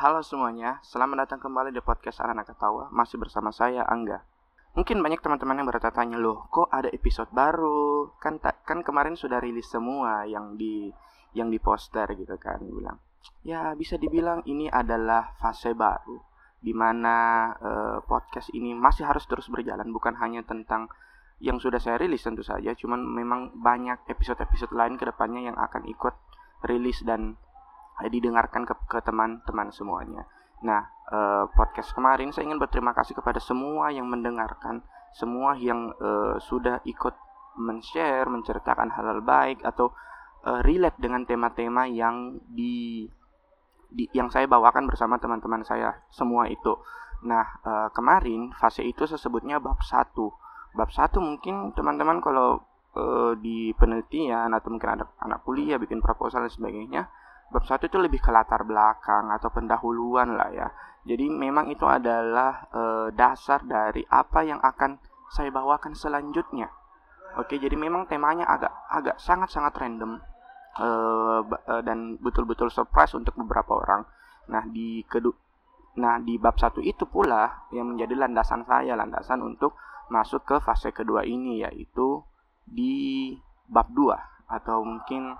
Halo 0.00 0.24
semuanya, 0.24 0.80
selamat 0.80 1.28
datang 1.28 1.44
kembali 1.44 1.76
di 1.76 1.84
podcast 1.84 2.24
Anak 2.24 2.48
Ketawa. 2.48 2.88
Masih 2.88 3.20
bersama 3.20 3.52
saya 3.52 3.84
Angga. 3.84 4.24
Mungkin 4.72 4.96
banyak 4.96 5.20
teman-teman 5.20 5.60
yang 5.60 5.68
bertanya 5.68 6.16
loh, 6.16 6.48
kok 6.48 6.72
ada 6.72 6.88
episode 6.88 7.28
baru? 7.36 8.08
Kan 8.16 8.40
tak 8.40 8.64
kan 8.64 8.80
kemarin 8.80 9.12
sudah 9.12 9.44
rilis 9.44 9.68
semua 9.68 10.24
yang 10.24 10.56
di 10.56 10.88
yang 11.36 11.52
di 11.52 11.60
poster 11.60 12.08
gitu 12.16 12.32
kan, 12.40 12.64
bilang. 12.64 12.96
Ya 13.44 13.76
bisa 13.76 14.00
dibilang 14.00 14.40
ini 14.48 14.72
adalah 14.72 15.36
fase 15.36 15.76
baru 15.76 16.16
di 16.64 16.72
mana 16.72 17.16
uh, 17.60 18.00
podcast 18.00 18.56
ini 18.56 18.72
masih 18.72 19.04
harus 19.04 19.28
terus 19.28 19.52
berjalan, 19.52 19.92
bukan 19.92 20.16
hanya 20.16 20.40
tentang 20.48 20.88
yang 21.44 21.60
sudah 21.60 21.76
saya 21.76 22.00
rilis 22.00 22.24
tentu 22.24 22.40
saja, 22.40 22.72
cuman 22.72 23.04
memang 23.04 23.52
banyak 23.52 24.08
episode-episode 24.08 24.72
lain 24.72 24.96
ke 24.96 25.04
depannya 25.04 25.52
yang 25.52 25.60
akan 25.60 25.84
ikut 25.84 26.16
rilis 26.64 27.04
dan 27.04 27.36
didengarkan 28.08 28.64
ke, 28.64 28.74
teman-teman 29.04 29.68
semuanya. 29.74 30.24
Nah, 30.64 30.84
eh, 31.12 31.44
podcast 31.52 31.92
kemarin 31.92 32.32
saya 32.32 32.48
ingin 32.48 32.60
berterima 32.60 32.96
kasih 32.96 33.16
kepada 33.16 33.40
semua 33.40 33.92
yang 33.92 34.08
mendengarkan, 34.08 34.84
semua 35.12 35.56
yang 35.56 35.92
eh, 35.96 36.36
sudah 36.40 36.80
ikut 36.84 37.14
men-share, 37.60 38.28
menceritakan 38.28 38.92
hal-hal 38.92 39.20
baik 39.24 39.64
atau 39.64 39.92
eh, 40.44 40.60
relate 40.64 41.00
dengan 41.00 41.24
tema-tema 41.24 41.88
yang 41.88 42.40
di, 42.44 43.08
di 43.90 44.04
yang 44.12 44.28
saya 44.28 44.46
bawakan 44.46 44.86
bersama 44.86 45.16
teman-teman 45.20 45.64
saya 45.64 46.04
semua 46.12 46.46
itu. 46.48 46.76
Nah, 47.24 47.44
eh, 47.64 47.88
kemarin 47.92 48.52
fase 48.56 48.84
itu 48.84 49.04
saya 49.04 49.20
sebutnya 49.20 49.60
bab 49.60 49.80
satu. 49.84 50.32
Bab 50.76 50.92
satu 50.92 51.18
mungkin 51.20 51.72
teman-teman 51.72 52.20
kalau 52.20 52.60
eh, 52.96 53.32
di 53.40 53.72
penelitian 53.76 54.52
atau 54.52 54.68
mungkin 54.72 55.00
ada 55.00 55.04
anak 55.24 55.40
kuliah 55.44 55.80
bikin 55.80 56.04
proposal 56.04 56.44
dan 56.44 56.52
sebagainya 56.52 57.08
bab 57.50 57.66
satu 57.66 57.90
itu 57.90 57.98
lebih 57.98 58.22
ke 58.22 58.30
latar 58.30 58.62
belakang 58.62 59.30
atau 59.34 59.50
pendahuluan 59.50 60.38
lah 60.38 60.50
ya. 60.54 60.68
Jadi 61.06 61.26
memang 61.32 61.70
itu 61.72 61.82
adalah 61.88 62.70
e, 62.70 62.82
dasar 63.16 63.64
dari 63.64 64.06
apa 64.06 64.44
yang 64.46 64.60
akan 64.62 65.00
saya 65.32 65.50
bawakan 65.50 65.96
selanjutnya. 65.96 66.70
Oke, 67.38 67.58
jadi 67.58 67.74
memang 67.78 68.10
temanya 68.10 68.46
agak 68.46 68.74
agak 68.90 69.16
sangat-sangat 69.18 69.74
random 69.80 70.20
e, 70.78 70.88
e, 71.50 71.74
dan 71.82 72.18
betul-betul 72.22 72.70
surprise 72.70 73.16
untuk 73.18 73.34
beberapa 73.34 73.80
orang. 73.80 74.06
Nah, 74.50 74.66
di 74.66 75.02
kedua 75.06 75.34
Nah, 75.98 76.22
di 76.22 76.38
bab 76.38 76.54
satu 76.54 76.78
itu 76.78 77.02
pula 77.02 77.66
yang 77.74 77.90
menjadi 77.90 78.14
landasan 78.14 78.62
saya, 78.62 78.94
landasan 78.94 79.42
untuk 79.42 79.74
masuk 80.06 80.46
ke 80.46 80.56
fase 80.62 80.94
kedua 80.94 81.26
ini 81.26 81.66
yaitu 81.66 82.22
di 82.62 83.34
bab 83.66 83.90
2 83.90 84.14
atau 84.50 84.82
mungkin 84.86 85.34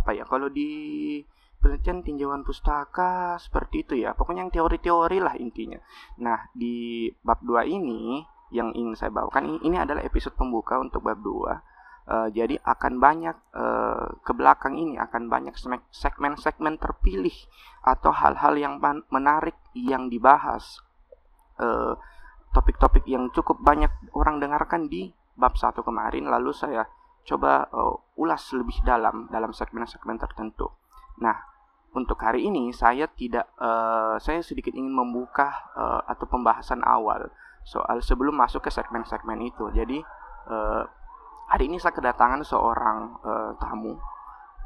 apa 0.00 0.16
ya 0.16 0.24
kalau 0.24 0.48
di 0.48 1.20
penelitian 1.60 2.00
tinjauan 2.00 2.40
pustaka 2.40 3.36
seperti 3.36 3.84
itu 3.84 3.94
ya 4.00 4.16
pokoknya 4.16 4.48
yang 4.48 4.52
teori-teori 4.52 5.18
lah 5.20 5.36
intinya. 5.36 5.76
Nah 6.24 6.48
di 6.56 7.06
bab 7.20 7.44
2 7.44 7.68
ini 7.68 8.24
yang 8.50 8.74
ingin 8.74 8.98
saya 8.98 9.14
bawakan 9.14 9.62
ini, 9.62 9.78
adalah 9.78 10.02
episode 10.02 10.34
pembuka 10.34 10.80
untuk 10.80 11.06
bab 11.06 11.20
2 11.22 11.30
uh, 11.30 11.52
eh, 12.10 12.28
jadi 12.34 12.58
akan 12.64 12.98
banyak 12.98 13.36
uh, 13.54 14.18
ke 14.24 14.32
belakang 14.34 14.74
ini 14.74 14.98
akan 14.98 15.30
banyak 15.30 15.54
segmen-segmen 15.94 16.80
terpilih 16.80 17.36
atau 17.84 18.10
hal-hal 18.10 18.58
yang 18.58 18.82
menarik 19.12 19.56
yang 19.76 20.10
dibahas. 20.10 20.82
Eh, 21.60 21.94
topik-topik 22.50 23.06
yang 23.06 23.30
cukup 23.30 23.62
banyak 23.62 23.92
orang 24.16 24.42
dengarkan 24.42 24.90
di 24.90 25.12
bab 25.38 25.54
satu 25.54 25.86
kemarin 25.86 26.26
lalu 26.26 26.50
saya 26.50 26.82
coba 27.24 27.68
uh, 27.70 27.94
ulas 28.16 28.42
lebih 28.56 28.80
dalam 28.82 29.28
dalam 29.28 29.52
segmen-segmen 29.52 30.16
tertentu. 30.20 30.68
Nah, 31.20 31.36
untuk 31.90 32.20
hari 32.22 32.46
ini 32.46 32.70
saya 32.70 33.10
tidak 33.10 33.50
uh, 33.58 34.16
saya 34.22 34.40
sedikit 34.46 34.74
ingin 34.74 34.94
membuka 34.94 35.50
uh, 35.74 36.00
atau 36.06 36.26
pembahasan 36.30 36.80
awal 36.86 37.30
soal 37.66 38.00
sebelum 38.00 38.36
masuk 38.38 38.66
ke 38.66 38.70
segmen-segmen 38.72 39.40
itu. 39.44 39.68
Jadi 39.74 40.00
uh, 40.48 40.82
hari 41.50 41.66
ini 41.66 41.82
saya 41.82 41.92
kedatangan 41.92 42.46
seorang 42.46 42.98
uh, 43.20 43.50
tamu. 43.58 43.98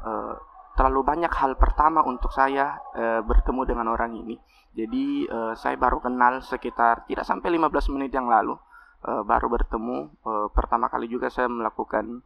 Uh, 0.05 0.35
terlalu 0.75 1.07
banyak 1.07 1.31
hal 1.31 1.55
pertama 1.55 2.03
untuk 2.03 2.29
saya 2.35 2.77
uh, 2.93 3.23
bertemu 3.23 3.61
dengan 3.63 3.87
orang 3.89 4.11
ini. 4.13 4.35
Jadi 4.75 5.23
uh, 5.31 5.55
saya 5.55 5.79
baru 5.79 6.03
kenal 6.03 6.43
sekitar 6.43 7.07
tidak 7.07 7.23
sampai 7.23 7.47
15 7.55 7.95
menit 7.95 8.11
yang 8.11 8.27
lalu 8.27 8.59
uh, 9.07 9.23
baru 9.23 9.47
bertemu. 9.47 9.97
Uh, 10.21 10.47
pertama 10.51 10.91
kali 10.91 11.07
juga 11.07 11.31
saya 11.31 11.47
melakukan 11.47 12.21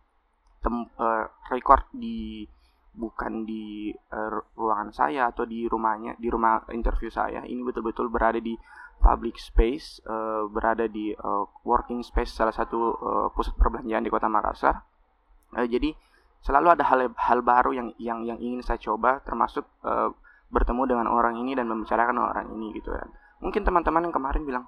tem 0.60 0.76
uh, 1.00 1.26
record 1.52 1.88
di 1.96 2.44
bukan 2.96 3.48
di 3.48 3.96
uh, 4.12 4.44
ruangan 4.60 4.92
saya 4.92 5.32
atau 5.32 5.48
di 5.48 5.66
rumahnya 5.66 6.20
di 6.20 6.28
rumah 6.28 6.68
interview 6.76 7.08
saya. 7.08 7.46
Ini 7.48 7.62
betul-betul 7.64 8.12
berada 8.12 8.38
di 8.44 8.58
public 9.00 9.40
space 9.40 10.04
uh, 10.04 10.44
berada 10.52 10.84
di 10.92 11.16
uh, 11.16 11.48
working 11.64 12.04
space 12.04 12.36
salah 12.36 12.52
satu 12.52 12.80
uh, 13.00 13.28
pusat 13.32 13.56
perbelanjaan 13.56 14.04
di 14.04 14.12
kota 14.12 14.28
Makassar. 14.28 14.84
Uh, 15.56 15.64
jadi 15.64 15.96
selalu 16.44 16.76
ada 16.76 16.84
hal 16.88 17.12
hal 17.16 17.40
baru 17.40 17.72
yang 17.72 17.96
yang 18.00 18.28
yang 18.28 18.40
ingin 18.40 18.60
saya 18.64 18.80
coba 18.80 19.24
termasuk 19.24 19.64
uh, 19.88 20.12
bertemu 20.52 20.84
dengan 20.90 21.08
orang 21.08 21.40
ini 21.40 21.56
dan 21.56 21.72
membicarakan 21.72 22.20
orang 22.20 22.52
ini 22.52 22.76
gitu 22.76 22.92
kan. 22.92 23.08
Mungkin 23.40 23.64
teman-teman 23.64 24.12
yang 24.12 24.16
kemarin 24.16 24.44
bilang 24.44 24.66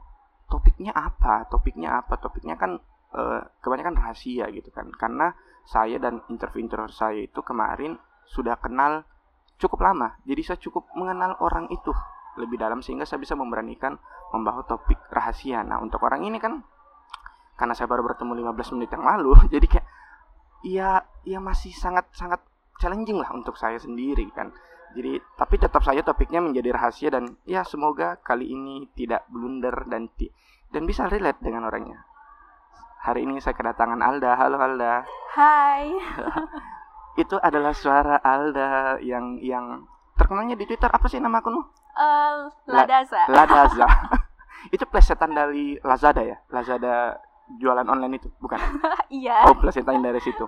topiknya 0.48 0.96
apa? 0.96 1.52
Topiknya 1.52 2.00
apa? 2.00 2.16
Topiknya 2.16 2.56
kan 2.56 2.80
uh, 3.12 3.42
kebanyakan 3.60 4.00
rahasia 4.00 4.48
gitu 4.56 4.72
kan. 4.72 4.88
Karena 4.96 5.36
saya 5.66 6.02
dan 6.02 6.22
interview-interview 6.28 6.92
saya 6.92 7.26
itu 7.26 7.40
kemarin 7.46 7.98
sudah 8.28 8.58
kenal 8.58 9.06
cukup 9.62 9.86
lama. 9.86 10.18
Jadi 10.26 10.42
saya 10.42 10.58
cukup 10.58 10.90
mengenal 10.98 11.38
orang 11.40 11.70
itu 11.70 11.94
lebih 12.40 12.58
dalam 12.58 12.80
sehingga 12.82 13.04
saya 13.06 13.20
bisa 13.22 13.38
memberanikan 13.38 14.00
membawa 14.34 14.66
topik 14.66 14.98
rahasia. 15.12 15.62
Nah 15.62 15.78
untuk 15.84 16.02
orang 16.02 16.26
ini 16.26 16.42
kan 16.42 16.64
karena 17.60 17.78
saya 17.78 17.86
baru 17.86 18.02
bertemu 18.02 18.32
15 18.42 18.74
menit 18.80 18.90
yang 18.90 19.06
lalu 19.06 19.38
jadi 19.54 19.68
kayak 19.70 19.88
ya 20.66 20.90
ya 21.28 21.38
masih 21.38 21.70
sangat 21.78 22.10
sangat 22.16 22.42
challenging 22.82 23.22
lah 23.22 23.30
untuk 23.36 23.54
saya 23.60 23.78
sendiri 23.78 24.26
kan. 24.34 24.50
Jadi 24.92 25.24
tapi 25.40 25.56
tetap 25.56 25.86
saja 25.88 26.04
topiknya 26.04 26.44
menjadi 26.44 26.76
rahasia 26.76 27.10
dan 27.14 27.40
ya 27.48 27.64
semoga 27.64 28.20
kali 28.20 28.52
ini 28.52 28.92
tidak 28.98 29.24
blunder 29.32 29.88
dan 29.88 30.12
dan 30.72 30.84
bisa 30.84 31.08
relate 31.08 31.40
dengan 31.40 31.68
orangnya 31.68 32.11
Hari 33.02 33.26
ini 33.26 33.42
saya 33.42 33.58
kedatangan 33.58 33.98
Alda. 33.98 34.38
Halo 34.38 34.62
Alda. 34.62 35.02
Hai. 35.34 35.90
Itu 37.22 37.42
adalah 37.42 37.74
suara 37.74 38.22
Alda 38.22 39.02
yang 39.02 39.42
yang 39.42 39.90
terkenalnya 40.14 40.54
di 40.54 40.70
Twitter 40.70 40.86
apa 40.86 41.10
sih 41.10 41.18
nama 41.18 41.42
akunmu? 41.42 41.66
Uh, 41.98 42.46
Ladaza. 42.70 43.26
La, 43.26 43.50
Ladaza. 43.50 43.90
itu 44.76 44.86
plesetan 44.86 45.34
dari 45.34 45.82
Lazada 45.82 46.22
ya? 46.22 46.38
Lazada 46.54 47.18
jualan 47.58 47.90
online 47.90 48.22
itu, 48.22 48.30
bukan? 48.38 48.62
iya. 49.10 49.50
Oh, 49.50 49.58
plesetan 49.58 49.98
dari 50.06 50.22
situ. 50.22 50.46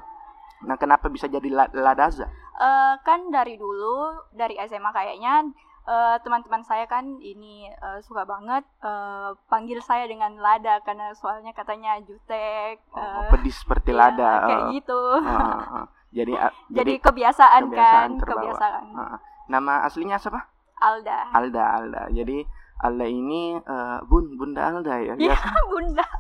Nah, 0.69 0.77
kenapa 0.77 1.09
bisa 1.09 1.25
jadi 1.25 1.49
Ladaza? 1.73 2.29
Uh, 2.53 2.95
kan 3.01 3.33
dari 3.33 3.57
dulu 3.57 4.29
dari 4.29 4.61
SMA 4.69 4.93
kayaknya 4.93 5.49
teman 5.83 6.15
eh, 6.15 6.17
teman-teman 6.23 6.63
saya 6.63 6.87
kan 6.87 7.19
ini 7.19 7.67
uh, 7.83 7.99
suka 7.99 8.23
banget 8.23 8.63
uh, 8.79 9.35
panggil 9.51 9.83
saya 9.83 10.07
dengan 10.07 10.39
lada 10.39 10.79
karena 10.87 11.11
soalnya 11.11 11.51
katanya 11.51 11.99
jutek 12.07 12.79
uh, 12.95 13.27
oh, 13.27 13.35
pedis 13.35 13.59
seperti 13.59 13.91
iya, 13.91 13.99
lada 13.99 14.31
kayak 14.47 14.63
gitu. 14.79 15.01
Uh, 15.19 15.27
uh, 15.27 15.59
uh. 15.83 15.85
jadi 16.15 16.33
uh, 16.47 16.53
jadi 16.71 16.93
kebiasaan, 17.03 17.61
kebiasaan 17.67 18.09
kan 18.15 18.19
terbawa. 18.19 18.39
kebiasaan. 18.39 18.83
Uh, 18.95 19.17
nama 19.51 19.83
aslinya 19.83 20.15
siapa? 20.15 20.47
Alda. 20.79 21.35
Alda 21.35 21.63
Alda. 21.79 22.03
Jadi 22.15 22.47
Alda 22.79 23.05
ini 23.07 23.59
uh, 23.59 23.99
bun 24.07 24.39
bunda 24.39 24.71
Alda 24.71 25.03
ya 25.03 25.13
iya 25.19 25.35
bunda. 25.71 26.07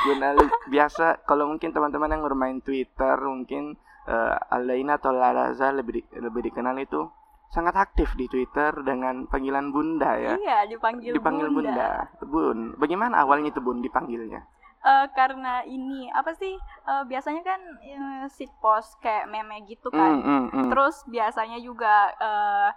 Bunda 0.00 0.32
biasa 0.72 1.28
kalau 1.28 1.44
mungkin 1.44 1.76
teman-teman 1.76 2.08
yang 2.08 2.24
bermain 2.24 2.58
Twitter 2.64 3.20
mungkin 3.20 3.76
uh, 4.08 4.36
Alda 4.48 4.74
ini 4.76 4.88
atau 4.96 5.12
Lalaza 5.12 5.68
lebih 5.76 6.00
di, 6.00 6.02
lebih 6.16 6.48
dikenal 6.48 6.80
itu 6.80 7.04
sangat 7.50 7.74
aktif 7.74 8.14
di 8.14 8.30
Twitter 8.30 8.70
dengan 8.86 9.26
panggilan 9.26 9.74
Bunda 9.74 10.14
ya. 10.14 10.34
Iya, 10.38 10.58
dipanggil, 10.70 11.18
dipanggil 11.18 11.50
Bunda. 11.50 11.74
Bunda. 11.74 11.90
Bun, 12.22 12.58
bagaimana 12.78 13.26
awalnya 13.26 13.50
itu 13.50 13.58
Bun 13.58 13.82
dipanggilnya? 13.82 14.46
Uh, 14.80 15.04
karena 15.12 15.60
ini 15.68 16.08
apa 16.08 16.32
sih 16.32 16.56
uh, 16.88 17.04
biasanya 17.04 17.44
kan 17.44 17.60
uh, 17.84 18.24
sit 18.32 18.48
post 18.64 18.96
kayak 19.04 19.28
meme 19.28 19.60
gitu 19.68 19.92
kan. 19.92 20.16
Mm, 20.16 20.24
mm, 20.24 20.44
mm. 20.56 20.68
Terus 20.72 21.04
biasanya 21.04 21.58
juga 21.60 22.16
uh, 22.16 22.70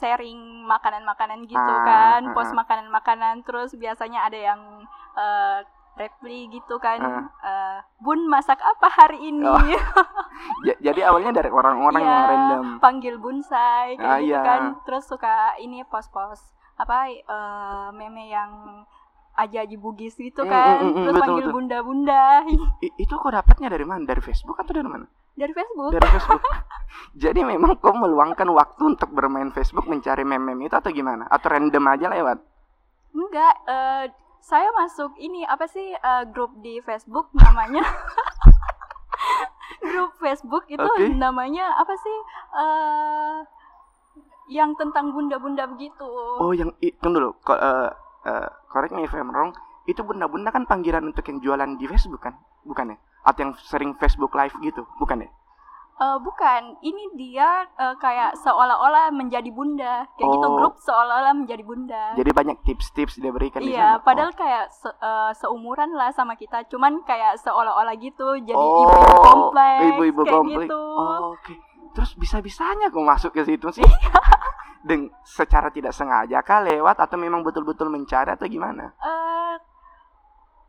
sharing 0.00 0.64
makanan-makanan 0.64 1.44
gitu 1.44 1.60
ah, 1.60 1.84
kan, 1.84 2.20
ah, 2.24 2.32
post 2.32 2.56
ah. 2.56 2.64
makanan-makanan. 2.64 3.44
Terus 3.44 3.76
biasanya 3.76 4.24
ada 4.24 4.38
yang 4.40 4.60
uh, 5.18 5.60
reply 5.98 6.48
gitu 6.48 6.78
kan 6.78 7.00
uh. 7.00 7.26
Uh, 7.42 7.78
bun 8.00 8.24
masak 8.30 8.58
apa 8.60 8.88
hari 8.88 9.32
ini? 9.32 9.44
Oh. 9.44 9.58
jadi 10.86 11.00
awalnya 11.10 11.36
dari 11.42 11.50
orang-orang 11.52 12.02
ya, 12.02 12.08
yang 12.08 12.24
random. 12.28 12.64
panggil 12.80 13.14
bunsai 13.20 13.98
kayak 13.98 14.08
ah, 14.08 14.18
gitu 14.22 14.32
iya. 14.32 14.40
kan. 14.42 14.62
Terus 14.86 15.04
suka 15.08 15.58
ini 15.60 15.84
post-post 15.88 16.44
apa 16.80 17.12
uh, 17.28 17.88
meme 17.92 18.32
yang 18.32 18.82
aja-aja 19.36 19.76
bugis 19.80 20.16
gitu 20.16 20.44
mm, 20.44 20.50
kan. 20.50 20.76
mm, 20.80 20.84
mm, 20.84 20.90
mm, 20.90 21.04
terus 21.04 21.14
betul, 21.14 21.24
panggil 21.24 21.46
bunda-bunda. 21.52 22.24
Itu 23.00 23.14
kok 23.16 23.32
dapatnya 23.32 23.68
dari 23.72 23.86
mana? 23.86 24.02
Dari 24.04 24.20
Facebook 24.20 24.56
atau 24.60 24.72
dari 24.74 24.88
mana? 24.88 25.06
Dari 25.36 25.52
Facebook. 25.54 25.90
Dari 25.96 26.08
Facebook. 26.08 26.42
Jadi 27.22 27.40
memang 27.46 27.78
kau 27.80 27.94
meluangkan 27.96 28.48
waktu 28.52 28.82
untuk 28.96 29.08
bermain 29.14 29.48
Facebook 29.54 29.86
mencari 29.88 30.26
meme-meme 30.26 30.68
itu 30.68 30.76
atau 30.76 30.90
gimana? 30.92 31.24
Atau 31.30 31.48
random 31.52 31.84
aja 31.88 32.06
lewat? 32.12 32.38
Enggak 33.10 33.54
uh, 33.66 34.04
saya 34.40 34.68
masuk 34.74 35.14
ini 35.20 35.44
apa 35.44 35.68
sih 35.68 35.92
uh, 36.00 36.24
grup 36.28 36.50
di 36.64 36.80
Facebook 36.82 37.28
namanya? 37.36 37.84
Grup 39.80 40.12
Facebook 40.20 40.68
itu 40.68 40.84
okay. 40.84 41.08
namanya 41.16 41.72
apa 41.80 41.94
sih 41.96 42.16
uh, 42.52 43.40
yang 44.52 44.76
tentang 44.76 45.08
bunda-bunda 45.16 45.64
begitu. 45.72 46.04
Oh 46.36 46.52
yang 46.52 46.76
itu 46.84 47.00
dulu. 47.00 47.32
Uh, 47.48 47.88
uh, 48.28 48.48
correct 48.68 48.92
me 48.92 49.08
if 49.08 49.14
I'm 49.16 49.32
wrong. 49.32 49.56
Itu 49.88 50.04
bunda-bunda 50.04 50.52
kan 50.52 50.68
panggilan 50.68 51.08
untuk 51.08 51.24
yang 51.32 51.40
jualan 51.40 51.70
di 51.80 51.88
Facebook 51.88 52.20
kan? 52.20 52.36
Bukan 52.60 52.92
ya 52.92 52.98
atau 53.20 53.40
yang 53.44 53.52
sering 53.60 53.92
Facebook 53.96 54.32
live 54.36 54.52
gitu? 54.60 54.84
Bukan 55.00 55.24
ya 55.24 55.28
Uh, 56.00 56.16
bukan, 56.16 56.80
ini 56.80 57.12
dia 57.12 57.68
uh, 57.76 57.92
kayak 58.00 58.32
seolah-olah 58.40 59.12
menjadi 59.12 59.52
bunda, 59.52 60.08
kayak 60.16 60.32
gitu, 60.32 60.32
oh. 60.32 60.40
gitu 60.40 60.48
grup 60.56 60.74
seolah-olah 60.80 61.36
menjadi 61.36 61.60
bunda. 61.60 62.04
Jadi 62.16 62.30
banyak 62.32 62.56
tips-tips 62.64 63.20
dia 63.20 63.28
berikan. 63.28 63.60
Iya, 63.60 64.00
padahal 64.00 64.32
oh. 64.32 64.38
kayak 64.40 64.72
se 64.72 64.88
uh, 64.88 65.28
seumuran 65.36 65.92
lah 65.92 66.08
sama 66.16 66.40
kita, 66.40 66.64
cuman 66.72 67.04
kayak 67.04 67.36
seolah-olah 67.44 67.92
gitu, 68.00 68.32
jadi 68.40 68.56
oh. 68.56 68.88
ibu-ibu 68.88 69.16
kompleks, 69.20 69.84
ibu-ibu 69.92 70.20
kayak 70.24 70.32
kompleks. 70.40 70.60
gitu. 70.64 70.80
Oh, 70.80 71.36
Oke, 71.36 71.52
okay. 71.52 71.56
terus 71.92 72.10
bisa-bisanya 72.16 72.88
kok 72.88 73.04
masuk 73.04 73.36
ke 73.36 73.44
situ 73.44 73.68
sih? 73.68 73.84
Dan 74.80 75.12
secara 75.20 75.68
tidak 75.68 75.92
sengaja 75.92 76.40
kah 76.40 76.64
lewat 76.64 76.96
atau 76.96 77.20
memang 77.20 77.44
betul-betul 77.44 77.92
mencari 77.92 78.32
atau 78.32 78.48
gimana? 78.48 78.96
Uh, 78.96 79.29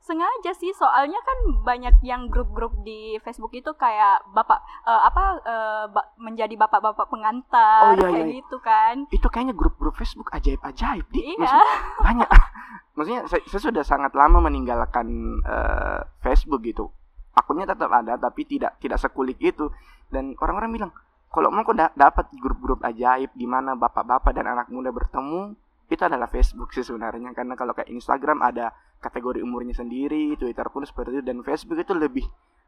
sengaja 0.02 0.52
sih 0.58 0.74
soalnya 0.74 1.22
kan 1.22 1.38
banyak 1.62 1.96
yang 2.02 2.26
grup-grup 2.26 2.74
di 2.82 3.22
Facebook 3.22 3.54
itu 3.54 3.70
kayak 3.78 4.26
bapak 4.34 4.58
uh, 4.82 5.06
apa 5.06 5.24
uh, 5.46 5.86
ba 5.94 6.10
menjadi 6.18 6.58
bapak-bapak 6.58 7.06
pengantar 7.06 7.94
oh, 7.94 8.02
iya, 8.02 8.10
kayak 8.10 8.28
iya. 8.28 8.38
gitu 8.42 8.58
kan. 8.66 8.96
Itu 9.14 9.30
kayaknya 9.30 9.54
grup-grup 9.54 9.94
Facebook 9.94 10.34
ajaib-ajaib 10.34 11.06
di 11.14 11.38
iya. 11.38 11.62
banyak. 12.02 12.26
Maksudnya 12.98 13.22
saya, 13.30 13.42
saya 13.46 13.62
sudah 13.62 13.84
sangat 13.86 14.18
lama 14.18 14.42
meninggalkan 14.42 15.38
uh, 15.46 16.02
Facebook 16.26 16.66
gitu. 16.66 16.90
Akunnya 17.38 17.70
tetap 17.70 17.94
ada 17.94 18.18
tapi 18.18 18.50
tidak 18.50 18.82
tidak 18.82 18.98
sekulik 18.98 19.38
itu. 19.38 19.70
Dan 20.10 20.34
orang-orang 20.42 20.74
bilang 20.74 20.92
kalau 21.32 21.54
mau 21.54 21.64
kok 21.64 21.78
da 21.78 21.94
dapat 21.94 22.28
grup-grup 22.42 22.82
ajaib 22.84 23.32
di 23.38 23.46
mana 23.46 23.78
bapak-bapak 23.78 24.34
dan 24.34 24.50
anak 24.50 24.68
muda 24.74 24.90
bertemu? 24.90 25.54
Itu 25.88 26.04
adalah 26.10 26.26
Facebook 26.26 26.74
sih 26.74 26.82
sebenarnya. 26.82 27.38
Karena 27.38 27.54
kalau 27.54 27.78
kayak 27.78 27.88
Instagram 27.94 28.42
ada 28.42 28.74
kategori 29.02 29.42
umurnya 29.42 29.74
sendiri 29.74 30.38
Twitter 30.38 30.68
pun 30.70 30.86
seperti 30.86 31.20
itu 31.20 31.24
dan 31.26 31.42
Facebook 31.42 31.82
itu 31.82 31.94
lebih 31.98 32.26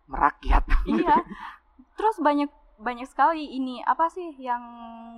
merakyat 0.10 0.66
iya 0.90 1.22
terus 1.98 2.18
banyak 2.20 2.50
banyak 2.82 3.08
sekali 3.08 3.54
ini 3.54 3.80
apa 3.86 4.10
sih 4.10 4.34
yang 4.42 4.62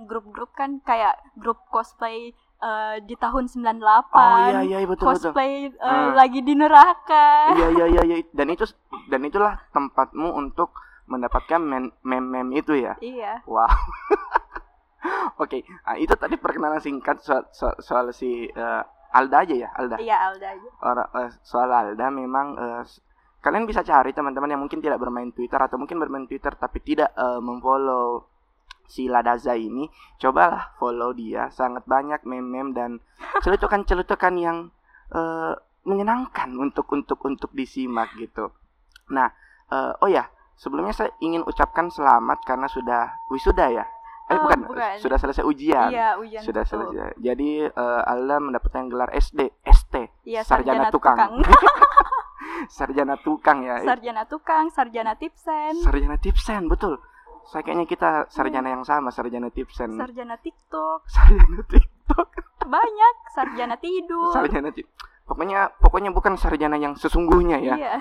grup-grup 0.06 0.52
kan 0.52 0.78
kayak 0.84 1.18
grup 1.34 1.58
cosplay 1.72 2.30
uh, 2.60 3.00
di 3.02 3.16
tahun 3.16 3.48
98 3.48 3.80
oh 4.12 4.38
iya 4.52 4.60
iya 4.62 4.78
betul 4.86 5.10
cosplay 5.10 5.72
betul. 5.72 5.82
Uh, 5.82 5.90
uh. 5.90 6.10
lagi 6.14 6.40
di 6.44 6.54
neraka 6.54 7.56
iya 7.56 7.68
iya 7.72 7.86
iya 7.90 8.02
iya 8.06 8.16
dan 8.30 8.52
itu 8.52 8.68
dan 9.08 9.24
itulah 9.24 9.58
tempatmu 9.72 10.36
untuk 10.36 10.76
mendapatkan 11.08 11.58
meme-meme 12.04 12.54
itu 12.60 12.76
ya 12.76 12.94
iya 13.00 13.40
wow 13.48 13.66
Oke, 15.36 15.60
okay. 15.60 15.62
nah, 15.84 16.00
itu 16.00 16.16
tadi 16.16 16.40
perkenalan 16.40 16.80
singkat 16.80 17.20
soal, 17.20 17.44
soal, 17.52 17.76
soal 17.78 18.06
si 18.16 18.48
uh, 18.56 18.82
Alda 19.16 19.36
aja 19.48 19.54
ya, 19.56 19.68
Alda. 19.72 19.96
Iya, 19.96 20.16
Alda 20.28 20.46
aja. 20.52 20.68
Uh, 20.84 21.28
soal 21.40 21.72
Alda 21.72 22.12
memang 22.12 22.52
uh, 22.60 22.82
kalian 23.40 23.64
bisa 23.64 23.80
cari 23.80 24.12
teman-teman 24.12 24.52
yang 24.52 24.60
mungkin 24.60 24.84
tidak 24.84 25.00
bermain 25.00 25.32
Twitter 25.32 25.56
atau 25.56 25.80
mungkin 25.80 25.96
bermain 25.96 26.28
Twitter 26.28 26.52
tapi 26.52 26.84
tidak 26.84 27.14
uh, 27.16 27.40
memfollow 27.40 28.28
si 28.86 29.10
Ladaza 29.10 29.56
ini, 29.58 29.88
cobalah 30.20 30.76
follow 30.78 31.16
dia. 31.16 31.50
Sangat 31.50 31.88
banyak 31.88 32.22
meme-meme 32.28 32.70
dan 32.76 32.90
celutukan-celutukan 33.44 34.34
yang 34.36 34.70
uh, 35.14 35.54
menyenangkan 35.86 36.50
untuk 36.58 36.90
untuk 36.90 37.22
untuk 37.24 37.50
disimak 37.54 38.14
gitu. 38.18 38.50
Nah, 39.14 39.30
uh, 39.70 39.94
oh 40.02 40.10
ya, 40.10 40.26
sebelumnya 40.58 40.94
saya 40.94 41.10
ingin 41.22 41.46
ucapkan 41.46 41.88
selamat 41.88 42.42
karena 42.42 42.66
sudah 42.66 43.02
wisuda 43.30 43.70
ya. 43.70 43.84
Eh 44.26 44.34
oh, 44.34 44.42
bukan. 44.42 44.58
bukan, 44.66 44.98
sudah 44.98 45.18
selesai 45.22 45.46
ujian. 45.46 45.86
Iya, 45.94 46.18
ujian. 46.18 46.42
Sudah 46.42 46.66
itu. 46.66 46.70
selesai. 46.74 47.14
Jadi 47.22 47.62
uh, 47.62 48.02
Alda 48.10 48.42
mendapatkan 48.42 48.90
gelar 48.90 49.14
SD, 49.14 49.54
ST, 49.62 49.94
iya, 50.26 50.42
sarjana, 50.42 50.90
sarjana 50.90 50.94
tukang. 50.94 51.14
tukang. 51.14 51.34
sarjana 52.76 53.14
tukang 53.22 53.58
ya. 53.62 53.76
Sarjana 53.86 54.22
tukang, 54.26 54.64
sarjana 54.74 55.14
tipsen. 55.14 55.78
Sarjana 55.78 56.18
tipsen, 56.18 56.66
betul. 56.66 56.98
Saya 57.46 57.62
kayaknya 57.62 57.86
kita 57.86 58.10
sarjana 58.26 58.74
yang 58.74 58.82
sama, 58.82 59.14
sarjana 59.14 59.46
tipsen. 59.54 59.94
Sarjana 59.94 60.34
TikTok. 60.42 61.06
Sarjana 61.06 61.62
TikTok. 61.62 62.28
Banyak, 62.66 63.14
sarjana 63.30 63.76
tidur. 63.78 64.34
Sarjana 64.34 64.74
tidur. 64.74 64.90
Pokoknya 65.26 65.70
pokoknya 65.78 66.10
bukan 66.10 66.34
sarjana 66.34 66.74
yang 66.78 66.98
sesungguhnya 66.98 67.62
ya. 67.62 67.74
Iya. 67.78 67.94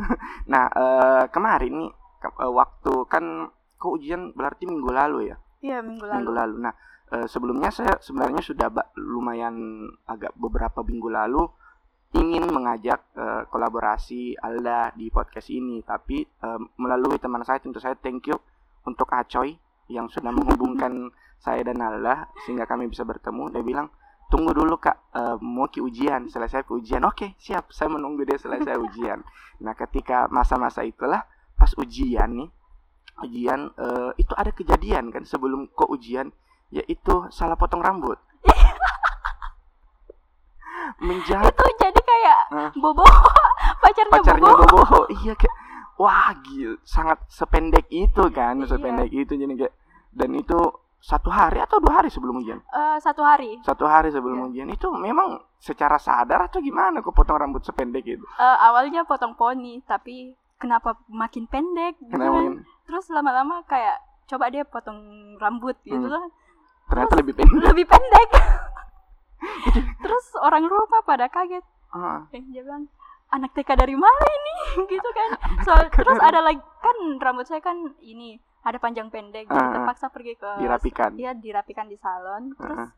nah, 0.52 0.66
uh, 0.74 1.24
kemarin 1.30 1.86
nih 1.86 1.90
uh, 2.26 2.50
waktu 2.50 3.06
kan 3.06 3.50
kok 3.78 3.94
ujian 3.94 4.34
berarti 4.34 4.66
minggu 4.66 4.90
lalu 4.90 5.30
ya? 5.30 5.38
Iya 5.64 5.82
minggu 5.82 6.04
lalu. 6.06 6.18
Minggu 6.22 6.34
lalu. 6.34 6.56
Nah 6.62 6.74
e, 7.10 7.16
sebelumnya 7.26 7.70
saya 7.74 7.98
sebenarnya 7.98 8.42
sudah 8.42 8.68
lumayan 8.98 9.86
agak 10.06 10.34
beberapa 10.38 10.84
minggu 10.86 11.08
lalu 11.10 11.42
ingin 12.16 12.48
mengajak 12.48 13.04
e, 13.12 13.44
kolaborasi 13.52 14.38
Alda 14.40 14.96
di 14.96 15.12
podcast 15.12 15.52
ini, 15.52 15.84
tapi 15.84 16.24
e, 16.24 16.48
melalui 16.80 17.20
teman 17.20 17.44
saya 17.44 17.60
tentu 17.60 17.82
saya 17.82 17.98
thank 17.98 18.30
you 18.30 18.38
untuk 18.86 19.10
Acoy 19.12 19.58
yang 19.90 20.08
sudah 20.08 20.32
menghubungkan 20.32 21.10
saya 21.44 21.62
dan 21.66 21.82
Alda 21.82 22.30
sehingga 22.46 22.64
kami 22.64 22.88
bisa 22.88 23.04
bertemu. 23.04 23.52
Dia 23.52 23.64
bilang 23.66 23.88
tunggu 24.28 24.52
dulu 24.52 24.76
kak 24.76 25.08
uh, 25.16 25.36
mau 25.40 25.66
ke 25.72 25.80
ujian 25.80 26.28
selesai 26.28 26.68
ke 26.68 26.72
ujian 26.76 27.00
oke 27.08 27.16
okay, 27.16 27.30
siap 27.40 27.72
saya 27.72 27.88
menunggu 27.88 28.28
dia 28.28 28.36
selesai 28.36 28.76
ujian 28.76 29.24
nah 29.64 29.72
ketika 29.72 30.28
masa-masa 30.28 30.84
itulah 30.84 31.24
pas 31.56 31.72
ujian 31.80 32.28
nih 32.36 32.48
ujian 33.24 33.70
uh, 33.78 34.10
itu 34.20 34.32
ada 34.36 34.50
kejadian 34.54 35.10
kan 35.10 35.22
sebelum 35.26 35.70
kok 35.72 35.90
ujian 35.90 36.30
yaitu 36.68 37.14
salah 37.32 37.56
potong 37.56 37.80
rambut 37.80 38.20
menjadi 41.06 41.48
itu 41.48 41.64
jadi 41.80 42.00
kayak 42.00 42.38
uh, 42.52 42.70
bobo 42.76 43.04
pacarnya, 43.82 44.12
pacarnya 44.12 44.52
bobo. 44.52 44.66
bobo 44.66 45.00
iya 45.22 45.32
kayak 45.34 45.54
wah 45.98 46.30
gil 46.44 46.78
sangat 46.86 47.18
sependek 47.26 47.86
itu 47.90 48.24
kan 48.30 48.60
iya. 48.62 48.66
sependek 48.68 49.10
itu 49.10 49.32
jadi 49.34 49.54
kayak 49.54 49.74
dan 50.14 50.30
itu 50.34 50.58
satu 50.98 51.30
hari 51.30 51.62
atau 51.62 51.78
dua 51.78 52.02
hari 52.02 52.10
sebelum 52.10 52.42
ujian? 52.42 52.58
Uh, 52.74 52.98
satu 52.98 53.22
hari. 53.22 53.54
Satu 53.62 53.86
hari 53.86 54.10
sebelum 54.10 54.42
yeah. 54.42 54.48
ujian 54.50 54.68
itu 54.74 54.90
memang 54.90 55.38
secara 55.62 55.94
sadar 55.94 56.50
atau 56.50 56.58
gimana 56.58 56.98
kok 56.98 57.14
potong 57.14 57.38
rambut 57.38 57.62
sependek 57.62 58.02
itu? 58.02 58.26
Uh, 58.34 58.58
awalnya 58.58 59.06
potong 59.06 59.38
poni 59.38 59.78
tapi 59.86 60.34
kenapa 60.58 60.98
makin 61.06 61.46
pendek 61.46 62.02
gitu 62.02 62.10
kenapa 62.10 62.38
kan? 62.42 62.54
Terus 62.88 63.12
lama-lama 63.12 63.60
kayak 63.68 64.00
coba 64.24 64.48
dia 64.48 64.64
potong 64.64 65.36
rambut 65.36 65.76
gitu 65.84 66.08
hmm. 66.08 66.16
lah 66.16 66.24
ternyata 66.88 67.12
terus 67.12 67.20
lebih 67.20 67.34
pendek. 67.36 67.62
lebih 67.68 67.86
pendek. 67.86 68.30
Terus 70.02 70.26
orang 70.40 70.64
rumah 70.66 71.00
pada 71.04 71.30
kaget. 71.30 71.64
Uh. 71.88 72.20
eh, 72.34 72.42
dia 72.52 72.64
bilang 72.64 72.88
anak 73.32 73.52
TK 73.54 73.76
dari 73.76 73.96
mana 73.96 74.24
ini? 74.24 74.54
Gitu 74.92 75.08
kan. 75.14 75.30
So, 75.64 75.72
terus 75.92 76.18
ada 76.20 76.40
lagi 76.44 76.60
kan 76.80 76.96
rambut 77.20 77.48
saya 77.48 77.60
kan 77.64 77.76
ini 78.00 78.40
ada 78.64 78.76
panjang 78.82 79.08
pendek 79.08 79.48
jadi 79.48 79.64
uh, 79.64 79.72
terpaksa 79.80 80.12
pergi 80.12 80.36
ke 80.36 80.50
dirapikan. 80.60 81.14
Iya 81.16 81.32
dirapikan 81.36 81.86
di 81.88 81.96
salon. 81.96 82.52
Terus 82.56 82.80
uh. 82.88 82.90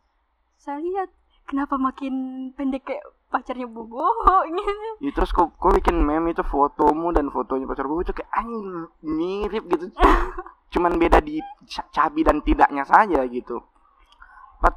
saya 0.58 0.78
lihat 0.82 1.10
kenapa 1.46 1.78
makin 1.78 2.14
pendek 2.54 2.86
kayak 2.88 3.04
pacarnya 3.30 3.70
bobo 3.70 4.10
gitu 4.50 4.72
ya, 4.98 5.10
terus 5.14 5.30
kok 5.30 5.54
kok 5.54 5.72
bikin 5.78 6.02
meme 6.02 6.34
itu 6.34 6.42
fotomu 6.42 7.14
dan 7.14 7.30
fotonya 7.30 7.64
pacar 7.70 7.86
bobo 7.86 8.02
itu 8.02 8.10
kayak 8.10 8.30
anjing 8.34 8.90
mirip 9.06 9.64
gitu 9.70 9.86
cuman 10.74 10.98
beda 10.98 11.22
di 11.22 11.38
cabi 11.94 12.26
dan 12.26 12.42
tidaknya 12.42 12.82
saja 12.82 13.22
gitu 13.30 13.62
But, 14.58 14.74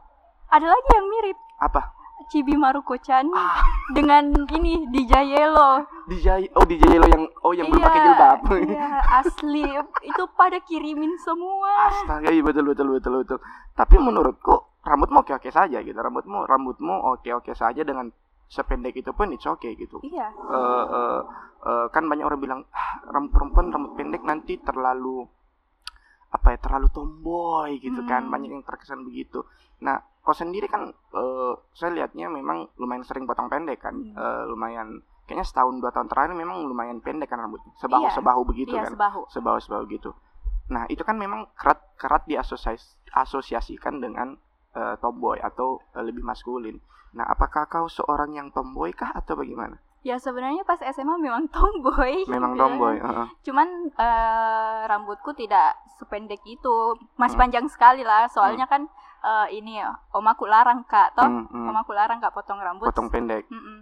ada 0.54 0.70
lagi 0.70 0.90
yang 0.94 1.08
mirip 1.10 1.38
apa 1.60 1.82
Cibi 2.32 2.56
Maruko-chan 2.56 3.28
ah. 3.36 3.60
dengan 3.92 4.32
ini 4.56 4.88
di 4.88 5.04
Jayelo. 5.04 5.84
Di 6.08 6.24
Jay 6.24 6.48
oh 6.56 6.64
di 6.64 6.80
Jayelo 6.80 7.04
yang 7.12 7.24
oh 7.44 7.52
yang 7.52 7.68
iya, 7.68 7.74
belum 7.76 7.84
pakai 7.84 8.00
jilbab. 8.00 8.40
Iya, 8.64 8.90
asli. 9.20 9.66
Itu 10.08 10.24
pada 10.32 10.58
kirimin 10.64 11.20
semua. 11.20 11.92
Astaga, 11.92 12.32
iya 12.32 12.40
betul 12.40 12.72
betul 12.72 12.96
betul 12.96 13.28
betul. 13.28 13.40
Tapi 13.76 13.96
menurutku 14.00 14.56
rambutmu 14.84 15.24
oke-oke 15.24 15.48
saja 15.48 15.80
gitu 15.80 15.96
rambutmu 15.96 16.44
rambutmu 16.44 16.96
oke-oke 17.16 17.56
saja 17.56 17.88
dengan 17.88 18.12
sependek 18.54 18.94
itu 18.94 19.10
pun 19.18 19.34
itu 19.34 19.50
oke 19.50 19.66
okay, 19.66 19.74
gitu 19.74 19.98
iya 20.06 20.30
uh, 20.30 20.86
uh, 20.86 21.20
uh, 21.66 21.86
kan 21.90 22.06
banyak 22.06 22.22
orang 22.22 22.42
bilang 22.42 22.62
ah, 22.70 23.02
rambut 23.10 23.34
perempuan 23.34 23.74
rambut 23.74 23.98
pendek 23.98 24.22
nanti 24.22 24.62
terlalu 24.62 25.26
apa 26.34 26.58
ya 26.58 26.58
terlalu 26.58 26.90
tomboy 26.90 27.78
gitu 27.82 28.06
kan. 28.06 28.26
hmm. 28.26 28.30
kan 28.30 28.34
banyak 28.34 28.50
yang 28.54 28.64
terkesan 28.66 29.02
begitu 29.02 29.42
nah 29.82 29.98
kau 30.22 30.38
sendiri 30.38 30.70
kan 30.70 30.94
uh, 31.18 31.54
saya 31.74 31.98
lihatnya 31.98 32.30
memang 32.30 32.70
lumayan 32.78 33.02
sering 33.02 33.26
potong 33.26 33.50
pendek 33.50 33.82
kan 33.82 33.98
hmm. 33.98 34.14
uh, 34.14 34.46
lumayan 34.46 35.02
kayaknya 35.26 35.46
setahun 35.50 35.82
dua 35.82 35.90
tahun 35.90 36.08
terakhir 36.14 36.38
memang 36.38 36.62
lumayan 36.70 37.02
pendek 37.02 37.34
kan 37.34 37.42
rambutnya 37.42 37.74
sebahu 37.82 38.06
iya. 38.06 38.14
sebahu 38.14 38.42
begitu 38.46 38.78
iya, 38.78 38.86
kan 38.86 38.94
sebahu 38.94 39.22
sebahu 39.34 39.58
sebahu 39.58 39.84
gitu 39.90 40.14
Nah, 40.72 40.88
itu 40.88 41.04
kan 41.04 41.20
memang 41.20 41.52
kerat 41.60 41.80
kerat 42.00 42.24
diasosiasikan 42.24 44.00
dengan 44.00 44.40
uh, 44.74 44.96
tomboy 45.00 45.40
atau 45.40 45.82
uh, 45.94 46.04
lebih 46.04 46.22
maskulin. 46.26 46.78
Nah, 47.14 47.30
apakah 47.30 47.70
kau 47.70 47.86
seorang 47.86 48.34
yang 48.34 48.50
tomboy 48.50 48.90
kah 48.94 49.14
atau 49.14 49.38
bagaimana? 49.38 49.78
Ya 50.04 50.20
sebenarnya 50.20 50.68
pas 50.68 50.82
SMA 50.82 51.16
memang 51.22 51.48
tomboy. 51.56 52.26
Memang 52.28 52.58
tomboy. 52.60 53.00
Uh 53.00 53.08
-huh. 53.24 53.28
Cuman 53.46 53.94
uh, 53.96 54.84
rambutku 54.90 55.32
tidak 55.38 55.80
sependek 56.02 56.42
itu, 56.44 56.76
masih 57.16 57.38
hmm. 57.38 57.44
panjang 57.48 57.66
sekali 57.72 58.04
lah. 58.04 58.28
Soalnya 58.28 58.68
hmm. 58.68 58.74
kan 58.74 58.82
uh, 59.24 59.48
ini 59.48 59.80
ya, 59.80 59.96
omaku 60.12 60.50
larang 60.50 60.84
kak, 60.90 61.16
toh. 61.16 61.24
Hmm, 61.24 61.48
hmm. 61.48 61.70
Omaku 61.72 61.96
larang 61.96 62.20
kak 62.20 62.36
potong 62.36 62.60
rambut. 62.60 62.90
Potong 62.92 63.08
pendek. 63.08 63.48
Mm 63.48 63.62
-mm. 63.62 63.78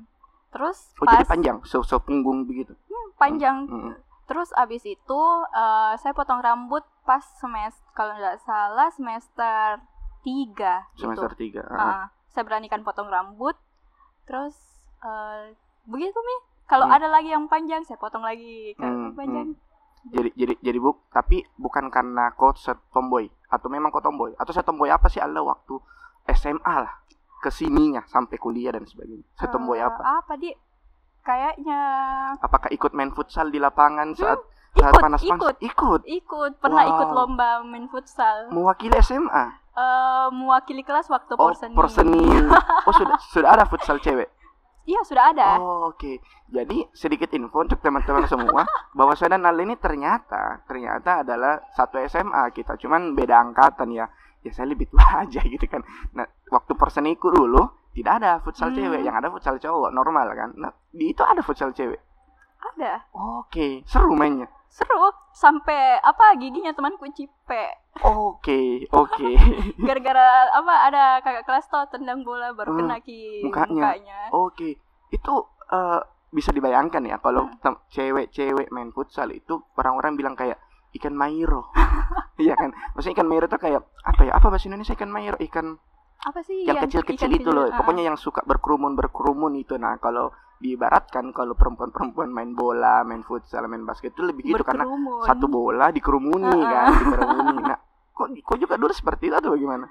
Terus 0.52 0.92
oh, 1.00 1.08
pas 1.08 1.24
jadi 1.24 1.26
panjang, 1.32 1.58
so, 1.64 1.80
so 1.82 1.98
punggung 2.04 2.44
begitu. 2.44 2.76
Hmm, 2.92 3.08
panjang. 3.16 3.58
Hmm, 3.66 3.82
hmm. 3.90 3.94
Terus 4.28 4.52
abis 4.56 4.84
itu 4.84 5.22
uh, 5.56 5.96
saya 5.96 6.12
potong 6.12 6.44
rambut 6.44 6.84
pas 7.08 7.24
semester 7.40 7.84
kalau 7.96 8.16
nggak 8.16 8.40
salah 8.46 8.88
semester 8.94 9.80
tiga. 10.22 10.88
Semester 10.98 11.34
gitu. 11.36 11.42
tiga. 11.50 11.64
Uh. 11.68 11.76
Uh, 11.76 12.06
saya 12.32 12.44
beranikan 12.48 12.82
potong 12.82 13.10
rambut. 13.12 13.58
Terus 14.26 14.56
uh, 15.02 15.50
begitu 15.86 16.18
mi 16.22 16.36
kalau 16.72 16.88
hmm. 16.88 16.96
ada 16.96 17.08
lagi 17.12 17.30
yang 17.36 17.46
panjang 17.52 17.84
saya 17.84 18.00
potong 18.00 18.24
lagi 18.24 18.72
kalau 18.80 19.12
hmm, 19.12 19.18
panjang 19.18 19.48
hmm. 19.52 20.12
jadi 20.14 20.30
jadi 20.38 20.54
jadi 20.64 20.80
buk 20.80 21.12
tapi 21.12 21.44
bukan 21.60 21.92
karena 21.92 22.32
kau 22.38 22.56
tomboy 22.96 23.28
atau 23.52 23.68
memang 23.68 23.92
kau 23.92 24.00
tomboy 24.00 24.32
atau 24.40 24.56
saya 24.56 24.64
tomboy 24.64 24.88
apa 24.88 25.12
sih 25.12 25.20
Allah 25.20 25.44
waktu 25.44 25.76
SMA 26.32 26.76
lah 26.80 26.94
ke 27.44 27.50
sininya 27.50 28.06
sampai 28.08 28.38
kuliah 28.40 28.72
dan 28.72 28.86
sebagainya 28.86 29.28
saya 29.36 29.50
uh, 29.50 29.54
tomboy 29.54 29.84
apa 29.84 30.02
apa 30.24 30.34
di 30.40 30.54
kayaknya 31.26 31.80
apakah 32.40 32.70
ikut 32.72 32.96
main 32.96 33.12
futsal 33.12 33.52
di 33.52 33.60
lapangan 33.60 34.16
saat 34.16 34.40
hmm. 34.40 34.50
Saat 34.72 34.96
ikut, 34.96 35.04
panas 35.04 35.22
ikut, 35.28 35.56
ikut, 35.60 36.02
ikut, 36.08 36.52
pernah 36.64 36.88
wow. 36.88 36.92
ikut 36.96 37.10
lomba 37.12 37.60
main 37.60 37.92
futsal. 37.92 38.48
Mewakili 38.56 39.04
SMA? 39.04 39.61
Uh, 39.72 39.80
eh, 39.80 40.28
mewakili 40.36 40.84
kelas 40.84 41.08
waktu 41.08 41.34
oh, 41.40 41.48
porseni. 41.48 41.76
porseni. 41.76 42.24
oh 42.88 42.94
sudah 42.94 43.18
sudah 43.32 43.50
ada 43.56 43.64
futsal 43.64 43.98
cewek. 44.04 44.28
Iya 44.82 45.02
sudah 45.06 45.30
ada. 45.30 45.62
Oh, 45.62 45.94
Oke, 45.94 45.94
okay. 45.94 46.16
jadi 46.50 46.90
sedikit 46.90 47.30
info 47.38 47.62
untuk 47.62 47.78
teman-teman 47.86 48.26
semua 48.26 48.66
bahwa 48.98 49.14
saya 49.14 49.38
dan 49.38 49.46
Ali 49.46 49.70
ini 49.70 49.78
ternyata 49.78 50.66
ternyata 50.66 51.22
adalah 51.22 51.62
satu 51.78 52.02
SMA 52.10 52.50
kita, 52.50 52.76
cuman 52.82 53.14
beda 53.14 53.38
angkatan 53.38 53.94
ya. 53.94 54.10
Ya 54.42 54.50
saya 54.50 54.74
lebih 54.74 54.90
tua 54.90 55.06
aja 55.24 55.38
gitu 55.46 55.66
kan. 55.70 55.86
Nah 56.18 56.26
waktu 56.50 56.74
perseniku 56.74 57.30
dulu 57.30 57.62
tidak 57.94 58.24
ada 58.24 58.42
futsal 58.42 58.74
hmm. 58.74 58.78
cewek, 58.82 59.02
yang 59.06 59.14
ada 59.14 59.30
futsal 59.30 59.62
cowok 59.62 59.94
normal 59.94 60.34
kan. 60.34 60.50
Nah 60.58 60.74
di 60.90 61.14
itu 61.14 61.22
ada 61.22 61.46
futsal 61.46 61.70
cewek. 61.78 62.02
Ada. 62.74 63.06
Oke, 63.14 63.46
okay. 63.48 63.72
seru 63.86 64.18
mainnya. 64.18 64.50
Seru 64.66 65.14
sampai 65.30 66.02
apa 66.02 66.34
giginya 66.42 66.74
temanku 66.74 67.06
cipe. 67.14 67.81
Oke, 68.00 68.88
oke. 68.96 69.30
Gara-gara 69.88 70.48
apa 70.56 70.74
ada 70.88 71.04
kakak 71.20 71.44
kelas 71.44 71.68
tuh 71.68 71.84
tendang 71.92 72.24
bola 72.24 72.56
baru 72.56 72.72
uh, 72.74 72.78
kena 72.80 72.98
ki 73.04 73.44
mukanya. 73.44 73.68
mukanya. 73.76 74.20
Oke. 74.32 74.80
Itu 75.12 75.52
uh, 75.70 76.00
bisa 76.32 76.56
dibayangkan 76.56 77.04
ya 77.04 77.20
kalau 77.20 77.52
hmm. 77.52 77.92
cewek-cewek 77.92 78.72
main 78.72 78.96
futsal 78.96 79.28
itu 79.36 79.60
orang-orang 79.76 80.16
bilang 80.16 80.36
kayak 80.40 80.58
ikan 80.98 81.16
mairo. 81.16 81.72
Iya 82.42 82.58
kan? 82.58 82.74
Maksudnya 82.98 83.22
ikan 83.22 83.30
mairo 83.30 83.46
itu 83.46 83.60
kayak 83.62 83.86
apa 84.02 84.22
ya? 84.26 84.34
Apa 84.34 84.50
bahasa 84.50 84.66
Indonesia 84.66 84.98
ikan 84.98 85.14
mairo? 85.14 85.38
Ikan 85.38 85.78
apa 86.22 86.42
sih 86.42 86.66
yang 86.66 86.82
kecil-kecil 86.82 87.30
itu 87.38 87.50
loh. 87.54 87.70
Uh. 87.70 87.78
Pokoknya 87.78 88.10
yang 88.10 88.18
suka 88.18 88.42
berkerumun 88.42 88.98
berkerumun 88.98 89.54
itu. 89.62 89.78
Nah, 89.78 90.02
kalau 90.02 90.34
diibaratkan 90.62 91.34
kalau 91.34 91.58
perempuan-perempuan 91.58 92.30
main 92.30 92.54
bola, 92.54 93.02
main 93.02 93.26
futsal, 93.26 93.66
main 93.66 93.82
basket 93.82 94.14
itu 94.14 94.22
lebih 94.22 94.46
gitu 94.46 94.62
karena 94.62 94.86
satu 95.26 95.50
bola 95.50 95.90
dikerumuni 95.90 96.46
uh 96.46 96.54
-uh. 96.54 96.70
kan, 96.70 96.86
dikerumuni. 97.02 97.56
Nah, 97.66 97.80
kok 98.14 98.28
kok 98.46 98.58
juga 98.62 98.78
dulu 98.78 98.94
seperti 98.94 99.34
itu 99.34 99.36
atau 99.36 99.58
bagaimana? 99.58 99.90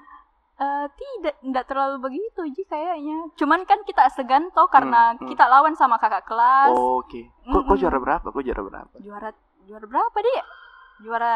Uh, 0.61 0.85
tidak, 0.93 1.35
tidak 1.41 1.65
terlalu 1.65 1.97
begitu 1.99 2.41
ji 2.55 2.63
kayaknya. 2.69 3.33
Cuman 3.35 3.65
kan 3.67 3.81
kita 3.83 4.07
segan 4.13 4.47
toh 4.53 4.69
karena 4.71 5.17
hmm, 5.17 5.25
hmm. 5.25 5.29
kita 5.33 5.45
lawan 5.49 5.75
sama 5.75 5.99
kakak 5.99 6.23
kelas. 6.23 6.71
Oh, 6.71 7.01
Oke. 7.03 7.27
Okay. 7.27 7.51
Kok, 7.51 7.61
kok 7.67 7.77
juara 7.81 7.97
berapa? 7.99 8.25
Kok 8.29 8.43
juara 8.45 8.61
berapa? 8.63 8.93
Juara 9.01 9.29
juara 9.65 9.85
berapa 9.89 10.17
dia? 10.21 10.43
Juara 11.01 11.35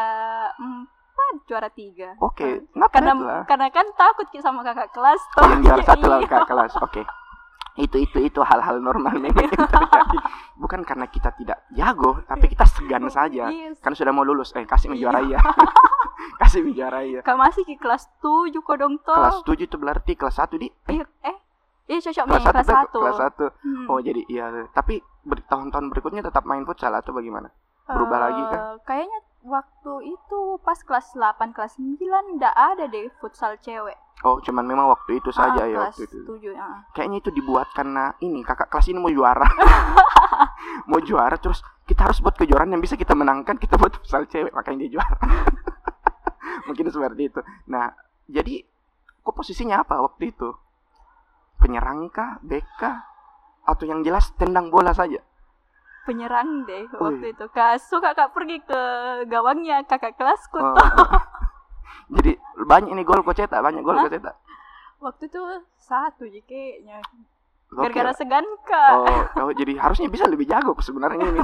empat, 0.54 1.34
juara 1.50 1.68
tiga. 1.74 2.14
Oke. 2.22 2.62
Okay. 2.70 2.86
karena 2.94 3.12
lah. 3.18 3.42
karena 3.50 3.66
kan 3.74 3.86
takut 3.98 4.30
sama 4.38 4.62
kakak 4.62 4.94
kelas 4.94 5.20
toh. 5.34 5.42
Oh, 5.42 5.58
juara 5.58 5.82
satu 5.82 6.06
lah 6.12 6.18
kakak 6.22 6.46
kelas. 6.46 6.72
Oke. 6.78 7.02
Okay 7.02 7.25
itu 7.76 7.96
itu 8.00 8.18
itu 8.24 8.40
hal-hal 8.40 8.80
normal 8.80 9.16
memang 9.20 9.52
yang 9.52 9.68
terjadi 9.68 10.18
bukan 10.62 10.80
karena 10.82 11.06
kita 11.12 11.30
tidak 11.36 11.60
jago 11.76 12.24
tapi 12.24 12.48
kita 12.48 12.64
segan 12.64 13.04
saja 13.12 13.52
yes. 13.52 13.76
kan 13.84 13.92
sudah 13.92 14.12
mau 14.12 14.24
lulus 14.24 14.56
eh 14.56 14.64
kasih 14.64 14.88
menjuarai 14.92 15.36
ya 15.36 15.40
kasih 16.40 16.64
menjuarai 16.64 17.08
ya 17.16 17.20
kamu 17.20 17.38
masih 17.44 17.62
di 17.68 17.76
kelas 17.76 18.08
tujuh 18.24 18.64
kok 18.64 18.76
dong 18.80 18.96
toh 19.04 19.12
kelas 19.12 19.44
tujuh 19.44 19.68
itu 19.68 19.76
berarti 19.76 20.12
kelas 20.16 20.36
satu 20.40 20.56
di 20.56 20.68
eh, 20.88 21.04
eh 21.24 21.36
Iya 21.86 22.02
cocok 22.02 22.24
kelas 22.26 22.42
satu, 22.42 22.50
kelas 22.50 22.66
satu. 22.66 22.98
Kelas 22.98 23.18
satu. 23.22 23.46
Hmm. 23.62 23.86
Oh 23.86 24.02
jadi 24.02 24.18
iya. 24.26 24.50
Tapi 24.74 24.98
tahun-tahun 25.46 25.86
berikutnya 25.94 26.26
tetap 26.26 26.42
main 26.42 26.66
futsal 26.66 26.90
atau 26.90 27.14
bagaimana? 27.14 27.46
Berubah 27.86 28.18
uh, 28.18 28.22
lagi 28.26 28.42
kan? 28.50 28.60
Kayaknya 28.82 29.18
waktu 29.46 29.94
itu 30.10 30.40
pas 30.66 30.76
kelas 30.82 31.14
8 31.14 31.54
kelas 31.54 31.78
9 31.78 32.36
ndak 32.36 32.54
ada 32.54 32.90
deh 32.90 33.06
futsal 33.22 33.54
cewek. 33.62 33.94
Oh, 34.26 34.42
cuman 34.42 34.64
memang 34.66 34.90
waktu 34.90 35.22
itu 35.22 35.30
saja 35.30 35.62
ah, 35.62 35.68
ya 35.68 35.78
waktu 35.86 36.08
itu. 36.08 36.18
7, 36.26 36.56
ya. 36.56 36.66
Kayaknya 36.96 37.18
itu 37.22 37.30
dibuat 37.30 37.70
karena 37.76 38.16
ini 38.18 38.42
kakak 38.42 38.72
kelas 38.72 38.90
ini 38.90 38.98
mau 38.98 39.12
juara. 39.12 39.46
mau 40.90 40.98
juara 40.98 41.38
terus 41.38 41.62
kita 41.86 42.10
harus 42.10 42.18
buat 42.18 42.34
kejuaraan 42.34 42.74
yang 42.74 42.82
bisa 42.82 42.98
kita 42.98 43.14
menangkan, 43.14 43.54
kita 43.60 43.78
buat 43.78 43.94
futsal 44.02 44.26
cewek 44.26 44.50
makanya 44.50 44.88
dia 44.88 44.98
juara. 44.98 45.16
Mungkin 46.66 46.90
seperti 46.90 47.22
itu. 47.30 47.40
Nah, 47.70 47.94
jadi 48.26 48.66
kok 49.22 49.36
posisinya 49.36 49.86
apa 49.86 50.02
waktu 50.02 50.34
itu? 50.34 50.50
Penyerang 51.62 52.10
kah, 52.10 52.42
bek 52.42 52.66
kah? 52.80 53.06
Atau 53.62 53.86
yang 53.86 54.02
jelas 54.02 54.34
tendang 54.34 54.72
bola 54.72 54.90
saja? 54.90 55.22
Penyerang 56.06 56.64
deh 56.64 56.86
waktu 56.96 57.34
itu. 57.34 57.44
Kak 57.50 57.82
suka 57.82 58.14
kak 58.14 58.30
pergi 58.30 58.62
ke 58.62 58.80
gawangnya 59.26 59.82
kakak 59.82 60.14
kelasku 60.14 60.62
oh. 60.62 60.72
tuh. 60.72 60.86
Jadi 62.16 62.38
banyak 62.62 62.94
ini 62.94 63.02
gol 63.02 63.26
kau 63.26 63.34
cetak 63.34 63.58
banyak 63.58 63.82
gol 63.82 63.98
kau 63.98 64.06
cetak 64.06 64.46
waktu 65.00 65.28
itu 65.28 65.42
satu 65.78 66.24
jadi 66.26 66.42
kayaknya. 66.44 66.98
Gara-gara 67.66 68.12
segan 68.14 68.46
kak. 68.62 68.90
Oh, 68.94 69.50
oh 69.50 69.52
jadi 69.52 69.74
harusnya 69.78 70.06
bisa 70.06 70.30
lebih 70.30 70.46
jago 70.46 70.72
sebenarnya 70.78 71.26
ini. 71.34 71.42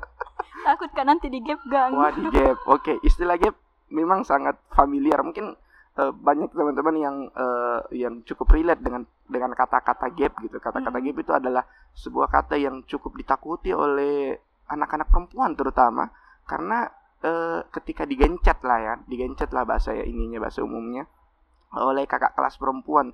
Takut 0.66 0.90
kan 0.94 1.06
nanti 1.06 1.30
di 1.30 1.38
gap 1.42 1.62
gang. 1.66 1.94
Wah 1.94 2.10
di 2.10 2.26
gap. 2.30 2.58
Oke 2.66 2.94
okay. 2.94 2.96
istilah 3.06 3.38
gap 3.38 3.54
memang 3.90 4.26
sangat 4.26 4.58
familiar. 4.74 5.22
Mungkin 5.22 5.54
uh, 5.98 6.12
banyak 6.12 6.52
teman-teman 6.52 6.96
yang 6.96 7.16
uh, 7.34 7.80
yang 7.92 8.24
cukup 8.24 8.52
relate 8.56 8.80
dengan 8.80 9.04
dengan 9.28 9.52
kata-kata 9.52 10.12
gap 10.12 10.32
gitu. 10.40 10.56
Kata-kata 10.60 10.98
hmm. 10.98 11.06
gap 11.08 11.16
itu 11.20 11.32
adalah 11.32 11.64
sebuah 11.96 12.28
kata 12.32 12.56
yang 12.56 12.84
cukup 12.88 13.16
ditakuti 13.16 13.72
oleh 13.72 14.36
anak-anak 14.68 15.12
perempuan 15.12 15.52
terutama 15.52 16.08
karena 16.48 16.88
uh, 17.24 17.60
ketika 17.68 18.08
digencet 18.08 18.60
lah 18.64 18.78
ya, 18.80 18.94
digencet 19.04 19.52
lah 19.52 19.68
bahasa 19.68 19.92
ya 19.92 20.04
ininya 20.04 20.42
bahasa 20.42 20.64
umumnya 20.64 21.04
oleh 21.72 22.04
kakak 22.04 22.36
kelas 22.36 22.60
perempuan. 22.60 23.12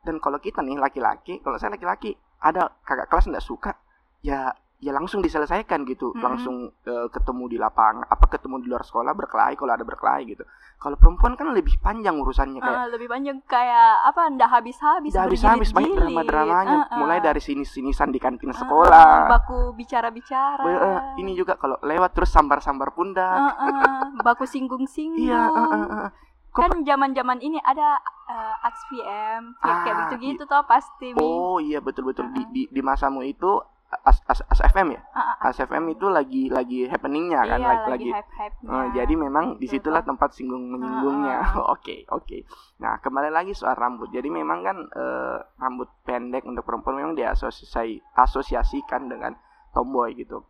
Dan 0.00 0.16
kalau 0.16 0.40
kita 0.40 0.64
nih 0.64 0.80
laki-laki, 0.80 1.44
kalau 1.44 1.60
saya 1.60 1.76
laki-laki 1.76 2.16
ada 2.40 2.72
kakak 2.88 3.12
kelas 3.12 3.28
nggak 3.28 3.44
suka, 3.44 3.76
ya 4.24 4.48
ya 4.80 4.96
langsung 4.96 5.20
diselesaikan 5.20 5.84
gitu 5.84 6.16
hmm. 6.16 6.24
langsung 6.24 6.72
uh, 6.88 7.08
ketemu 7.12 7.44
di 7.52 7.56
lapangan 7.60 8.08
apa 8.08 8.24
ketemu 8.32 8.64
di 8.64 8.66
luar 8.72 8.80
sekolah 8.80 9.12
berkelahi 9.12 9.52
kalau 9.52 9.76
ada 9.76 9.84
berkelahi 9.84 10.32
gitu 10.32 10.44
kalau 10.80 10.96
perempuan 10.96 11.36
kan 11.36 11.52
lebih 11.52 11.76
panjang 11.84 12.16
urusannya 12.16 12.64
kayak 12.64 12.80
uh, 12.80 12.88
lebih 12.88 13.12
panjang 13.12 13.36
kayak 13.44 13.92
apa 14.08 14.32
ndak 14.32 14.48
habis 14.48 14.80
habis 14.80 15.12
ndak 15.12 15.28
habis 15.28 15.44
habis 15.44 15.70
banyak 15.76 15.92
drama 15.92 16.22
dramanya 16.24 16.78
uh, 16.88 16.96
uh. 16.96 16.96
mulai 16.96 17.20
dari 17.20 17.44
sini 17.44 17.68
sinisan 17.68 18.08
di 18.08 18.16
kantin 18.16 18.56
sekolah 18.56 19.28
baku 19.28 19.76
bicara 19.76 20.08
bicara 20.08 20.64
uh, 20.64 21.00
ini 21.20 21.36
juga 21.36 21.60
kalau 21.60 21.76
lewat 21.84 22.16
terus 22.16 22.32
sambar 22.32 22.64
sambar 22.64 22.96
pundak 22.96 23.36
uh, 23.36 23.52
uh. 23.60 24.24
baku 24.24 24.48
singgung 24.48 24.88
singgung 24.88 25.28
iya 25.28 25.44
uh, 25.44 25.60
uh, 25.60 26.08
uh. 26.08 26.08
kan 26.56 26.72
zaman 26.88 27.12
zaman 27.12 27.36
ini 27.44 27.60
ada 27.60 28.00
uh, 28.32 28.64
AXPM 28.64 29.60
kayak, 29.60 29.76
ah, 29.76 29.82
kayak 29.84 29.96
gitu 30.08 30.14
gitu 30.24 30.42
toh 30.48 30.64
pasti 30.64 31.12
oh 31.20 31.60
iya 31.60 31.84
betul 31.84 32.08
betul 32.08 32.24
uh, 32.24 32.32
uh. 32.32 32.36
di, 32.40 32.42
di 32.48 32.62
di 32.72 32.80
masamu 32.80 33.20
itu 33.28 33.60
As, 33.90 34.22
As, 34.30 34.38
As 34.46 34.62
FM 34.62 34.94
ya? 34.94 35.02
Uh, 35.10 35.18
uh, 35.18 35.50
As 35.50 35.58
FM 35.58 35.90
itu 35.90 36.06
lagi 36.06 36.46
lagi 36.46 36.86
happeningnya 36.86 37.42
kan, 37.42 37.58
iya, 37.58 37.68
lagi 37.74 37.86
lagi. 37.90 38.08
hype 38.14 38.56
uh, 38.70 38.86
jadi 38.94 39.14
memang 39.18 39.58
gitu, 39.58 39.60
di 39.60 39.66
situlah 39.66 40.02
tempat 40.06 40.30
singgung 40.30 40.70
menyinggungnya. 40.70 41.42
Oke 41.42 41.58
uh, 41.58 41.74
oke. 41.74 41.82
Okay, 41.82 41.98
okay. 42.06 42.40
Nah 42.78 43.02
kembali 43.02 43.34
lagi 43.34 43.50
soal 43.50 43.74
rambut. 43.74 44.14
Jadi 44.14 44.30
memang 44.30 44.62
kan 44.62 44.78
uh, 44.94 45.42
rambut 45.58 45.90
pendek 46.06 46.46
untuk 46.46 46.62
perempuan 46.62 47.02
memang 47.02 47.14
diasosiasi 47.18 47.98
asosiasikan 48.14 49.10
dengan 49.10 49.34
tomboy 49.74 50.14
gitu. 50.14 50.46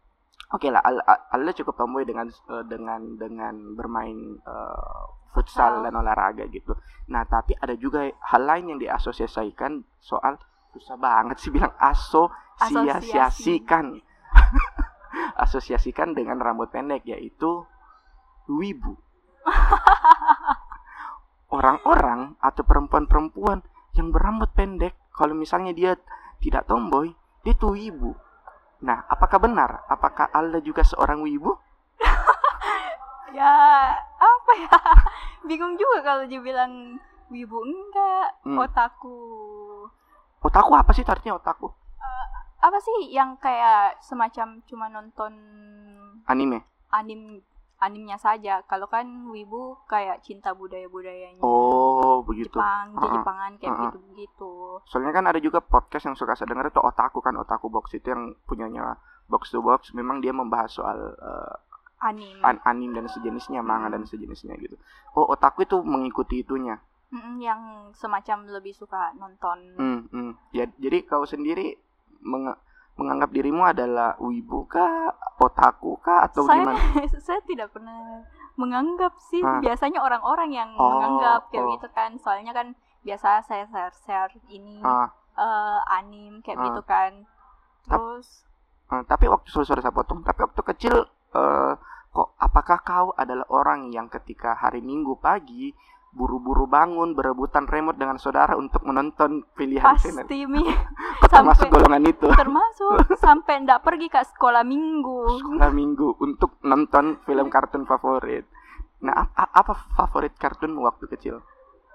Oke 0.51 0.67
okay 0.67 0.71
lah, 0.75 0.83
Anda 1.33 1.55
cukup 1.57 1.81
tomboy 1.81 2.05
dengan 2.05 2.29
uh, 2.53 2.65
dengan 2.69 3.17
dengan 3.17 3.79
bermain 3.79 4.37
uh, 4.45 5.17
futsal 5.33 5.81
dan 5.81 5.97
olahraga 5.97 6.45
gitu. 6.51 6.77
Nah 7.09 7.25
tapi 7.25 7.55
ada 7.57 7.73
juga 7.79 8.05
hal 8.05 8.43
lain 8.45 8.77
yang 8.77 8.79
diasosiasikan 8.83 9.81
soal 9.97 10.37
susah 10.71 10.97
banget 10.99 11.37
sih 11.43 11.51
bilang 11.51 11.75
asosiasikan. 12.61 13.97
Asosiasikan. 15.45 16.13
Dengan 16.13 16.39
rambut 16.39 16.69
pendek 16.69 17.09
yaitu 17.09 17.65
wibu. 18.47 19.01
Orang-orang 21.57 22.39
atau 22.39 22.63
perempuan-perempuan 22.63 23.65
yang 23.99 24.15
berambut 24.15 24.55
pendek 24.55 24.95
kalau 25.11 25.35
misalnya 25.35 25.75
dia 25.75 25.93
tidak 26.39 26.69
tomboy 26.71 27.11
dia 27.43 27.57
tuh 27.57 27.75
wibu. 27.75 28.15
Nah 28.85 29.03
apakah 29.11 29.43
benar? 29.43 29.83
Apakah 29.91 30.31
Alda 30.31 30.63
juga 30.63 30.85
seorang 30.85 31.25
wibu? 31.25 31.57
Ya 33.31 33.95
apa 34.19 34.53
ya? 34.59 34.75
Bingung 35.47 35.79
juga 35.79 36.03
kalau 36.03 36.27
dia 36.27 36.43
bilang 36.43 36.99
wibu 37.31 37.63
enggak. 37.63 38.43
Hmm. 38.43 38.59
otaku. 38.59 39.15
Otaku 40.43 40.75
apa 40.75 40.91
sih 40.91 41.07
artinya 41.07 41.39
otaku 41.39 41.71
apa 42.61 42.79
sih 42.81 43.13
yang 43.13 43.41
kayak 43.41 44.01
semacam 44.05 44.61
cuma 44.69 44.87
nonton 44.93 45.33
anime 46.29 46.61
anim 46.93 47.41
animnya 47.81 48.21
saja. 48.21 48.61
Kalau 48.69 48.87
kan 48.87 49.09
wibu 49.33 49.81
kayak 49.89 50.21
cinta 50.21 50.53
budaya-budayanya. 50.53 51.41
Oh, 51.41 52.21
begitu. 52.23 52.61
Jepang, 52.61 52.93
uh 52.95 53.01
-uh. 53.01 53.13
Jepangan 53.19 53.53
kayak 53.57 53.73
uh 53.73 53.77
-uh. 53.81 53.85
gitu-gitu. 53.89 54.53
Soalnya 54.85 55.13
kan 55.17 55.25
ada 55.27 55.41
juga 55.41 55.65
podcast 55.65 56.13
yang 56.13 56.17
suka 56.17 56.37
saya 56.37 56.53
dengar 56.53 56.69
itu 56.69 56.79
Otaku 56.79 57.25
kan, 57.25 57.35
Otaku 57.41 57.73
Box 57.73 57.97
itu 57.97 58.13
yang 58.13 58.37
punyanya 58.45 59.01
Box 59.27 59.51
to 59.51 59.65
Box. 59.65 59.97
Memang 59.97 60.21
dia 60.21 60.37
membahas 60.37 60.71
soal 60.77 61.17
uh, 61.17 61.57
anim. 62.05 62.37
An 62.45 62.61
anim 62.69 62.93
dan 62.93 63.09
sejenisnya, 63.09 63.65
manga 63.65 63.89
dan 63.89 64.05
sejenisnya 64.05 64.55
gitu. 64.61 64.77
Oh, 65.17 65.33
Otaku 65.33 65.65
itu 65.65 65.81
mengikuti 65.81 66.45
itunya. 66.45 66.79
Mm 67.11 67.43
yang 67.43 67.63
semacam 67.91 68.47
lebih 68.47 68.71
suka 68.71 69.11
nonton. 69.19 69.59
Mm 69.75 70.01
-mm. 70.13 70.31
Ya, 70.55 70.71
jadi 70.79 71.03
kau 71.03 71.27
sendiri 71.27 71.75
meng 72.21 72.55
menganggap 73.01 73.31
dirimu 73.33 73.65
adalah 73.65 74.13
wibu 74.21 74.69
kah, 74.69 75.09
otaku 75.41 75.97
kah 76.05 76.29
atau 76.29 76.45
saya, 76.45 76.69
gimana? 76.69 76.81
saya 77.27 77.41
tidak 77.49 77.73
pernah 77.73 78.29
menganggap 78.61 79.17
sih. 79.33 79.41
Hah? 79.41 79.65
Biasanya 79.65 80.05
orang-orang 80.05 80.53
yang 80.53 80.71
oh, 80.77 81.01
menganggap 81.01 81.49
kayak 81.49 81.65
oh. 81.65 81.73
gitu 81.81 81.89
kan. 81.97 82.11
Soalnya 82.21 82.53
kan 82.53 82.77
biasa 83.01 83.41
saya 83.49 83.65
share-share 83.73 84.37
ini 84.53 84.85
uh. 84.85 85.09
Uh, 85.33 85.81
anim 85.89 86.45
kayak 86.45 86.61
uh. 86.61 86.65
gitu 86.69 86.83
kan. 86.85 87.25
Terus 87.89 88.45
uh, 88.93 89.01
tapi 89.09 89.33
waktu 89.33 89.49
sorry, 89.49 89.81
saya 89.81 89.97
potong, 89.97 90.21
tapi 90.21 90.45
waktu 90.45 90.61
kecil 90.61 91.09
uh, 91.33 91.73
kok 92.11 92.29
apakah 92.37 92.79
kau 92.85 93.07
adalah 93.17 93.49
orang 93.49 93.89
yang 93.95 94.13
ketika 94.13 94.59
hari 94.59 94.85
Minggu 94.85 95.17
pagi 95.23 95.73
buru-buru 96.11 96.67
bangun 96.67 97.15
berebutan 97.15 97.71
remote 97.71 97.95
dengan 97.95 98.19
saudara 98.19 98.59
untuk 98.59 98.83
menonton 98.83 99.47
pilihan 99.55 99.95
pasti 99.95 100.43
mi. 100.47 100.67
Termasuk 101.33 101.71
golongan 101.71 102.03
itu? 102.11 102.27
termasuk. 102.35 103.15
Sampai 103.23 103.63
ndak 103.63 103.87
pergi 103.87 104.11
ke 104.11 104.19
sekolah 104.35 104.67
minggu. 104.67 105.39
Sekolah 105.39 105.71
minggu 105.71 106.19
untuk 106.19 106.59
nonton 106.67 107.23
film 107.23 107.47
kartun 107.47 107.87
favorit. 107.87 108.43
Nah 109.07 109.31
apa 109.35 109.87
favorit 109.95 110.35
kartun 110.35 110.75
waktu 110.83 111.07
kecil? 111.07 111.39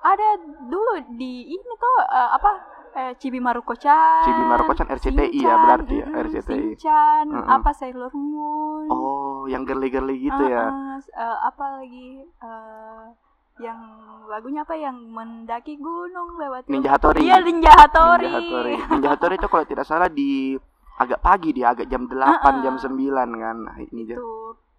Ada 0.06 0.40
dulu 0.70 1.18
di 1.18 1.52
ini 1.52 1.72
tuh 1.76 1.96
uh, 2.08 2.32
apa? 2.40 2.52
Eh, 2.96 3.12
Cibi 3.20 3.44
Maruko-chan 3.44 4.24
Cibi 4.24 4.40
Maruko-chan 4.48 4.88
RCTI 4.88 5.36
ya 5.44 5.60
berarti 5.68 6.00
ya 6.00 6.08
RCTI 6.16 6.80
Shinchan 6.80 7.28
uh 7.28 7.44
-uh. 7.44 7.60
apa 7.60 7.76
Sailor 7.76 8.16
Moon. 8.16 8.88
Oh 8.88 9.44
yang 9.52 9.68
girly-girly 9.68 10.16
gitu 10.16 10.40
uh 10.40 10.48
-uh. 10.48 10.56
ya 10.56 10.66
uh, 11.12 11.38
apa 11.44 11.66
lagi? 11.76 12.24
Uh, 12.40 13.12
yang 13.60 13.80
lagunya 14.28 14.68
apa 14.68 14.76
yang 14.76 14.98
mendaki 15.16 15.80
gunung 15.80 16.36
lewat 16.36 16.68
Ninja 16.68 16.98
Hattori. 16.98 17.24
Iya 17.24 17.40
Ninja 17.40 17.72
Hattori. 17.72 18.28
Ninja 18.28 18.40
Hattori. 18.42 18.76
Ninja 18.92 19.10
Hattori 19.16 19.36
itu 19.40 19.48
kalau 19.48 19.66
tidak 19.66 19.86
salah 19.88 20.10
di 20.12 20.60
agak 20.96 21.20
pagi 21.24 21.52
dia 21.56 21.72
agak 21.72 21.88
jam 21.88 22.08
8 22.08 22.16
uh 22.16 22.40
-uh. 22.40 22.56
jam 22.64 22.76
9 22.76 22.96
kan. 23.16 23.58
Nah, 23.64 23.78
ini 23.80 24.02
dia. 24.04 24.18
Oke 24.20 24.28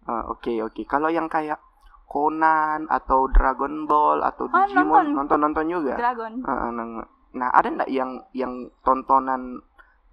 uh, 0.09 0.25
oke. 0.29 0.41
Okay, 0.43 0.57
okay. 0.61 0.85
Kalau 0.85 1.09
yang 1.09 1.29
kayak 1.31 1.61
Conan 2.07 2.87
atau 2.87 3.27
Dragon 3.29 3.85
Ball 3.85 4.23
atau 4.23 4.47
oh, 4.47 4.53
Digimon 4.55 5.13
nonton 5.13 5.39
nonton 5.43 5.67
juga. 5.67 5.99
Dragon. 5.99 6.33
Uh, 6.45 6.71
nah, 6.71 6.87
nah 7.35 7.49
ada 7.51 7.69
enggak 7.69 7.91
yang 7.91 8.23
yang 8.31 8.71
tontonan 8.87 9.61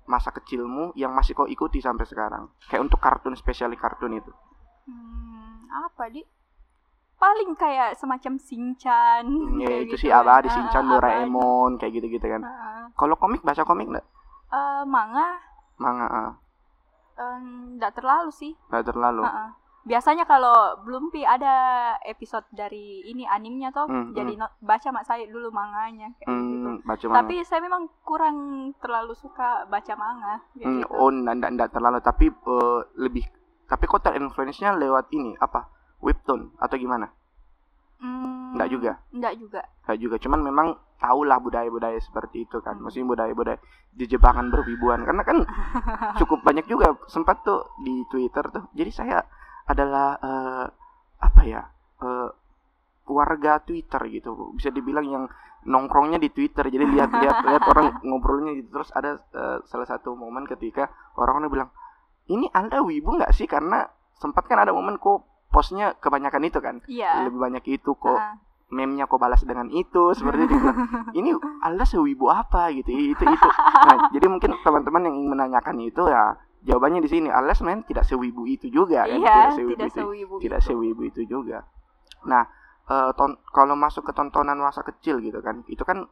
masa 0.04 0.36
kecilmu 0.36 0.91
yang 0.99 1.15
masih 1.15 1.36
kau 1.36 1.47
ikuti 1.47 1.80
sampai 1.80 2.04
sekarang? 2.08 2.49
Kayak 2.67 2.91
untuk 2.91 2.99
kartun 2.99 3.38
spesial 3.38 3.71
kartun 3.76 4.19
itu. 4.19 4.32
Hmm, 4.89 5.69
apa 5.71 6.12
di? 6.12 6.23
Paling 7.23 7.55
kayak 7.55 7.95
semacam 7.95 8.36
Shinchan. 8.36 9.23
Ya 9.63 9.79
itu 9.79 9.95
gitu 9.95 10.07
sih 10.07 10.12
abadi 10.12 10.51
kan. 10.51 10.55
Shinchan, 10.59 10.83
Doraemon 10.91 11.79
kayak 11.79 11.95
gitu-gitu 11.95 12.27
kan. 12.27 12.43
Uh, 12.43 12.91
Kalau 12.99 13.15
komik 13.15 13.39
baca 13.47 13.63
komik 13.63 13.88
enggak? 13.88 14.03
Uh, 14.51 14.83
manga. 14.83 15.39
Manga. 15.79 16.07
Uh. 16.12 16.31
Enggak 17.15 17.95
terlalu 17.95 18.29
sih. 18.36 18.51
Enggak 18.67 18.91
terlalu. 18.91 19.23
Uh, 19.23 19.31
uh. 19.31 19.49
Biasanya 19.83 20.23
kalau 20.23 20.79
belum 20.88 21.12
pi 21.12 21.27
ada 21.27 21.95
episode 22.07 22.47
dari 22.55 23.03
ini 23.03 23.27
animnya 23.27 23.67
toh, 23.67 23.83
hmm, 23.83 24.15
jadi 24.15 24.39
hmm. 24.39 24.63
baca 24.63 24.88
mak 24.95 25.03
saya 25.03 25.27
dulu 25.27 25.51
manganya 25.51 26.07
kayak 26.23 26.31
hmm, 26.31 26.47
gitu. 26.47 26.69
Baca 26.88 27.03
manga. 27.03 27.19
Tapi 27.19 27.36
saya 27.43 27.59
memang 27.59 27.83
kurang 28.07 28.38
terlalu 28.79 29.12
suka 29.12 29.67
baca 29.67 29.93
manga. 29.99 30.39
Hmm, 30.55 30.88
gitu. 30.88 30.88
Oh, 30.88 31.12
enggak, 31.12 31.51
enggak 31.51 31.71
terlalu 31.75 31.99
tapi 31.99 32.31
uh, 32.31 32.79
lebih 32.95 33.27
tapi 33.67 33.83
kok 33.88 34.07
terinfluence-nya 34.07 34.71
lewat 34.75 35.12
ini 35.12 35.36
apa? 35.36 35.67
Webtoon 36.03 36.51
atau 36.59 36.75
gimana? 36.75 37.07
Hmm, 38.03 38.59
enggak 38.59 38.69
juga. 38.69 38.91
Enggak 39.15 39.33
juga. 39.39 39.61
Enggak 39.87 39.97
juga, 40.03 40.15
cuman 40.19 40.39
memang 40.43 40.67
tahulah 40.99 41.39
budaya-budaya 41.39 41.99
seperti 42.03 42.43
itu 42.43 42.59
kan. 42.59 42.75
Hmm. 42.75 42.83
Maksudnya 42.83 43.07
budaya-budaya 43.07 43.57
di 43.93 44.05
Jepangan 44.09 44.51
berwibuan 44.51 45.07
karena 45.07 45.23
kan 45.23 45.37
cukup 46.19 46.43
banyak 46.43 46.67
juga 46.67 46.99
sempat 47.07 47.47
tuh 47.47 47.71
di 47.79 48.03
Twitter 48.11 48.43
tuh. 48.51 48.67
Jadi 48.75 48.91
saya 48.91 49.23
adalah 49.63 50.19
uh, 50.19 50.67
apa 51.23 51.41
ya? 51.47 51.63
Uh, 52.03 52.27
warga 53.07 53.59
Twitter 53.63 53.99
gitu 54.07 54.55
bisa 54.55 54.71
dibilang 54.71 55.03
yang 55.03 55.23
nongkrongnya 55.67 56.19
di 56.19 56.31
Twitter 56.31 56.67
jadi 56.67 56.83
lihat 56.87 57.11
lihat 57.11 57.37
lihat 57.51 57.63
orang 57.67 57.87
ngobrolnya 58.03 58.55
gitu 58.55 58.79
terus 58.79 58.91
ada 58.95 59.19
uh, 59.35 59.59
salah 59.67 59.87
satu 59.87 60.15
momen 60.15 60.47
ketika 60.47 60.91
orang-orang 61.19 61.51
bilang 61.51 61.69
ini 62.31 62.47
anda 62.55 62.79
wibu 62.79 63.19
nggak 63.19 63.35
sih 63.35 63.47
karena 63.47 63.87
sempat 64.19 64.47
kan 64.47 64.63
ada 64.63 64.71
momen 64.71 64.95
kok 64.99 65.23
postnya 65.53 65.93
kebanyakan 66.01 66.41
itu 66.49 66.57
kan? 66.57 66.81
Iya. 66.89 67.29
lebih 67.29 67.37
banyak 67.39 67.63
itu 67.69 67.93
kok. 67.93 68.17
Uh. 68.17 68.35
meme-nya 68.73 69.05
kok 69.05 69.21
balas 69.21 69.45
dengan 69.45 69.69
itu 69.69 70.17
seperti 70.17 70.49
itu. 70.49 70.57
Ini 71.21 71.29
Alda 71.61 71.85
sewibu 71.85 72.33
apa 72.33 72.73
gitu? 72.73 72.89
Itu 72.89 73.21
itu. 73.21 73.49
Nah 73.85 74.09
jadi 74.09 74.25
mungkin 74.25 74.57
teman-teman 74.65 75.05
yang 75.05 75.15
ingin 75.21 75.29
menanyakan 75.29 75.77
itu 75.77 76.01
ya 76.09 76.33
jawabannya 76.65 77.05
di 77.05 77.09
sini. 77.11 77.29
Ales 77.29 77.61
men 77.61 77.85
tidak 77.85 78.09
sewibu 78.09 78.49
itu 78.49 78.73
juga 78.73 79.05
kan? 79.05 79.13
Iya, 79.13 79.29
tidak 79.29 79.53
sewibu 79.53 79.71
tidak 79.77 79.89
itu, 79.93 79.99
sewibu 80.01 80.35
tidak 80.41 80.59
itu. 80.59 80.67
sewibu 80.73 81.01
itu 81.05 81.21
juga. 81.29 81.69
Nah 82.25 82.49
uh, 82.89 83.13
ton 83.13 83.37
kalau 83.53 83.77
masuk 83.77 84.09
ke 84.09 84.13
tontonan 84.17 84.57
masa 84.57 84.81
kecil 84.81 85.21
gitu 85.21 85.37
kan 85.45 85.61
itu 85.69 85.85
kan 85.85 86.09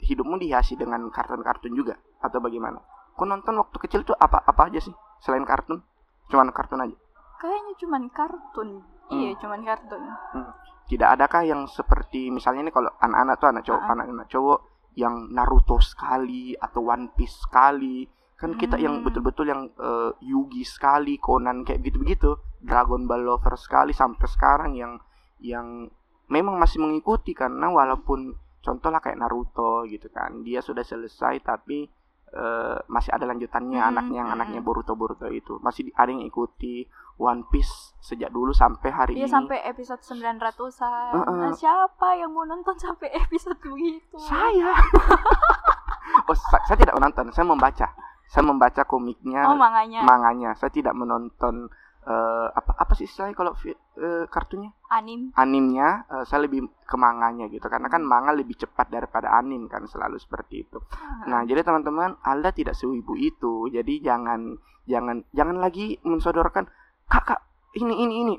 hidupmu 0.00 0.40
dihiasi 0.40 0.80
dengan 0.80 1.04
kartun-kartun 1.12 1.76
juga 1.76 2.00
atau 2.24 2.40
bagaimana? 2.40 2.80
Kau 3.18 3.28
nonton 3.28 3.52
waktu 3.60 3.76
kecil 3.84 4.06
tuh 4.08 4.16
apa 4.16 4.40
apa 4.48 4.72
aja 4.72 4.80
sih 4.80 4.94
selain 5.20 5.44
kartun? 5.44 5.84
Cuman 6.32 6.56
kartun 6.56 6.88
aja 6.88 6.96
kayaknya 7.38 7.74
cuman 7.78 8.02
kartun 8.10 8.70
iya, 9.08 9.14
hmm. 9.14 9.20
iya 9.22 9.32
cuman 9.38 9.60
kartun 9.64 10.02
hmm. 10.04 10.50
tidak 10.90 11.08
adakah 11.18 11.42
yang 11.46 11.62
seperti 11.70 12.28
misalnya 12.28 12.68
ini 12.68 12.72
kalau 12.74 12.90
anak-anak 12.98 13.34
tuh 13.38 13.48
anak 13.48 13.62
cowok 13.64 13.80
uh 13.80 13.86
-uh. 13.86 13.94
anak-anak 13.94 14.26
cowok 14.28 14.58
yang 14.98 15.14
Naruto 15.30 15.78
sekali 15.78 16.58
atau 16.58 16.90
One 16.90 17.14
Piece 17.14 17.46
sekali 17.46 18.02
kan 18.38 18.54
kita 18.54 18.78
yang 18.78 19.02
hmm. 19.02 19.06
betul-betul 19.06 19.50
yang 19.50 19.66
uh, 19.82 20.14
Yugi 20.22 20.62
sekali 20.62 21.18
Conan 21.18 21.66
kayak 21.66 21.82
gitu-begitu 21.82 22.38
Dragon 22.62 23.06
Ball 23.06 23.26
lover 23.26 23.58
sekali 23.58 23.90
sampai 23.90 24.26
sekarang 24.30 24.78
yang 24.78 24.94
yang 25.42 25.90
memang 26.30 26.54
masih 26.58 26.78
mengikuti 26.78 27.34
karena 27.34 27.66
walaupun 27.66 28.34
contoh 28.62 28.90
lah 28.94 29.02
kayak 29.02 29.18
Naruto 29.18 29.82
gitu 29.90 30.06
kan 30.10 30.46
dia 30.46 30.62
sudah 30.62 30.86
selesai 30.86 31.42
tapi 31.42 31.90
uh, 32.34 32.78
masih 32.86 33.10
ada 33.10 33.24
lanjutannya 33.26 33.80
hmm, 33.80 33.90
anaknya 33.90 34.16
yang 34.22 34.30
hmm. 34.30 34.36
anaknya 34.38 34.60
Boruto 34.62 34.92
Boruto 34.94 35.26
itu 35.30 35.56
masih 35.58 35.90
ada 35.96 36.10
yang 36.12 36.22
ikuti 36.22 36.84
One 37.18 37.42
Piece 37.50 37.98
sejak 37.98 38.30
dulu 38.30 38.54
sampai 38.54 38.88
hari 38.94 39.12
iya, 39.18 39.26
ini. 39.26 39.34
sampai 39.34 39.58
episode 39.66 40.00
900-an. 40.00 41.12
Uh 41.12 41.18
-uh. 41.26 41.38
Nah, 41.44 41.52
siapa 41.52 42.14
yang 42.14 42.30
mau 42.30 42.46
nonton 42.46 42.78
sampai 42.78 43.10
episode 43.10 43.58
begitu? 43.58 44.16
Saya. 44.22 44.72
oh, 46.30 46.36
sa 46.38 46.62
saya 46.64 46.78
tidak 46.78 46.94
menonton, 46.94 47.34
saya 47.34 47.44
membaca. 47.44 47.90
Saya 48.30 48.44
membaca 48.46 48.82
komiknya. 48.86 49.50
Oh, 49.50 49.58
manganya. 49.58 50.06
Manganya. 50.06 50.50
Saya 50.54 50.70
tidak 50.70 50.94
menonton 50.94 51.68
uh, 52.08 52.48
apa 52.56 52.72
apa 52.80 52.92
sih 52.96 53.04
istilahnya 53.04 53.36
kalau 53.36 53.52
uh, 53.52 54.24
kartunya 54.32 54.72
anim 54.88 55.28
animnya 55.36 56.08
uh, 56.08 56.24
saya 56.24 56.48
lebih 56.48 56.64
ke 56.64 56.96
manganya 56.96 57.46
gitu 57.52 57.68
karena 57.68 57.92
kan 57.92 58.00
manga 58.00 58.32
lebih 58.32 58.56
cepat 58.56 58.88
daripada 58.88 59.36
anim 59.36 59.68
kan 59.68 59.84
selalu 59.84 60.16
seperti 60.16 60.64
itu 60.64 60.80
uh-huh. 60.80 61.28
nah 61.28 61.44
jadi 61.44 61.60
teman-teman 61.60 62.16
Alda 62.24 62.56
tidak 62.56 62.74
sewibu 62.74 63.12
itu 63.14 63.68
jadi 63.68 64.00
jangan 64.00 64.56
jangan 64.88 65.20
jangan 65.36 65.56
lagi 65.60 66.00
mensodorkan 66.00 66.64
kakak 67.08 67.40
ini 67.74 67.94
ini 68.04 68.14
ini. 68.24 68.36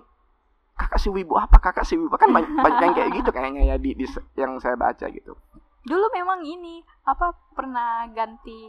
Kakak 0.80 1.02
si 1.02 1.12
wibu 1.12 1.36
apa? 1.36 1.60
Kakak 1.60 1.84
si 1.84 2.00
wibu. 2.00 2.16
Kan 2.16 2.32
banyak, 2.32 2.56
banyak 2.56 2.80
yang 2.80 2.96
kayak 2.96 3.12
gitu 3.20 3.30
kayaknya 3.36 3.62
ya 3.74 3.76
di, 3.76 3.92
di 3.98 4.06
yang 4.40 4.56
saya 4.64 4.80
baca 4.80 5.06
gitu. 5.12 5.36
Dulu 5.84 6.06
memang 6.16 6.46
ini 6.46 6.80
apa 7.04 7.36
pernah 7.52 8.08
ganti 8.14 8.62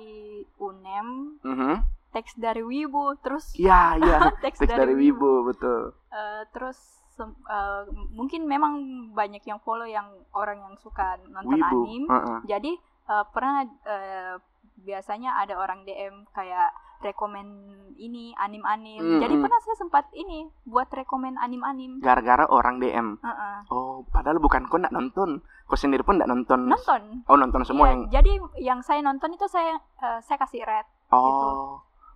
unem 0.58 1.38
mm 1.44 1.56
-hmm 1.56 2.00
teks 2.10 2.34
dari 2.36 2.62
Wibu 2.62 3.18
terus 3.22 3.54
ya 3.54 3.94
ya 3.96 4.18
teks, 4.44 4.58
teks 4.58 4.70
dari, 4.70 4.78
dari 4.78 4.94
Wibu, 4.98 5.46
Wibu 5.46 5.48
betul. 5.54 5.82
Uh, 6.10 6.42
terus 6.50 6.78
uh, 7.22 7.86
mungkin 8.10 8.46
memang 8.46 8.74
banyak 9.14 9.42
yang 9.46 9.62
follow 9.62 9.86
yang 9.86 10.10
orang 10.34 10.58
yang 10.58 10.74
suka 10.78 11.18
nonton 11.30 11.58
Wibu. 11.58 11.78
anim 11.86 12.02
uh 12.10 12.14
-uh. 12.14 12.38
jadi 12.46 12.72
uh, 13.06 13.24
pernah 13.30 13.66
uh, 13.86 14.36
biasanya 14.84 15.40
ada 15.40 15.56
orang 15.60 15.84
DM 15.84 16.24
kayak 16.32 16.72
rekomen 17.00 17.48
ini 17.96 18.36
anim-anim. 18.36 19.00
Mm, 19.00 19.20
Jadi 19.24 19.34
mm. 19.36 19.42
pernah 19.42 19.60
saya 19.64 19.76
sempat 19.80 20.04
ini 20.12 20.48
buat 20.68 20.88
rekomen 20.92 21.40
anim-anim. 21.40 21.98
Gara-gara 22.04 22.44
orang 22.48 22.76
DM. 22.76 23.16
Uh 23.20 23.28
-uh. 23.28 23.56
Oh, 23.72 23.94
padahal 24.12 24.36
bukan 24.36 24.68
kau 24.68 24.76
nak 24.76 24.92
nonton. 24.92 25.40
Kau 25.64 25.80
sendiri 25.80 26.04
pun 26.04 26.20
nak 26.20 26.28
nonton. 26.28 26.68
Nonton. 26.68 27.24
Oh, 27.24 27.36
nonton 27.40 27.64
semua 27.64 27.88
yeah, 27.88 27.92
yang. 27.92 28.00
Jadi 28.12 28.32
yang 28.60 28.80
saya 28.84 29.00
nonton 29.00 29.32
itu 29.32 29.48
saya 29.48 29.80
uh, 30.00 30.20
saya 30.20 30.36
kasih 30.44 30.62
red. 30.64 30.86
Oh. 31.08 31.24
Gitu. 31.24 31.48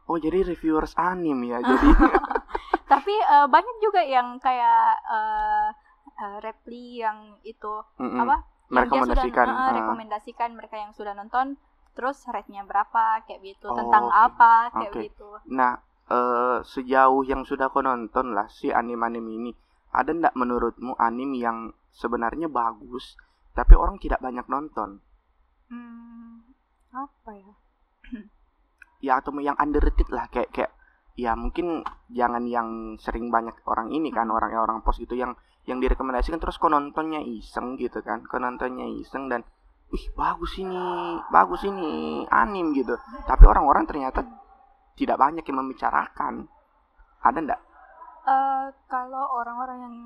Oh, 0.04 0.16
jadi 0.20 0.44
reviewers 0.44 0.92
anim 1.00 1.40
ya. 1.48 1.64
Jadi. 1.64 1.88
Tapi 2.84 3.14
uh, 3.24 3.48
banyak 3.48 3.76
juga 3.80 4.04
yang 4.04 4.36
kayak 4.36 5.00
uh, 5.08 5.72
uh, 6.20 6.38
reply 6.44 7.00
yang 7.08 7.40
itu 7.40 7.80
mm 7.96 8.12
-mm. 8.12 8.20
apa? 8.20 8.36
Merekomendasikan. 8.68 9.46
Yang 9.48 9.56
sudah, 9.56 9.72
uh, 9.72 9.76
rekomendasikan 9.80 10.50
mereka 10.52 10.76
yang 10.76 10.92
sudah 10.92 11.16
nonton 11.16 11.56
terus 11.94 12.20
rate-nya 12.26 12.66
berapa 12.66 13.22
kayak 13.24 13.40
gitu 13.42 13.70
oh, 13.70 13.78
tentang 13.78 14.10
okay. 14.10 14.24
apa 14.26 14.52
kayak 14.74 14.92
okay. 14.92 15.02
gitu 15.08 15.28
nah 15.48 15.78
uh, 16.10 16.60
sejauh 16.66 17.22
yang 17.24 17.46
sudah 17.46 17.70
kau 17.70 17.80
nonton 17.80 18.34
lah 18.34 18.50
si 18.50 18.74
anime-anime 18.74 19.30
ini 19.30 19.50
ada 19.94 20.10
ndak 20.10 20.34
menurutmu 20.34 20.98
anime 20.98 21.38
yang 21.38 21.58
sebenarnya 21.94 22.50
bagus 22.50 23.14
tapi 23.54 23.78
orang 23.78 24.02
tidak 24.02 24.18
banyak 24.18 24.44
nonton 24.50 24.98
hmm, 25.70 26.42
apa 26.90 27.30
ya 27.32 27.54
ya 29.04 29.12
atau 29.22 29.36
yang 29.38 29.54
underrated 29.60 30.10
lah 30.10 30.26
kayak 30.32 30.50
kayak 30.50 30.72
ya 31.14 31.38
mungkin 31.38 31.86
jangan 32.10 32.42
yang 32.50 32.98
sering 32.98 33.30
banyak 33.30 33.54
orang 33.70 33.94
ini 33.94 34.10
kan 34.10 34.26
hmm. 34.26 34.34
orang 34.34 34.50
orang 34.58 34.78
post 34.82 34.98
gitu 34.98 35.14
yang 35.14 35.38
yang 35.64 35.78
direkomendasikan 35.78 36.42
terus 36.42 36.58
kau 36.58 36.68
nontonnya 36.68 37.22
iseng 37.22 37.78
gitu 37.78 38.02
kan 38.02 38.26
kau 38.26 38.42
nontonnya 38.42 38.84
iseng 38.98 39.30
dan 39.30 39.46
wih 39.94 40.10
bagus 40.18 40.58
ini 40.58 40.82
bagus 41.30 41.62
ini 41.62 42.26
anim 42.26 42.74
gitu. 42.74 42.98
Tapi 43.30 43.46
orang-orang 43.46 43.86
ternyata 43.86 44.26
tidak 44.98 45.22
banyak 45.22 45.46
yang 45.46 45.58
membicarakan. 45.62 46.50
Ada 47.22 47.38
ndak 47.38 47.60
uh, 48.24 48.66
kalau 48.88 49.24
orang-orang 49.40 49.78
yang 49.84 49.96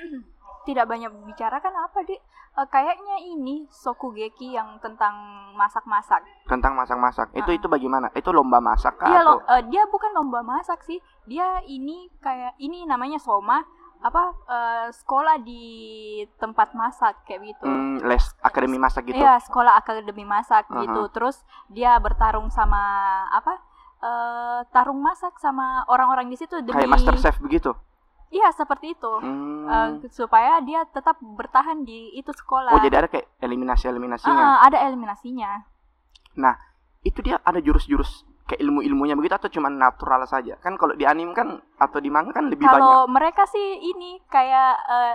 tidak 0.68 0.88
banyak 0.88 1.10
bicarakan 1.26 1.74
apa 1.74 1.98
di 2.06 2.16
uh, 2.56 2.66
kayaknya 2.68 3.20
ini 3.22 3.68
Sokugeki 3.68 4.56
yang 4.56 4.80
tentang 4.80 5.14
masak-masak. 5.54 6.24
Tentang 6.48 6.74
masak-masak. 6.74 7.30
Itu 7.36 7.50
uh. 7.52 7.56
itu 7.56 7.66
bagaimana? 7.68 8.08
Itu 8.16 8.32
lomba 8.32 8.58
masak 8.58 8.98
dia 8.98 9.20
atau... 9.22 9.38
lo, 9.38 9.44
uh, 9.44 9.62
dia 9.68 9.84
bukan 9.88 10.10
lomba 10.16 10.40
masak 10.42 10.82
sih. 10.82 10.98
Dia 11.28 11.60
ini 11.68 12.08
kayak 12.18 12.58
ini 12.58 12.88
namanya 12.88 13.20
Soma 13.20 13.62
apa 14.02 14.22
uh, 14.50 14.88
sekolah 14.90 15.38
di 15.46 15.64
tempat 16.36 16.74
masak 16.74 17.22
kayak 17.22 17.54
gitu. 17.54 17.66
Hmm, 17.70 18.02
les 18.02 18.22
akademi 18.42 18.76
masak 18.76 19.06
gitu. 19.06 19.22
Iya, 19.22 19.38
sekolah 19.46 19.78
akademi 19.78 20.26
masak 20.26 20.66
uh 20.66 20.74
-huh. 20.74 20.82
gitu. 20.82 21.02
Terus 21.14 21.36
dia 21.70 21.94
bertarung 22.02 22.50
sama 22.50 22.82
apa? 23.30 23.62
Uh, 24.02 24.66
tarung 24.74 24.98
masak 24.98 25.38
sama 25.38 25.86
orang-orang 25.86 26.26
di 26.26 26.34
situ 26.34 26.58
demi 26.58 26.74
Kayak 26.74 26.90
master 26.98 27.16
chef 27.22 27.38
begitu. 27.38 27.70
Iya, 28.34 28.50
seperti 28.50 28.98
itu. 28.98 29.12
Hmm. 29.22 29.68
Uh, 29.70 29.90
supaya 30.10 30.58
dia 30.66 30.82
tetap 30.90 31.22
bertahan 31.22 31.86
di 31.86 32.10
itu 32.18 32.34
sekolah. 32.34 32.74
Oh, 32.74 32.82
jadi 32.82 33.06
ada 33.06 33.08
kayak 33.12 33.30
eliminasi-eliminasinya. 33.38 34.34
Uh, 34.34 34.58
ada 34.66 34.78
eliminasinya. 34.90 35.62
Nah, 36.34 36.58
itu 37.06 37.22
dia 37.22 37.38
ada 37.44 37.62
jurus-jurus 37.62 38.26
kayak 38.46 38.60
ilmu-ilmunya 38.62 39.14
begitu 39.14 39.34
atau 39.38 39.50
cuma 39.50 39.70
natural 39.70 40.26
saja? 40.26 40.58
Kan 40.58 40.76
kalau 40.76 40.98
di 40.98 41.06
anim 41.06 41.32
kan 41.32 41.62
atau 41.78 41.98
di 42.02 42.10
manga 42.10 42.34
kan 42.34 42.50
lebih 42.50 42.66
kalo 42.66 42.72
banyak. 42.74 42.82
Kalau 42.82 43.00
mereka 43.08 43.42
sih 43.48 43.68
ini 43.80 44.18
kayak 44.26 44.72
uh, 44.86 45.14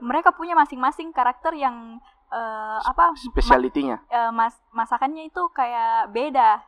mereka 0.00 0.32
punya 0.34 0.52
masing-masing 0.56 1.12
karakter 1.12 1.56
yang 1.56 2.00
uh, 2.32 2.78
apa 2.82 3.16
spesialitinya? 3.16 4.02
Ma 4.08 4.16
uh, 4.16 4.30
mas 4.32 4.54
masakannya 4.72 5.28
itu 5.28 5.42
kayak 5.52 6.12
beda. 6.12 6.62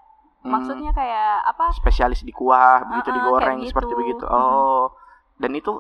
Hmm. 0.45 0.55
Maksudnya 0.55 0.95
kayak 0.95 1.45
apa? 1.51 1.75
Spesialis 1.75 2.23
di 2.23 2.31
kuah, 2.31 2.87
begitu 2.87 3.11
uh, 3.11 3.13
uh, 3.13 3.17
digoreng 3.19 3.59
gitu. 3.63 3.71
seperti 3.75 3.93
begitu. 3.99 4.25
Hmm. 4.25 4.35
Oh. 4.35 4.85
Hmm. 4.89 4.97
Dan 5.39 5.51
itu 5.59 5.73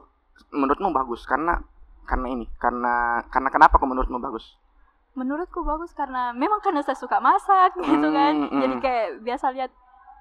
menurutmu 0.55 0.91
bagus 0.95 1.27
karena 1.27 1.63
karena 2.09 2.27
ini, 2.33 2.47
karena 2.57 3.23
karena 3.29 3.49
kenapa 3.53 3.77
kok 3.77 3.89
menurutmu 3.89 4.19
bagus? 4.19 4.57
Menurutku 5.15 5.67
bagus 5.67 5.93
karena 5.95 6.31
memang 6.31 6.63
karena 6.63 6.81
saya 6.83 6.99
suka 6.99 7.19
masak 7.23 7.75
gitu 7.91 8.09
kan. 8.11 8.35
Hmm, 8.35 8.61
Jadi 8.65 8.75
kayak 8.83 9.09
biasa 9.23 9.55
lihat 9.55 9.71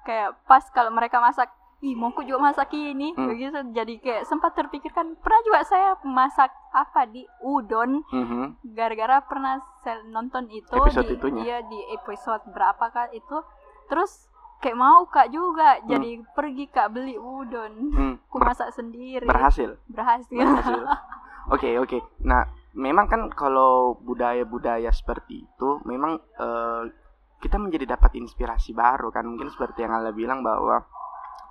kayak 0.08 0.40
pas 0.48 0.64
kalau 0.72 0.88
mereka 0.88 1.20
masak 1.20 1.52
ih 1.78 1.94
mau 1.94 2.10
aku 2.10 2.26
juga 2.26 2.50
masak 2.50 2.74
ini 2.74 3.14
hmm. 3.14 3.28
begitu 3.28 3.58
jadi 3.70 3.94
kayak 4.02 4.22
sempat 4.26 4.56
terpikirkan 4.56 5.14
pernah 5.20 5.40
juga 5.46 5.60
saya 5.62 5.94
masak 6.02 6.50
apa 6.74 7.06
di 7.06 7.22
udon 7.44 8.02
hmm. 8.08 8.74
gara-gara 8.74 9.22
pernah 9.22 9.62
saya 9.86 10.02
nonton 10.10 10.50
itu 10.50 10.74
episode 10.74 11.06
di, 11.06 11.14
itunya. 11.14 11.42
dia 11.44 11.58
di 11.68 11.80
episode 11.94 12.42
berapa 12.50 12.82
kak 12.90 13.14
itu 13.14 13.36
terus 13.86 14.26
kayak 14.58 14.74
mau 14.74 15.06
kak 15.06 15.30
juga 15.30 15.78
hmm. 15.78 15.86
jadi 15.86 16.10
pergi 16.34 16.64
kak 16.66 16.88
beli 16.90 17.14
udon 17.14 17.72
hmm. 17.94 18.14
aku 18.26 18.36
masak 18.42 18.74
sendiri 18.74 19.28
berhasil 19.28 19.78
berhasil 19.86 20.42
oke 20.42 20.82
oke 21.54 21.62
okay, 21.62 21.72
okay. 21.78 22.00
nah 22.26 22.42
memang 22.74 23.06
kan 23.06 23.30
kalau 23.30 23.94
budaya-budaya 24.02 24.90
seperti 24.90 25.46
itu 25.46 25.78
memang 25.86 26.18
uh, 26.42 26.90
kita 27.38 27.56
menjadi 27.56 27.94
dapat 27.94 28.18
inspirasi 28.18 28.74
baru 28.74 29.14
kan. 29.14 29.26
Mungkin 29.26 29.50
seperti 29.50 29.86
yang 29.86 29.94
Allah 29.94 30.14
bilang 30.14 30.42
bahwa 30.42 30.82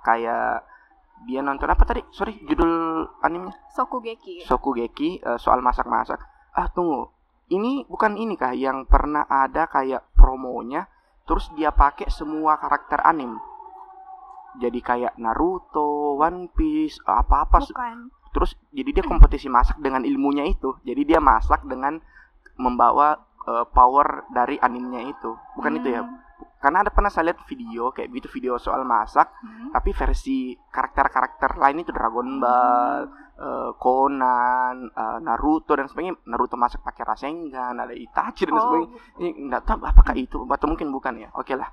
kayak 0.04 0.64
dia 1.26 1.40
nonton 1.42 1.66
apa 1.66 1.82
tadi? 1.82 2.04
Sorry 2.14 2.38
judul 2.46 3.04
animenya? 3.24 3.56
Sokugeki 3.74 4.46
Sokugeki 4.46 5.24
uh, 5.24 5.38
soal 5.40 5.64
masak-masak. 5.64 6.20
Ah 6.54 6.68
tunggu. 6.70 7.10
Ini 7.48 7.88
bukan 7.88 8.20
ini 8.20 8.36
kah 8.36 8.52
yang 8.52 8.84
pernah 8.84 9.24
ada 9.24 9.64
kayak 9.66 10.12
promonya 10.12 10.84
terus 11.24 11.48
dia 11.56 11.72
pakai 11.72 12.12
semua 12.12 12.60
karakter 12.60 13.00
anim? 13.02 13.40
Jadi 14.58 14.80
kayak 14.80 15.16
Naruto, 15.20 16.18
One 16.18 16.50
Piece, 16.52 16.98
apa-apa. 17.04 17.64
Terus 18.32 18.52
jadi 18.74 19.00
dia 19.00 19.04
kompetisi 19.10 19.48
masak 19.48 19.80
dengan 19.80 20.04
ilmunya 20.04 20.44
itu. 20.44 20.76
Jadi 20.84 21.02
dia 21.08 21.20
masak 21.22 21.64
dengan 21.64 21.96
membawa 22.58 23.27
uh, 23.48 23.64
power 23.72 24.28
dari 24.28 24.60
animenya 24.60 25.08
itu 25.08 25.32
bukan 25.56 25.72
hmm. 25.72 25.78
itu 25.80 25.88
ya 25.96 26.02
hmm. 26.04 26.16
karena 26.60 26.84
ada 26.84 26.90
pernah 26.92 27.08
saya 27.08 27.32
lihat 27.32 27.40
video 27.48 27.88
kayak 27.96 28.12
gitu 28.12 28.28
video 28.36 28.60
soal 28.60 28.84
masak 28.84 29.32
hmm. 29.40 29.72
tapi 29.72 29.90
versi 29.96 30.52
karakter-karakter 30.68 31.56
lain 31.56 31.80
itu 31.80 31.90
Dragon 31.90 32.28
Ball 32.36 33.08
hmm. 33.08 33.40
uh, 33.40 33.70
Conan 33.80 34.76
uh, 34.92 35.18
Naruto 35.24 35.72
dan 35.72 35.88
sebagainya 35.88 36.20
Naruto 36.28 36.60
masak 36.60 36.84
pakai 36.84 37.02
Rasengan 37.08 37.74
ada 37.80 37.94
Itachi 37.96 38.44
dan 38.44 38.54
oh. 38.54 38.60
sebagainya 38.60 38.88
ini 39.24 39.28
nggak 39.48 39.62
tahu 39.64 39.80
apakah 39.88 40.14
itu 40.14 40.44
atau 40.44 40.66
mungkin 40.68 40.92
bukan 40.92 41.16
ya 41.16 41.28
oke 41.32 41.56
lah 41.56 41.72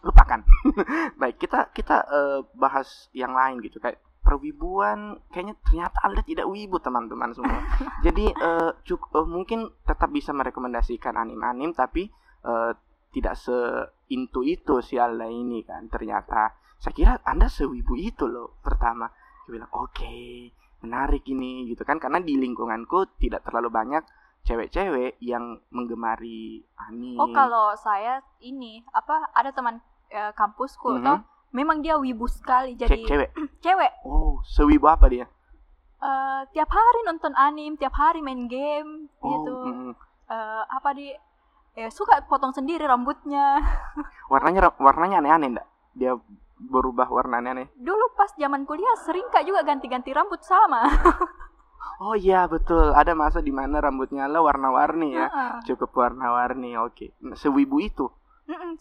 lupakan 0.00 0.40
baik 1.20 1.36
kita 1.36 1.68
kita 1.76 2.08
uh, 2.08 2.40
bahas 2.56 3.12
yang 3.12 3.36
lain 3.36 3.60
gitu 3.60 3.76
kayak 3.76 4.00
perwibuan 4.20 5.18
kayaknya 5.32 5.56
ternyata 5.64 5.98
anda 6.04 6.20
tidak 6.22 6.46
wibu 6.46 6.78
teman-teman 6.78 7.32
semua. 7.32 7.60
Jadi 8.06 8.30
uh, 8.30 8.76
cuk 8.84 9.10
uh, 9.16 9.26
mungkin 9.26 9.68
tetap 9.84 10.12
bisa 10.12 10.30
merekomendasikan 10.30 11.16
anim-anim 11.16 11.72
tapi 11.72 12.08
uh, 12.44 12.72
tidak 13.10 13.34
seintu 13.34 14.46
itu 14.46 14.78
si 14.84 15.00
Alda 15.00 15.26
ini 15.26 15.64
kan 15.66 15.90
ternyata. 15.90 16.54
Saya 16.80 16.96
kira 16.96 17.12
anda 17.28 17.50
sewibu 17.50 17.92
itu 17.98 18.24
loh 18.24 18.56
pertama. 18.64 19.10
Dia 19.44 19.60
bilang 19.60 19.72
oke 19.76 19.92
okay, 19.92 20.48
menarik 20.80 21.26
ini 21.28 21.68
gitu 21.68 21.84
kan. 21.84 22.00
Karena 22.00 22.22
di 22.22 22.40
lingkunganku 22.40 23.20
tidak 23.20 23.44
terlalu 23.44 23.68
banyak 23.68 24.04
cewek-cewek 24.44 25.20
yang 25.20 25.60
menggemari 25.68 26.64
anime 26.88 27.20
oh 27.20 27.28
kalau 27.28 27.76
saya 27.76 28.24
ini 28.40 28.80
apa 28.96 29.28
ada 29.36 29.52
teman 29.52 29.84
uh, 30.12 30.32
kampusku 30.32 30.96
mm 30.96 30.96
-hmm. 30.96 31.06
toh 31.06 31.18
memang 31.50 31.82
dia 31.82 31.98
wibu 31.98 32.26
sekali 32.30 32.78
jadi 32.78 33.02
cewek 33.06 33.30
cewek 33.64 33.92
oh 34.06 34.38
sewibu 34.46 34.86
apa 34.86 35.06
dia 35.10 35.26
uh, 35.98 36.42
tiap 36.54 36.70
hari 36.70 37.00
nonton 37.06 37.34
anime 37.34 37.74
tiap 37.76 37.94
hari 37.94 38.22
main 38.22 38.46
game 38.46 39.10
oh, 39.18 39.28
gitu 39.30 39.52
mm. 39.66 39.92
uh, 40.30 40.62
apa 40.70 40.90
di 40.94 41.10
ya 41.74 41.90
suka 41.90 42.22
potong 42.26 42.54
sendiri 42.54 42.86
rambutnya 42.86 43.62
warnanya 44.32 44.74
warnanya 44.78 45.22
aneh-aneh 45.22 45.48
enggak 45.58 45.68
dia 45.94 46.12
berubah 46.60 47.08
warna 47.10 47.42
aneh-aneh 47.42 47.66
dulu 47.78 48.14
pas 48.14 48.30
zaman 48.38 48.62
kuliah 48.68 48.94
sering 49.02 49.26
kak 49.30 49.46
juga 49.46 49.66
ganti-ganti 49.66 50.10
rambut 50.14 50.42
sama 50.42 50.86
Oh 52.00 52.16
iya 52.16 52.48
betul, 52.48 52.96
ada 52.96 53.12
masa 53.12 53.44
di 53.44 53.52
mana 53.52 53.76
rambutnya 53.76 54.24
lo 54.24 54.48
warna-warni 54.48 55.20
ya, 55.20 55.28
uh-uh. 55.28 55.60
cukup 55.68 55.92
warna-warni. 55.92 56.72
Oke, 56.80 57.12
okay. 57.12 57.36
sewibu 57.36 57.76
itu. 57.76 58.08
Mm-mm 58.48 58.80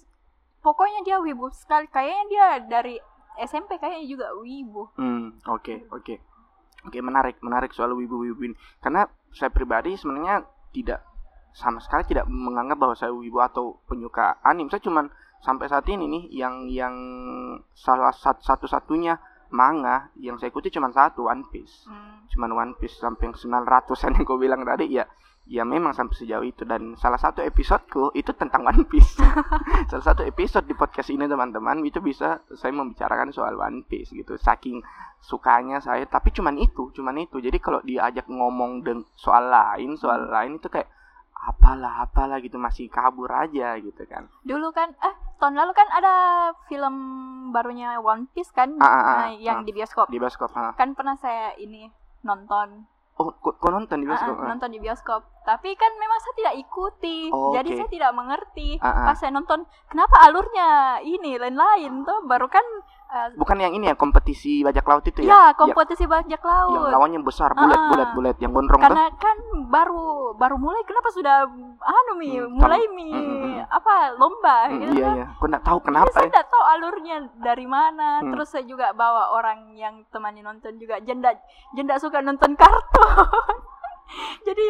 pokoknya 0.60 1.02
dia 1.08 1.18
wibu 1.20 1.50
sekali. 1.52 1.88
Kayaknya 1.92 2.24
dia 2.30 2.48
dari 2.68 2.96
SMP 3.40 3.80
kayaknya 3.80 4.06
juga 4.06 4.28
wibu. 4.36 4.92
Hmm 5.00 5.40
oke 5.48 5.64
okay, 5.64 5.78
oke. 5.90 6.04
Okay. 6.04 6.18
oke 6.84 6.96
okay, 6.96 7.02
menarik 7.04 7.40
menarik 7.40 7.72
soal 7.72 7.96
wibu 7.96 8.20
wibu 8.20 8.52
ini. 8.52 8.56
Karena 8.84 9.08
saya 9.32 9.54
pribadi 9.54 9.96
sebenarnya 9.96 10.44
tidak 10.76 11.06
sama 11.56 11.82
sekali 11.82 12.06
tidak 12.06 12.30
menganggap 12.30 12.78
bahwa 12.78 12.96
saya 12.96 13.12
wibu 13.16 13.40
atau 13.40 13.80
penyuka 13.88 14.40
anim. 14.44 14.68
Saya 14.68 14.84
cuman 14.84 15.08
sampai 15.40 15.72
saat 15.72 15.88
ini 15.88 16.06
nih 16.06 16.24
yang 16.36 16.68
yang 16.68 16.96
salah 17.72 18.12
satu 18.12 18.68
satunya 18.68 19.16
manga 19.50 20.14
yang 20.20 20.38
saya 20.38 20.54
ikuti 20.54 20.70
cuma 20.70 20.94
satu 20.94 21.26
One 21.26 21.48
Piece. 21.50 21.90
Hmm. 21.90 22.22
cuma 22.30 22.46
One 22.52 22.78
Piece 22.78 23.02
sampai 23.02 23.32
yang 23.32 23.36
900an 23.36 24.12
yang 24.20 24.26
kau 24.28 24.38
bilang 24.38 24.62
tadi 24.62 24.94
ya 24.94 25.10
ya 25.50 25.66
memang 25.66 25.98
sampai 25.98 26.14
sejauh 26.14 26.46
itu. 26.46 26.62
Dan 26.64 26.94
salah 26.94 27.18
satu 27.18 27.42
episodeku 27.42 28.14
itu 28.14 28.30
tentang 28.38 28.62
One 28.62 28.86
Piece. 28.86 29.18
Salah 29.90 30.06
satu 30.06 30.22
episode 30.22 30.70
di 30.70 30.78
podcast 30.78 31.10
ini 31.10 31.26
teman-teman 31.26 31.82
itu 31.82 31.98
bisa 32.00 32.46
saya 32.54 32.70
membicarakan 32.70 33.34
soal 33.34 33.58
One 33.58 33.82
Piece 33.90 34.14
gitu. 34.14 34.38
Saking 34.38 34.86
sukanya 35.20 35.84
saya 35.84 36.06
tapi 36.06 36.30
cuman 36.30 36.56
itu 36.62 36.94
cuman 36.94 37.18
itu. 37.26 37.42
Jadi 37.42 37.58
kalau 37.58 37.82
diajak 37.82 38.30
ngomong 38.30 38.86
dengan 38.86 39.02
soal 39.18 39.50
lain 39.50 39.98
soal 39.98 40.30
lain 40.30 40.62
itu 40.62 40.70
kayak 40.70 40.88
apalah 41.34 42.06
apalah 42.06 42.38
gitu. 42.38 42.62
Masih 42.62 42.86
kabur 42.88 43.34
aja 43.34 43.74
gitu 43.82 44.06
kan. 44.06 44.30
Dulu 44.46 44.70
kan 44.70 44.94
eh 45.02 45.16
tahun 45.42 45.58
lalu 45.58 45.74
kan 45.74 45.90
ada 45.90 46.14
film 46.70 46.96
barunya 47.50 47.98
One 47.98 48.30
Piece 48.30 48.54
kan? 48.54 48.78
Ah, 48.78 48.86
ah, 48.86 48.94
ah, 48.94 49.18
nah, 49.26 49.32
yang 49.34 49.62
ah, 49.62 49.66
di 49.66 49.74
bioskop. 49.74 50.14
Di 50.14 50.22
bioskop 50.22 50.54
ah. 50.54 50.78
kan 50.78 50.94
pernah 50.94 51.18
saya 51.18 51.58
ini 51.58 51.90
nonton 52.22 52.99
Oh, 53.20 53.36
kok, 53.36 53.60
nonton 53.68 54.00
di 54.00 54.08
bioskop? 54.08 54.32
Uh, 54.32 54.40
uh, 54.40 54.48
nonton 54.48 54.72
di 54.72 54.80
bioskop. 54.80 55.22
Tapi 55.44 55.76
kan 55.76 55.92
memang 56.00 56.20
saya 56.24 56.36
tidak 56.40 56.56
ikuti. 56.56 57.28
Oh, 57.28 57.52
jadi 57.52 57.68
okay. 57.68 57.78
saya 57.84 57.90
tidak 57.92 58.12
mengerti. 58.16 58.70
Uh, 58.80 58.88
uh. 58.88 59.06
Pas 59.12 59.18
saya 59.20 59.36
nonton, 59.36 59.68
kenapa 59.92 60.24
alurnya 60.24 61.04
ini 61.04 61.36
lain-lain 61.36 62.08
tuh? 62.08 62.24
Baru 62.24 62.48
kan 62.48 62.64
Uh, 63.10 63.34
Bukan 63.42 63.58
yang 63.58 63.74
ini 63.74 63.90
ya 63.90 63.98
kompetisi 63.98 64.62
bajak 64.62 64.86
laut 64.86 65.02
itu 65.02 65.26
ya? 65.26 65.34
Ya 65.34 65.44
kompetisi 65.58 66.06
ya, 66.06 66.14
bajak 66.14 66.46
laut. 66.46 66.78
Yang 66.78 66.94
lawannya 66.94 67.20
besar, 67.26 67.50
bulat, 67.58 67.74
uh, 67.74 67.90
bulat, 67.90 68.10
bulat, 68.14 68.36
yang 68.38 68.54
gondrong 68.54 68.78
Karena 68.78 69.10
tuh. 69.10 69.18
kan 69.18 69.38
baru 69.66 70.38
baru 70.38 70.62
mulai, 70.62 70.86
kenapa 70.86 71.10
sudah 71.10 71.50
anu 71.82 72.14
mi, 72.22 72.38
hmm, 72.38 72.54
mulai 72.54 72.86
mi 72.94 73.10
hmm, 73.10 73.26
hmm, 73.26 73.42
hmm. 73.42 73.66
apa 73.66 73.94
lomba? 74.14 74.70
Hmm, 74.70 74.78
gitu 74.86 74.94
iya 74.94 75.06
kan? 75.10 75.16
iya, 75.18 75.26
aku 75.34 75.44
nggak 75.50 75.66
tahu 75.66 75.80
kenapa. 75.82 76.06
Jadi 76.06 76.18
saya 76.22 76.30
ya. 76.38 76.44
tahu 76.46 76.64
alurnya 76.70 77.18
dari 77.42 77.66
mana. 77.66 78.10
Hmm. 78.22 78.30
Terus 78.30 78.48
saya 78.54 78.66
juga 78.70 78.94
bawa 78.94 79.34
orang 79.34 79.74
yang 79.74 80.06
temani 80.14 80.46
nonton 80.46 80.78
juga 80.78 81.02
jenda 81.02 81.34
jenda 81.74 81.98
suka 81.98 82.22
nonton 82.22 82.54
kartun. 82.54 83.58
Jadi 84.46 84.66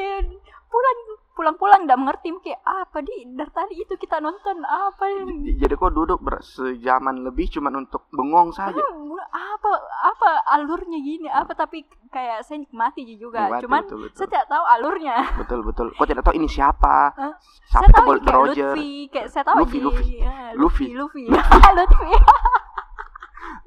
pulang 0.71 0.99
pulang-pulang 1.39 1.87
nggak 1.87 1.95
mengerti 1.95 2.35
kayak 2.43 2.59
apa 2.67 2.99
di? 2.99 3.23
Dari 3.31 3.51
tadi 3.55 3.79
itu 3.79 3.95
kita 3.95 4.19
nonton 4.19 4.59
apa 4.67 5.07
ini? 5.07 5.55
Jadi 5.55 5.71
kok 5.71 5.95
duduk 5.95 6.19
sejaman 6.43 7.23
lebih 7.23 7.47
cuman 7.47 7.87
untuk 7.87 8.11
bengong 8.11 8.51
saja? 8.51 8.75
Hmm, 8.75 9.15
apa 9.15 9.71
apa 10.03 10.29
alurnya 10.59 10.99
gini 10.99 11.31
apa 11.31 11.55
tapi 11.55 11.87
kayak 12.11 12.43
saya 12.43 12.59
nikmati 12.59 13.07
juga. 13.15 13.47
Nikmati, 13.47 13.63
cuman 13.63 13.81
betul, 13.87 13.99
betul. 14.03 14.17
saya 14.19 14.27
tidak 14.27 14.47
tahu 14.51 14.63
alurnya. 14.67 15.15
Betul 15.39 15.59
betul. 15.63 15.87
Kok 15.95 16.07
tidak 16.11 16.23
tahu 16.27 16.35
ini 16.35 16.47
siapa? 16.51 16.97
Huh? 17.15 17.33
siapa 17.71 17.87
saya 17.87 17.95
tahu 17.95 18.09
kayak 18.19 18.35
Roger? 18.35 18.71
Luffy 18.75 18.91
kayak 19.07 19.27
saya 19.31 19.43
tahu 19.47 19.57
Luffy 19.63 19.79
Luffy 19.79 20.11
ya, 20.19 20.35
Luffy 20.59 20.85
Luffy 20.91 21.23
Luffy 21.31 21.55
Luffy, 21.79 22.11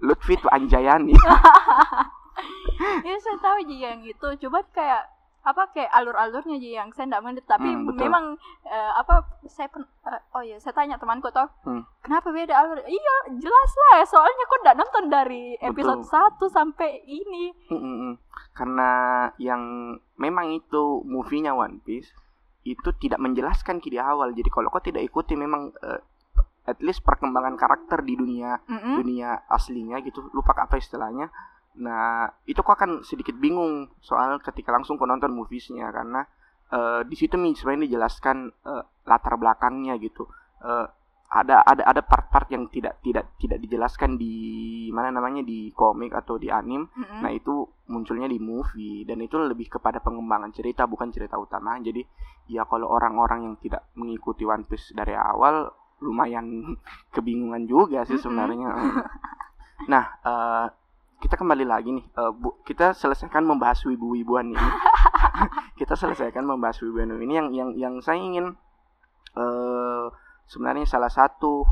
Luffy 0.04 0.32
itu 0.36 0.48
Anjayani. 0.52 1.16
Ya 2.82 3.14
saya 3.20 3.38
tahu 3.38 3.62
aja 3.62 3.76
yang 3.92 4.00
itu 4.02 4.28
coba 4.46 4.58
kayak 4.74 5.06
apa 5.42 5.74
kayak 5.74 5.90
alur-alurnya 5.90 6.54
aja 6.54 6.70
yang 6.82 6.88
saya 6.94 7.10
tidak 7.10 7.22
mengerti 7.26 7.50
tapi 7.50 7.66
hmm, 7.66 7.98
memang 7.98 8.38
uh, 8.62 8.92
apa 8.94 9.26
saya 9.50 9.66
pen, 9.66 9.82
uh, 10.06 10.38
oh 10.38 10.42
ya 10.46 10.54
saya 10.62 10.70
tanya 10.70 11.02
temanku 11.02 11.34
toh 11.34 11.50
hmm. 11.66 11.82
kenapa 11.98 12.30
beda 12.30 12.54
alur 12.54 12.78
iya 12.86 13.16
jelas 13.34 13.70
lah 13.74 14.06
soalnya 14.06 14.44
kok 14.46 14.60
tidak 14.62 14.78
nonton 14.78 15.04
dari 15.10 15.58
episode 15.58 16.06
betul. 16.06 16.54
1 16.54 16.58
sampai 16.62 16.90
ini 17.10 17.50
hmm, 17.66 17.74
hmm, 17.74 17.96
hmm. 17.98 18.14
karena 18.54 18.90
yang 19.42 19.62
memang 20.14 20.54
itu 20.54 21.02
movie-nya 21.02 21.58
One 21.58 21.82
Piece 21.82 22.14
itu 22.62 22.94
tidak 23.02 23.18
menjelaskan 23.18 23.82
di 23.82 23.98
awal 23.98 24.30
jadi 24.38 24.46
kalau 24.46 24.70
kau 24.70 24.78
tidak 24.78 25.02
ikuti 25.02 25.34
memang 25.34 25.74
uh, 25.82 25.98
at 26.62 26.78
least 26.78 27.02
perkembangan 27.02 27.58
karakter 27.58 28.06
di 28.06 28.14
dunia 28.14 28.62
mm 28.62 28.78
-hmm. 28.78 28.94
dunia 29.02 29.28
aslinya 29.50 29.98
gitu 30.06 30.30
lupa 30.30 30.54
apa 30.54 30.78
istilahnya 30.78 31.26
Nah, 31.80 32.28
itu 32.44 32.60
kok 32.60 32.76
akan 32.76 33.00
sedikit 33.00 33.32
bingung 33.38 33.88
soal 34.04 34.36
ketika 34.44 34.72
langsung 34.72 35.00
kau 35.00 35.08
nonton 35.08 35.32
moviesnya 35.32 35.88
karena 35.88 36.20
uh, 36.72 37.00
di 37.06 37.16
situ 37.16 37.36
sebenarnya 37.36 37.88
dijelaskan 37.88 38.52
uh, 38.68 38.84
latar 39.08 39.40
belakangnya 39.40 39.96
gitu. 39.96 40.28
Uh, 40.60 40.84
ada 41.32 41.64
ada 41.64 41.80
ada 41.88 42.04
part-part 42.04 42.44
yang 42.52 42.68
tidak 42.68 43.00
tidak 43.00 43.32
tidak 43.40 43.56
dijelaskan 43.64 44.20
di 44.20 44.36
mana 44.92 45.08
namanya 45.08 45.40
di 45.40 45.72
komik 45.72 46.12
atau 46.12 46.36
di 46.36 46.52
anim. 46.52 46.84
Mm-hmm. 46.84 47.20
Nah, 47.24 47.32
itu 47.32 47.64
munculnya 47.88 48.28
di 48.28 48.36
movie 48.36 49.08
dan 49.08 49.16
itu 49.24 49.40
lebih 49.40 49.72
kepada 49.72 50.04
pengembangan 50.04 50.52
cerita 50.52 50.84
bukan 50.84 51.08
cerita 51.08 51.40
utama. 51.40 51.80
Jadi, 51.80 52.04
ya 52.52 52.68
kalau 52.68 52.92
orang-orang 52.92 53.48
yang 53.48 53.56
tidak 53.64 53.88
mengikuti 53.96 54.44
One 54.44 54.68
Piece 54.68 54.92
dari 54.92 55.16
awal 55.16 55.72
lumayan 56.04 56.76
kebingungan 57.16 57.64
juga 57.64 58.04
sih 58.04 58.20
sebenarnya. 58.20 58.68
Mm-hmm. 58.68 59.04
nah, 59.88 60.04
uh, 60.28 60.66
kita 61.22 61.38
kembali 61.38 61.62
lagi 61.62 61.94
nih 61.94 62.06
uh, 62.18 62.34
bu 62.34 62.58
kita 62.66 62.90
selesaikan 62.98 63.46
membahas 63.46 63.78
wibu-wibuan 63.86 64.50
ini. 64.50 64.58
Kita 65.78 65.94
selesaikan 65.94 66.42
membahas 66.42 66.82
wibu-wibuan 66.82 67.22
ini. 67.22 67.38
Yang 67.38 67.48
yang 67.54 67.70
yang 67.78 67.94
saya 68.02 68.18
ingin 68.18 68.58
uh, 69.38 70.06
sebenarnya 70.50 70.82
salah 70.86 71.10
satu 71.10 71.62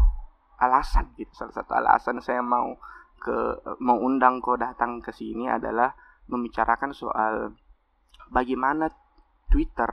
alasan 0.60 1.10
gitu 1.18 1.32
salah 1.34 1.54
satu 1.56 1.72
alasan 1.72 2.22
saya 2.22 2.44
mau 2.44 2.78
ke 3.20 3.36
mau 3.82 3.98
undang 4.00 4.38
kau 4.38 4.54
datang 4.54 5.02
ke 5.02 5.10
sini 5.12 5.48
adalah 5.48 5.92
membicarakan 6.30 6.94
soal 6.94 7.56
bagaimana 8.30 8.88
Twitter 9.50 9.88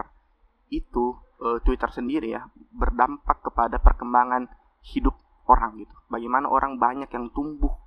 itu 0.70 1.18
uh, 1.42 1.58
Twitter 1.66 1.90
sendiri 1.90 2.36
ya 2.36 2.46
berdampak 2.72 3.42
kepada 3.42 3.82
perkembangan 3.82 4.48
hidup 4.86 5.18
orang 5.50 5.82
gitu. 5.82 5.96
Bagaimana 6.12 6.46
orang 6.46 6.78
banyak 6.78 7.10
yang 7.10 7.34
tumbuh 7.34 7.87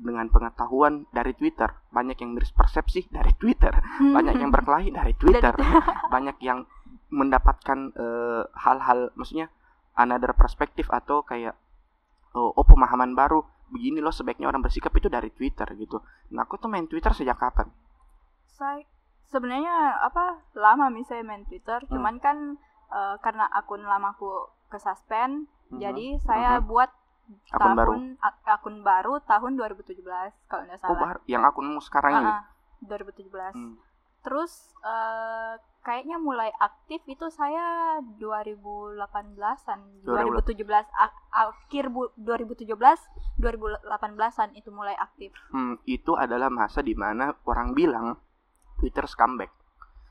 dengan 0.00 0.32
pengetahuan 0.32 1.04
dari 1.12 1.36
Twitter, 1.36 1.68
banyak 1.92 2.16
yang 2.24 2.32
persepsi 2.56 3.06
dari 3.12 3.36
Twitter, 3.36 3.70
hmm. 3.70 4.16
banyak 4.16 4.36
yang 4.40 4.48
berkelahi 4.48 4.88
dari 4.88 5.12
Twitter, 5.14 5.52
banyak 6.14 6.40
yang 6.40 6.64
mendapatkan 7.12 7.92
eh, 7.92 8.42
hal-hal, 8.54 9.10
uh, 9.10 9.14
maksudnya 9.18 9.52
another 9.98 10.32
perspektif 10.32 10.88
atau 10.88 11.26
kayak 11.26 11.58
oh, 12.32 12.54
oh 12.54 12.64
pemahaman 12.64 13.12
baru 13.12 13.42
begini 13.70 14.02
loh 14.02 14.14
sebaiknya 14.14 14.50
orang 14.50 14.62
bersikap 14.64 14.90
itu 14.96 15.06
dari 15.06 15.30
Twitter 15.30 15.66
gitu. 15.78 16.02
Nah 16.34 16.46
aku 16.46 16.58
tuh 16.58 16.70
main 16.70 16.86
Twitter 16.86 17.10
sejak 17.14 17.38
kapan? 17.38 17.70
Saya 18.50 18.82
sebenarnya 19.30 20.00
apa 20.02 20.42
lama 20.58 20.90
misalnya 20.90 21.34
main 21.34 21.44
Twitter, 21.46 21.78
hmm. 21.86 21.90
cuman 21.90 22.16
kan 22.18 22.58
uh, 22.90 23.18
karena 23.22 23.46
akun 23.52 23.86
lamaku 23.86 24.50
ke 24.70 24.78
suspend, 24.78 25.46
hmm. 25.70 25.78
jadi 25.78 26.06
saya 26.22 26.58
hmm. 26.58 26.66
buat 26.66 26.90
akun 27.50 27.72
tahun, 27.74 27.76
baru 27.78 27.92
akun 28.46 28.76
baru 28.82 29.14
tahun 29.24 29.52
2017 29.56 30.02
kalau 30.50 30.62
nggak 30.66 30.78
salah. 30.82 30.92
Oh, 30.92 30.98
bar 30.98 31.16
yang 31.26 31.42
akunmu 31.46 31.80
sekarang 31.82 32.12
uh 32.14 32.20
ini? 32.22 32.32
2017. 32.80 33.28
Hmm. 33.52 33.76
Terus 34.20 34.52
uh, 34.84 35.56
kayaknya 35.80 36.20
mulai 36.20 36.52
aktif 36.60 37.00
itu 37.08 37.28
saya 37.32 37.96
2018-an, 38.20 39.80
2017 40.04 40.60
akhir 41.32 41.84
2017, 42.20 42.68
2018-an 43.40 44.50
itu 44.56 44.68
mulai 44.68 44.96
aktif. 45.00 45.32
Hmm, 45.52 45.80
itu 45.88 46.12
adalah 46.16 46.52
masa 46.52 46.84
di 46.84 46.92
mana 46.92 47.32
orang 47.48 47.72
bilang 47.72 48.20
Twitter 48.76 49.08
comeback. 49.08 49.52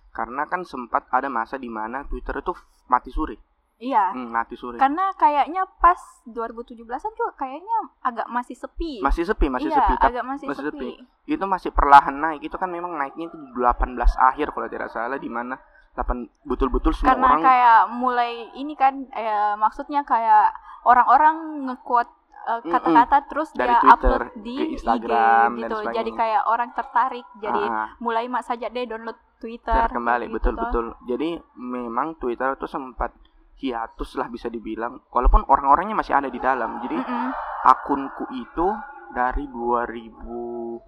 Karena 0.10 0.50
kan 0.50 0.66
sempat 0.66 1.06
ada 1.14 1.30
masa 1.30 1.62
di 1.62 1.70
mana 1.70 2.02
Twitter 2.10 2.42
itu 2.42 2.54
mati 2.90 3.14
suri. 3.14 3.38
Iya. 3.80 4.12
Hmm, 4.12 4.28
mati 4.36 4.60
suri. 4.60 4.76
Karena 4.76 5.16
kayaknya 5.16 5.64
pas 5.80 5.98
2017-an 6.28 7.12
tuh 7.16 7.32
kayaknya 7.40 7.78
agak 8.04 8.28
masih 8.28 8.60
sepi. 8.60 9.00
Masih 9.00 9.24
sepi, 9.24 9.48
masih 9.48 9.72
iya, 9.72 9.80
sepi. 9.80 9.94
agak 10.04 10.24
masih, 10.28 10.46
masih 10.52 10.66
sepi. 10.68 11.00
sepi. 11.00 11.32
Itu 11.32 11.46
masih 11.48 11.72
perlahan 11.72 12.16
naik. 12.20 12.44
Itu 12.44 12.60
kan 12.60 12.68
memang 12.68 13.00
naiknya 13.00 13.32
itu 13.32 13.38
18 13.56 13.96
akhir 14.20 14.52
kalau 14.52 14.68
tidak 14.68 14.92
salah 14.92 15.16
di 15.16 15.32
mana 15.32 15.56
8 15.96 16.44
betul-betul 16.44 16.92
semua 16.92 17.16
Karena 17.16 17.28
orang 17.32 17.42
kayak 17.48 17.80
mulai 17.96 18.32
ini 18.60 18.76
kan 18.76 19.08
eh, 19.16 19.56
maksudnya 19.56 20.04
kayak 20.04 20.52
orang-orang 20.84 21.72
ngekuat 21.72 22.08
uh, 22.48 22.62
kata-kata 22.64 23.16
mm 23.16 23.24
-mm. 23.24 23.30
terus 23.32 23.50
Dari 23.56 23.68
dia 23.68 23.80
Twitter, 23.80 23.96
upload 23.96 24.24
di 24.44 24.56
Instagram 24.76 25.50
IG 25.56 25.60
gitu. 25.64 25.78
Jadi 25.92 26.12
kayak 26.16 26.44
orang 26.48 26.70
tertarik. 26.76 27.26
Jadi 27.40 27.64
ah. 27.64 27.90
mulai 28.04 28.26
mak 28.28 28.44
saja 28.44 28.68
deh 28.68 28.86
download 28.88 29.18
Twitter. 29.40 29.88
kembali 29.88 30.26
betul-betul. 30.32 31.00
Jadi 31.08 31.40
memang 31.56 32.20
Twitter 32.20 32.60
itu 32.60 32.68
sempat 32.68 33.16
hiatus 33.60 34.16
lah 34.16 34.32
bisa 34.32 34.48
dibilang 34.48 35.04
walaupun 35.12 35.44
orang-orangnya 35.46 36.00
masih 36.00 36.16
ada 36.16 36.32
di 36.32 36.40
dalam. 36.40 36.80
Jadi 36.80 36.96
mm 36.96 37.06
-hmm. 37.06 37.30
akunku 37.68 38.26
itu 38.40 38.68
dari 39.12 39.46
2011 39.52 40.80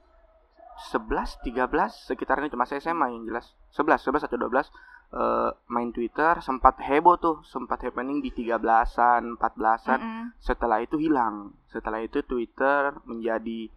13 1.44 2.08
sekitarnya 2.08 2.48
cuma 2.48 2.64
saya 2.64 2.80
SMA 2.80 3.12
yang 3.12 3.28
jelas. 3.28 3.52
11 3.76 4.08
11 4.08 4.28
atau 4.32 4.38
12 4.40 4.48
uh, 4.48 4.64
eh, 5.12 5.52
main 5.68 5.92
Twitter 5.92 6.40
sempat 6.40 6.80
heboh 6.80 7.20
tuh 7.20 7.44
sempat 7.44 7.84
happening 7.84 8.24
di 8.24 8.32
13-an 8.32 9.36
14-an 9.36 10.00
mm 10.00 10.08
-hmm. 10.08 10.26
setelah 10.40 10.80
itu 10.80 10.96
hilang. 10.96 11.52
Setelah 11.68 12.00
itu 12.00 12.24
Twitter 12.24 12.96
menjadi 13.04 13.68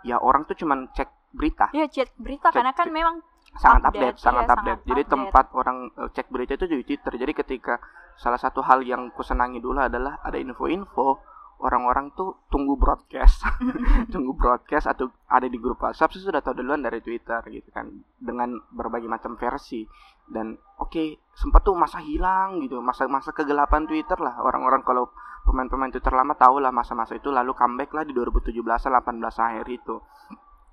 ya 0.00 0.16
orang 0.16 0.48
tuh 0.48 0.56
cuman 0.56 0.88
cek 0.96 1.36
berita. 1.36 1.68
Ya 1.76 1.86
cek 1.86 2.16
berita 2.16 2.48
cek, 2.50 2.56
karena 2.56 2.72
kan 2.72 2.88
cek, 2.88 2.94
memang 2.94 3.16
sangat 3.58 3.82
update, 3.90 4.14
update 4.14 4.18
sangat 4.22 4.44
iya, 4.46 4.54
update. 4.54 4.80
Sangat 4.80 4.88
Jadi 4.88 5.02
update. 5.02 5.12
tempat 5.12 5.46
orang 5.56 5.78
uh, 5.98 6.08
cek 6.12 6.26
berita 6.30 6.52
itu 6.54 6.66
di 6.70 6.84
Twitter. 6.86 7.12
Jadi 7.18 7.32
ketika 7.34 7.74
salah 8.14 8.38
satu 8.38 8.60
hal 8.62 8.84
yang 8.86 9.10
kusenangi 9.16 9.58
dulu 9.58 9.80
adalah 9.80 10.22
ada 10.22 10.38
info-info 10.38 11.30
orang-orang 11.60 12.10
tuh 12.16 12.40
tunggu 12.48 12.74
broadcast. 12.74 13.44
Tunggu 14.12 14.32
broadcast 14.32 14.88
atau 14.88 15.12
ada 15.28 15.46
di 15.46 15.60
grup 15.60 15.84
WhatsApp 15.84 16.16
saya 16.16 16.32
sudah 16.32 16.40
tahu 16.40 16.56
duluan 16.56 16.80
dari 16.80 17.04
Twitter 17.04 17.40
gitu 17.52 17.68
kan. 17.70 17.92
Dengan 18.16 18.56
berbagai 18.72 19.06
macam 19.06 19.36
versi. 19.36 19.84
Dan 20.24 20.56
oke 20.80 20.90
okay, 20.90 21.06
sempat 21.36 21.60
tuh 21.60 21.76
masa 21.76 22.00
hilang 22.00 22.64
gitu. 22.64 22.80
Masa 22.80 23.06
masa 23.06 23.30
kegelapan 23.36 23.84
Twitter 23.84 24.16
lah. 24.16 24.40
Orang-orang 24.40 24.80
kalau 24.82 25.12
pemain-pemain 25.44 25.92
Twitter 25.92 26.12
lama 26.16 26.32
tahu 26.32 26.64
lah 26.64 26.72
masa-masa 26.72 27.14
itu. 27.20 27.28
Lalu 27.28 27.52
comeback 27.52 27.92
lah 27.92 28.08
di 28.08 28.16
2017 28.16 28.56
18 28.56 29.20
akhir 29.20 29.66
itu. 29.68 30.00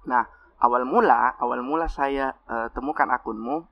Nah 0.08 0.24
awal 0.58 0.84
mula 0.90 1.38
awal 1.38 1.62
mula 1.62 1.86
saya 1.86 2.34
uh, 2.50 2.68
temukan 2.74 3.06
akunmu 3.14 3.66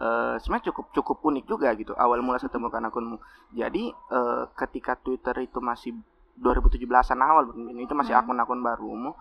uh, 0.00 0.34
sebenarnya 0.40 0.72
cukup 0.72 0.86
cukup 0.96 1.16
unik 1.20 1.44
juga 1.46 1.68
gitu. 1.76 1.92
Awal 1.94 2.24
mula 2.24 2.40
saya 2.40 2.50
temukan 2.50 2.80
akunmu. 2.80 3.20
Jadi 3.54 3.92
uh, 4.10 4.48
ketika 4.56 4.96
Twitter 4.98 5.36
itu 5.44 5.60
masih 5.60 5.94
2017-an 6.40 7.20
awal 7.20 7.52
itu 7.76 7.92
masih 7.92 8.16
hmm. 8.16 8.22
akun-akun 8.24 8.60
barumu 8.64 9.12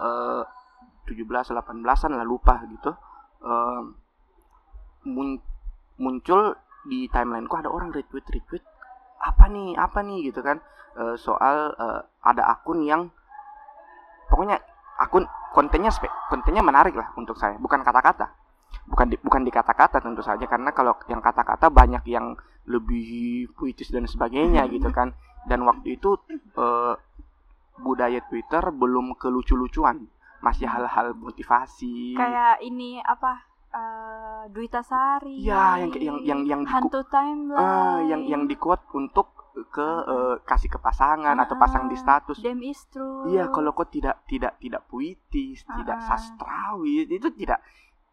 uh, 0.00 0.42
17 1.04 1.28
18-an 1.28 2.10
lah 2.16 2.26
lupa 2.26 2.64
gitu. 2.66 2.90
Uh, 3.44 3.92
mun 5.04 5.36
muncul 6.00 6.56
di 6.88 7.06
timelineku 7.12 7.60
ada 7.60 7.68
orang 7.68 7.92
retweet 7.92 8.24
retweet? 8.24 8.64
Apa 9.22 9.46
nih 9.52 9.76
apa 9.76 10.00
nih? 10.00 10.32
gitu 10.32 10.40
kan. 10.40 10.58
Uh, 10.92 11.16
soal 11.16 11.72
uh, 11.76 12.04
ada 12.20 12.52
akun 12.52 12.84
yang 12.84 13.08
pokoknya 14.28 14.60
akun 15.02 15.26
kontennya 15.52 15.90
kontennya 16.30 16.62
menarik 16.62 16.94
lah 16.94 17.10
untuk 17.18 17.34
saya 17.34 17.58
bukan 17.58 17.82
kata-kata. 17.82 18.30
Bukan 18.88 19.12
di, 19.12 19.16
bukan 19.20 19.44
di 19.44 19.52
kata-kata 19.52 20.00
tentu 20.00 20.24
saja 20.24 20.48
karena 20.48 20.72
kalau 20.72 20.96
yang 21.06 21.20
kata-kata 21.20 21.68
banyak 21.68 22.02
yang 22.08 22.34
lebih 22.64 23.50
puitis 23.52 23.92
dan 23.92 24.08
sebagainya 24.08 24.64
gitu 24.70 24.88
kan. 24.88 25.12
Dan 25.44 25.66
waktu 25.66 25.98
itu 25.98 26.16
uh, 26.56 26.94
budaya 27.82 28.22
Twitter 28.30 28.62
belum 28.72 29.18
kelucu-lucuan. 29.18 30.06
Masih 30.42 30.66
hal-hal 30.66 31.14
motivasi. 31.14 32.18
Kayak 32.18 32.62
ini 32.64 32.98
apa 33.02 33.44
uh, 33.74 34.42
Duita 34.50 34.82
Sari. 34.82 35.42
Ya 35.42 35.78
yang 35.78 35.92
yang 35.94 36.18
yang 36.22 36.40
yang 36.46 36.62
di, 36.64 36.70
hantu 36.70 37.04
timeline 37.06 37.60
uh, 37.60 38.00
yang 38.06 38.22
yang 38.26 38.42
di 38.48 38.56
quote 38.56 38.82
untuk 38.94 39.41
ke 39.52 39.88
uh, 40.08 40.40
kasih 40.42 40.72
ke 40.72 40.78
pasangan 40.80 41.36
uh, 41.36 41.42
atau 41.44 41.56
pasang 41.60 41.86
di 41.86 41.96
status. 41.96 42.40
dem 42.40 42.64
is 42.64 42.80
true. 42.88 43.28
Iya 43.28 43.52
kalau 43.52 43.76
kok 43.76 43.92
tidak 43.92 44.24
tidak 44.24 44.56
tidak 44.56 44.82
puitis 44.88 45.62
uh, 45.68 45.76
tidak 45.76 45.98
sastrawi 46.08 47.04
itu 47.04 47.28
tidak 47.36 47.60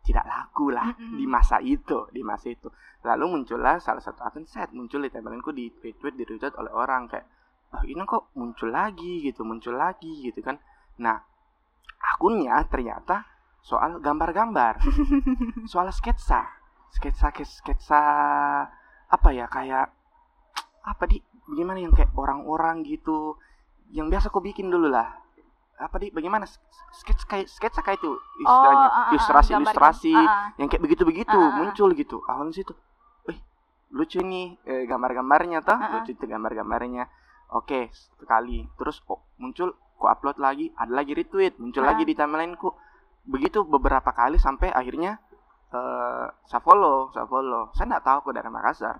tidak 0.03 0.25
laku 0.25 0.71
lah 0.73 0.89
mm 0.91 0.95
-hmm. 0.95 1.17
di 1.19 1.25
masa 1.27 1.57
itu 1.63 2.07
di 2.11 2.21
masa 2.23 2.51
itu. 2.51 2.67
Lalu 3.07 3.39
muncullah 3.39 3.79
salah 3.79 4.03
satu 4.03 4.19
akun 4.23 4.43
set 4.43 4.75
muncul 4.75 4.99
di 4.99 5.11
timelininku 5.11 5.55
di 5.55 5.71
tweet 5.71 6.15
di 6.15 6.27
retweet 6.27 6.55
oleh 6.59 6.71
orang 6.75 7.07
kayak 7.07 7.27
oh 7.75 7.83
ini 7.85 8.01
kok 8.03 8.33
muncul 8.35 8.73
lagi 8.73 9.23
gitu 9.23 9.47
muncul 9.47 9.79
lagi 9.79 10.25
gitu 10.25 10.43
kan. 10.43 10.59
Nah 10.99 11.19
akunnya 11.99 12.59
ternyata 12.67 13.27
soal 13.59 13.99
gambar-gambar 13.99 14.79
soal 15.71 15.91
sketsa 15.91 16.47
sketsa 16.95 17.29
sketsa 17.43 18.01
apa 19.09 19.29
ya 19.35 19.45
kayak 19.51 19.91
apa 20.85 21.03
di 21.05 21.21
gimana 21.53 21.79
yang 21.81 21.93
kayak 21.93 22.13
orang-orang 22.13 22.85
gitu? 22.85 23.37
Yang 23.89 24.07
biasa 24.17 24.25
kau 24.29 24.43
bikin 24.43 24.69
dulu 24.69 24.89
lah. 24.89 25.17
Apa 25.79 25.95
di 25.97 26.11
bagaimana? 26.11 26.45
Sketsa 26.89 27.25
kayak 27.29 27.47
sketsa 27.47 27.81
kayak 27.85 28.01
itu 28.01 28.11
istilahnya. 28.41 28.87
Oh, 28.89 28.91
uh, 28.91 28.99
uh, 28.99 29.11
ilustrasi 29.13 29.51
ilustrasi 29.53 30.13
uh, 30.13 30.25
uh. 30.25 30.47
yang 30.57 30.67
kayak 30.67 30.81
begitu 30.81 31.03
begitu 31.05 31.37
uh, 31.37 31.47
uh. 31.47 31.51
muncul 31.55 31.89
gitu. 31.93 32.17
Awalnya 32.25 32.53
situ 32.59 32.73
eh 33.29 33.37
lucu 33.93 34.19
nih 34.19 34.57
eh, 34.65 34.83
gambar-gambarnya 34.89 35.61
toh. 35.61 35.77
Uh, 35.77 35.85
uh. 35.85 35.91
lucu 36.01 36.17
itu 36.17 36.25
gambar-gambarnya. 36.25 37.05
Oke 37.53 37.93
sekali. 37.93 38.65
Terus 38.75 38.99
kok 39.05 39.21
muncul 39.37 39.77
kok 40.01 40.09
upload 40.09 40.41
lagi 40.41 40.73
ada 40.75 40.91
lagi 40.91 41.13
retweet 41.13 41.61
muncul 41.61 41.85
uh. 41.85 41.93
lagi 41.93 42.03
di 42.03 42.17
timeline 42.17 42.57
ku 42.57 42.73
begitu 43.29 43.61
beberapa 43.67 44.09
kali 44.15 44.41
sampai 44.41 44.73
akhirnya 44.73 45.21
uh, 45.71 46.27
saya 46.49 46.61
follow 46.65 47.13
saya 47.13 47.29
follow. 47.29 47.69
Saya 47.77 47.95
nggak 47.95 48.05
tahu 48.05 48.17
kok 48.29 48.33
dari 48.33 48.49
Makassar. 48.49 48.97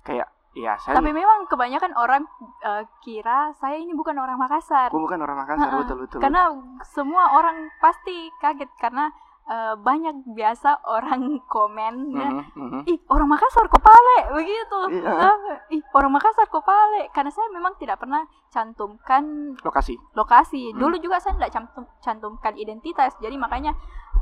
Kayak 0.00 0.32
Iya, 0.50 0.74
saya. 0.82 0.98
Tapi 0.98 1.14
memang 1.14 1.46
kebanyakan 1.46 1.94
orang 1.94 2.26
uh, 2.66 2.82
kira 3.06 3.54
saya 3.62 3.78
ini 3.78 3.94
bukan 3.94 4.18
orang 4.18 4.34
Makassar. 4.34 4.90
Gue 4.90 4.98
bukan 4.98 5.22
orang 5.22 5.38
Makassar, 5.46 5.70
betul 5.78 5.96
betul. 6.02 6.18
Karena 6.18 6.50
semua 6.82 7.38
orang 7.38 7.70
pasti 7.78 8.34
kaget 8.42 8.70
karena 8.82 9.14
uh, 9.50 9.74
banyak 9.78 10.22
biasa 10.30 10.86
orang 10.86 11.38
komen 11.54 11.94
-hmm, 12.14 12.42
mm 12.54 12.68
-hmm. 12.70 12.82
ih 12.86 12.98
orang 13.10 13.28
Makassar 13.30 13.66
kok 13.66 13.82
pale 13.82 14.18
begitu 14.38 14.78
yeah. 15.02 15.34
uh, 15.34 15.74
ih 15.74 15.82
orang 15.94 16.14
Makassar 16.14 16.46
kok 16.46 16.62
pale 16.62 17.10
karena 17.10 17.30
saya 17.34 17.50
memang 17.50 17.74
tidak 17.82 17.98
pernah 17.98 18.22
cantumkan 18.54 19.54
lokasi 19.66 19.98
lokasi 20.14 20.70
mm. 20.74 20.78
dulu 20.78 20.96
juga 21.02 21.18
saya 21.18 21.34
tidak 21.36 21.52
cantum 21.52 21.84
cantumkan 21.98 22.54
identitas 22.54 23.18
jadi 23.18 23.34
makanya 23.34 23.74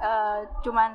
uh, 0.03 0.39
cuman 0.63 0.91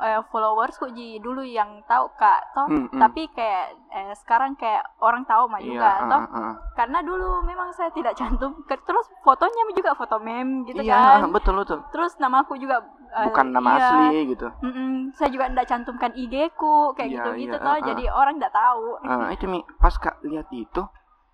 uh, 0.00 0.20
followers 0.28 0.76
kok 0.76 0.92
dulu 0.94 1.42
yang 1.44 1.80
tahu 1.88 2.08
kak. 2.16 2.52
Toh 2.52 2.66
hmm, 2.68 2.86
hmm. 2.92 3.00
tapi 3.00 3.28
kayak 3.32 3.76
eh, 3.92 4.12
sekarang 4.16 4.56
kayak 4.56 4.84
orang 5.00 5.24
tahu 5.24 5.48
mah 5.48 5.60
juga 5.60 5.90
yeah, 6.04 6.10
toh. 6.10 6.20
uh, 6.20 6.36
uh. 6.36 6.52
karena 6.76 6.98
dulu 7.00 7.40
memang 7.44 7.72
saya 7.72 7.92
tidak 7.92 8.16
cantum. 8.16 8.52
Terus 8.88 9.06
fotonya 9.24 9.62
juga 9.72 9.92
foto 9.96 10.16
meme 10.20 10.68
gitu 10.68 10.82
yeah, 10.84 11.24
kan. 11.24 11.32
betul 11.32 11.60
betul. 11.60 11.80
Terus 11.92 12.16
nama 12.20 12.44
aku 12.44 12.56
juga 12.60 12.84
uh, 13.12 13.26
bukan 13.28 13.52
nama 13.52 13.70
iya, 13.76 13.88
asli 13.88 14.18
gitu. 14.32 14.48
Mm 14.60 14.72
-mm, 14.72 14.92
saya 15.16 15.28
juga 15.32 15.48
tidak 15.52 15.66
cantumkan 15.68 16.12
IG 16.16 16.34
ku 16.56 16.92
kayak 16.96 17.08
yeah, 17.12 17.16
gitu 17.20 17.30
gitu 17.48 17.56
yeah, 17.56 17.64
toh 17.64 17.76
uh, 17.76 17.80
jadi 17.80 18.04
orang 18.12 18.34
tidak 18.40 18.54
tahu. 18.54 18.84
Uh, 19.04 19.28
itu 19.32 19.44
mi 19.48 19.60
pas 19.80 19.94
kak 19.96 20.20
lihat 20.24 20.48
itu 20.52 20.82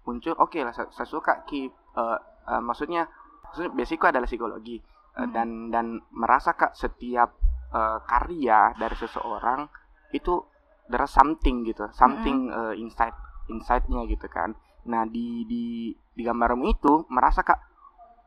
muncul 0.02 0.34
oke 0.34 0.50
okay 0.50 0.66
lah 0.66 0.74
saya, 0.74 0.90
saya 0.90 1.06
suka 1.06 1.46
ki 1.46 1.70
uh, 1.94 2.18
uh, 2.50 2.62
maksudnya 2.62 3.06
maksudnya 3.46 3.70
basicku 3.70 4.04
adalah 4.10 4.26
psikologi 4.26 4.82
hmm. 5.16 5.30
dan 5.32 5.48
dan 5.72 5.86
merasa 6.12 6.56
kak 6.56 6.76
setiap 6.76 7.36
uh, 7.72 8.00
karya 8.04 8.72
dari 8.76 8.96
seseorang 8.96 9.68
itu 10.12 10.44
there 10.88 11.08
something 11.08 11.64
gitu 11.64 11.88
something 11.92 12.52
hmm. 12.52 12.56
uh, 12.56 12.74
inside 12.76 13.16
insightnya 13.48 14.04
gitu 14.08 14.26
kan 14.28 14.56
nah 14.82 15.06
di 15.06 15.46
di 15.46 15.94
di 15.94 16.22
gambarmu 16.22 16.68
itu 16.68 17.06
merasa 17.08 17.46
kak 17.46 17.60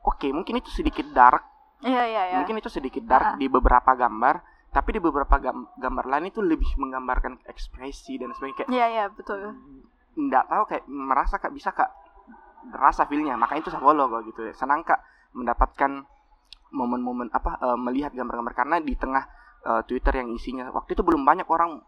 oke 0.06 0.18
okay, 0.18 0.32
mungkin 0.32 0.62
itu 0.62 0.72
sedikit 0.72 1.06
dark 1.12 1.44
iya, 1.84 2.08
iya, 2.08 2.22
iya. 2.32 2.38
mungkin 2.40 2.58
itu 2.58 2.72
sedikit 2.72 3.04
dark 3.04 3.36
uh. 3.36 3.38
di 3.38 3.52
beberapa 3.52 3.94
gambar 3.94 4.56
tapi 4.76 5.00
di 5.00 5.00
beberapa 5.00 5.40
gambar 5.80 6.06
lain 6.06 6.28
itu 6.36 6.44
lebih 6.44 6.68
menggambarkan 6.76 7.40
ekspresi 7.48 8.20
dan 8.20 8.36
sebagainya 8.36 8.58
kayak 8.66 8.70
iya 8.72 8.86
iya 8.92 9.06
betul 9.08 9.56
nggak 10.16 10.46
tahu 10.48 10.64
kayak 10.68 10.84
merasa 10.88 11.40
kak 11.40 11.52
bisa 11.52 11.72
kak 11.72 11.92
rasa 12.76 13.06
feelnya 13.06 13.38
makanya 13.38 13.68
itu 13.68 13.72
saya 13.72 13.84
follow 13.84 14.10
kok 14.10 14.24
gitu 14.32 14.42
ya 14.48 14.54
senang 14.56 14.82
kak 14.84 15.00
mendapatkan 15.36 16.08
momen-momen 16.72 17.30
apa 17.34 17.58
uh, 17.62 17.78
melihat 17.78 18.14
gambar-gambar. 18.14 18.54
Karena 18.56 18.78
di 18.82 18.94
tengah 18.98 19.24
uh, 19.66 19.82
Twitter 19.86 20.22
yang 20.22 20.30
isinya 20.34 20.70
waktu 20.72 20.94
itu 20.98 21.02
belum 21.02 21.26
banyak 21.26 21.48
orang 21.50 21.82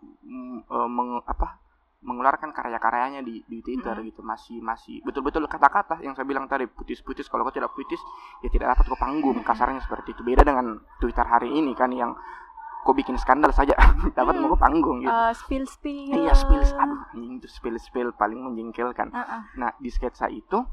uh, 0.69 0.89
meng, 0.89 1.21
apa 1.25 1.61
mengeluarkan 1.97 2.53
karya-karyanya 2.53 3.25
di 3.25 3.41
di 3.49 3.59
Twitter 3.65 3.97
mm 3.97 4.01
-hmm. 4.01 4.09
gitu. 4.13 4.21
Masih 4.21 4.57
masih 4.61 4.95
betul-betul 5.01 5.45
kata-kata 5.49 6.01
yang 6.05 6.13
saya 6.13 6.25
bilang 6.29 6.45
tadi 6.45 6.69
putis-putis 6.69 7.25
kalau 7.29 7.47
kau 7.47 7.53
tidak 7.53 7.73
putis 7.73 7.99
ya 8.45 8.49
tidak 8.53 8.77
dapat 8.77 8.85
ke 8.89 8.97
panggung. 8.97 9.37
Kasarnya 9.41 9.81
seperti 9.81 10.13
itu. 10.13 10.21
Beda 10.21 10.45
dengan 10.45 10.77
Twitter 11.01 11.25
hari 11.25 11.53
ini 11.53 11.73
kan 11.73 11.89
yang 11.89 12.13
kau 12.87 12.95
bikin 12.95 13.19
skandal 13.19 13.51
saja 13.51 13.75
dapat 14.17 14.39
hmm. 14.39 14.47
mau 14.47 14.55
ke 14.55 14.59
panggung 14.63 15.03
gitu. 15.03 15.11
Uh, 15.11 15.35
spill 15.35 15.67
spill 15.67 16.23
iya 16.23 16.31
spill 16.31 16.63
aduh 16.63 17.01
itu 17.35 17.47
spill 17.51 17.75
spill 17.75 18.15
paling 18.15 18.39
menjengkelkan. 18.39 19.11
Uh 19.11 19.19
-uh. 19.19 19.41
nah 19.59 19.75
di 19.75 19.91
sketsa 19.91 20.31
itu 20.31 20.63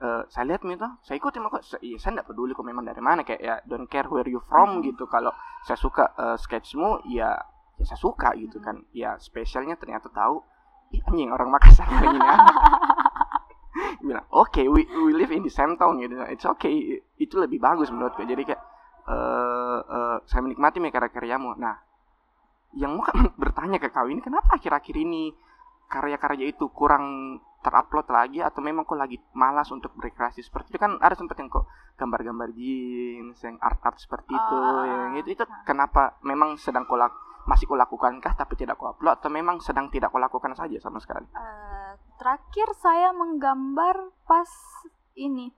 uh, 0.00 0.22
saya 0.26 0.44
lihat 0.54 0.62
gitu 0.64 0.88
saya 1.04 1.16
ikutin 1.20 1.46
kok 1.46 1.62
iya 1.84 1.96
saya 2.00 2.18
tidak 2.18 2.26
peduli 2.32 2.56
kok 2.56 2.66
memang 2.66 2.82
dari 2.86 3.02
mana 3.02 3.22
kayak 3.22 3.40
ya 3.42 3.54
don't 3.68 3.86
care 3.86 4.08
where 4.10 4.26
you 4.26 4.40
from 4.48 4.80
hmm. 4.80 4.90
gitu. 4.90 5.06
Kalau 5.06 5.30
saya 5.66 5.78
suka 5.78 6.14
uh, 6.16 6.36
sketchmu 6.40 7.06
ya 7.10 7.36
ya 7.78 7.84
saya 7.84 8.00
suka 8.00 8.34
gitu 8.38 8.58
kan. 8.58 8.82
Ya 8.90 9.18
spesialnya 9.20 9.78
ternyata 9.78 10.10
tahu 10.10 10.42
Ih, 10.94 11.02
anjing 11.10 11.32
orang 11.34 11.50
Makassar 11.50 11.90
ini 11.90 12.20
bilang 14.04 14.28
oke 14.30 14.52
okay, 14.52 14.68
we 14.68 14.84
we 14.86 15.16
live 15.16 15.32
in 15.32 15.42
the 15.42 15.50
same 15.50 15.74
town 15.74 15.98
gitu. 15.98 16.14
It's 16.30 16.46
okay 16.46 17.02
itu 17.18 17.34
lebih 17.40 17.58
bagus 17.58 17.90
menurutku. 17.90 18.22
Jadi 18.22 18.46
kayak 18.46 18.62
uh, 19.08 19.80
uh, 19.82 20.16
saya 20.28 20.44
menikmati 20.44 20.78
karya-karyamu. 20.78 21.58
Nah 21.58 21.74
yang 22.74 22.98
mau 22.98 23.06
bertanya 23.42 23.78
ke 23.78 23.90
kau 23.90 24.06
ini 24.10 24.20
kenapa 24.22 24.58
akhir-akhir 24.58 24.96
ini 24.98 25.34
karya-karya 25.86 26.50
itu 26.50 26.66
kurang 26.74 27.38
terupload 27.64 28.04
lagi 28.12 28.44
atau 28.44 28.60
memang 28.60 28.84
kok 28.84 29.00
lagi 29.00 29.16
malas 29.32 29.72
untuk 29.72 29.96
berkreasi 29.96 30.44
seperti 30.44 30.76
itu? 30.76 30.78
Kan 30.78 31.00
ada 31.00 31.16
sempat 31.16 31.40
yang 31.40 31.48
kok 31.48 31.64
gambar-gambar 31.96 32.52
jeans 32.52 33.40
yang 33.40 33.56
art-art 33.62 33.96
seperti 33.96 34.36
itu 34.36 34.56
uh, 34.58 34.84
yang 34.84 35.14
itu 35.16 35.32
itu 35.32 35.44
kenapa 35.64 36.18
memang 36.26 36.60
sedang 36.60 36.84
kok 36.84 36.98
masih 37.44 37.68
kau 37.68 37.76
lakukankah 37.76 38.32
tapi 38.34 38.56
tidak 38.56 38.80
kau 38.80 38.92
upload 38.92 39.20
atau 39.20 39.30
memang 39.32 39.60
sedang 39.60 39.88
tidak 39.88 40.12
kau 40.12 40.20
lakukan 40.20 40.52
saja 40.52 40.76
sama 40.80 41.00
sekali? 41.00 41.24
Uh, 41.32 41.96
terakhir 42.20 42.68
saya 42.76 43.12
menggambar 43.16 44.12
pas 44.28 44.48
ini 45.14 45.52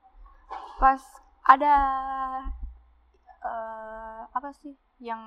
pas 0.77 1.03
ada 1.47 1.75
uh, 3.41 4.23
apa 4.31 4.51
sih 4.61 4.75
yang 4.99 5.21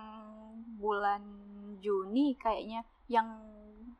bulan 0.77 1.21
Juni 1.79 2.35
kayaknya 2.35 2.83
yang 3.07 3.39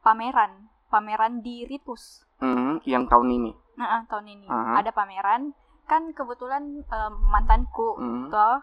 pameran 0.03 0.67
pameran 0.89 1.45
di 1.45 1.63
Ritus. 1.69 2.25
Mm, 2.41 2.81
yang 2.83 3.05
tahun 3.05 3.29
ini. 3.29 3.51
Nah, 3.77 4.03
tahun 4.09 4.25
ini 4.27 4.45
uh 4.49 4.53
-huh. 4.53 4.75
ada 4.81 4.91
pameran. 4.91 5.53
Kan 5.85 6.13
kebetulan 6.13 6.83
uh, 6.89 7.09
mantanku 7.13 7.97
mm. 7.97 8.29
toh 8.29 8.59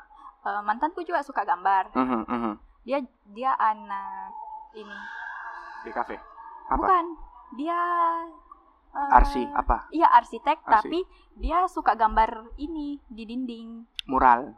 uh, 0.46 0.62
mantanku 0.66 1.06
juga 1.06 1.22
suka 1.22 1.46
gambar. 1.46 1.94
Mm 1.94 2.06
-hmm, 2.06 2.22
mm 2.26 2.38
-hmm. 2.38 2.54
Dia 2.86 2.98
dia 3.32 3.50
anak 3.56 4.34
ini 4.74 4.98
di 5.86 5.90
kafe. 5.94 6.18
Apa? 6.70 6.82
Bukan. 6.82 7.06
Dia 7.54 7.80
uh, 8.94 9.16
arsi 9.16 9.42
apa? 9.54 9.86
Iya, 9.94 10.10
arsitek 10.10 10.58
arsi. 10.66 10.70
tapi 10.70 11.00
dia 11.38 11.66
suka 11.70 11.94
gambar 11.94 12.58
ini 12.58 12.98
di 13.06 13.22
dinding. 13.22 13.86
Mural. 14.10 14.54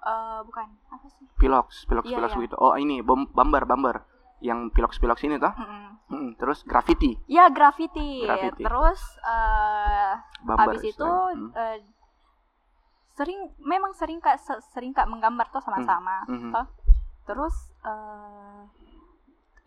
Uh, 0.00 0.40
bukan 0.48 0.64
apa 0.88 1.06
sih? 1.12 1.28
Pilox, 1.36 1.84
pilox, 1.84 2.08
iya, 2.08 2.16
pilox 2.16 2.32
iya. 2.32 2.42
gitu. 2.48 2.56
Oh 2.56 2.72
ini 2.78 3.04
bumper, 3.04 3.68
bumper 3.68 4.00
yang 4.40 4.72
pilox-pilox 4.72 5.24
ini 5.24 5.36
toh. 5.36 5.52
Mm 5.56 5.64
-hmm. 5.64 5.90
Hmm, 6.10 6.34
terus 6.34 6.66
graffiti. 6.66 7.14
Ya 7.30 7.46
graffiti. 7.46 8.26
graffiti. 8.26 8.66
Terus 8.66 9.00
uh, 9.22 10.18
habis 10.58 10.82
itu 10.82 11.06
hmm. 11.06 11.54
uh, 11.54 11.78
sering 13.14 13.54
memang 13.62 13.94
sering 13.94 14.18
kak 14.18 14.42
sering 14.74 14.90
kak 14.90 15.06
menggambar 15.06 15.46
tuh 15.54 15.62
sama-sama. 15.62 16.26
Hmm. 16.26 16.50
Hmm. 16.50 16.52
Toh. 16.52 16.66
Terus 17.30 17.54
uh, 17.86 18.66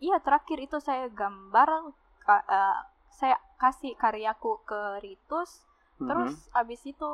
iya 0.04 0.20
terakhir 0.20 0.60
itu 0.60 0.76
saya 0.84 1.08
gambar 1.08 1.96
uh, 2.28 2.78
saya 3.08 3.40
kasih 3.56 3.96
karyaku 3.96 4.60
ke 4.68 5.00
Ritus. 5.00 5.64
Terus 5.94 6.34
mm 6.36 6.44
-hmm. 6.50 6.60
abis 6.60 6.80
itu 6.90 7.10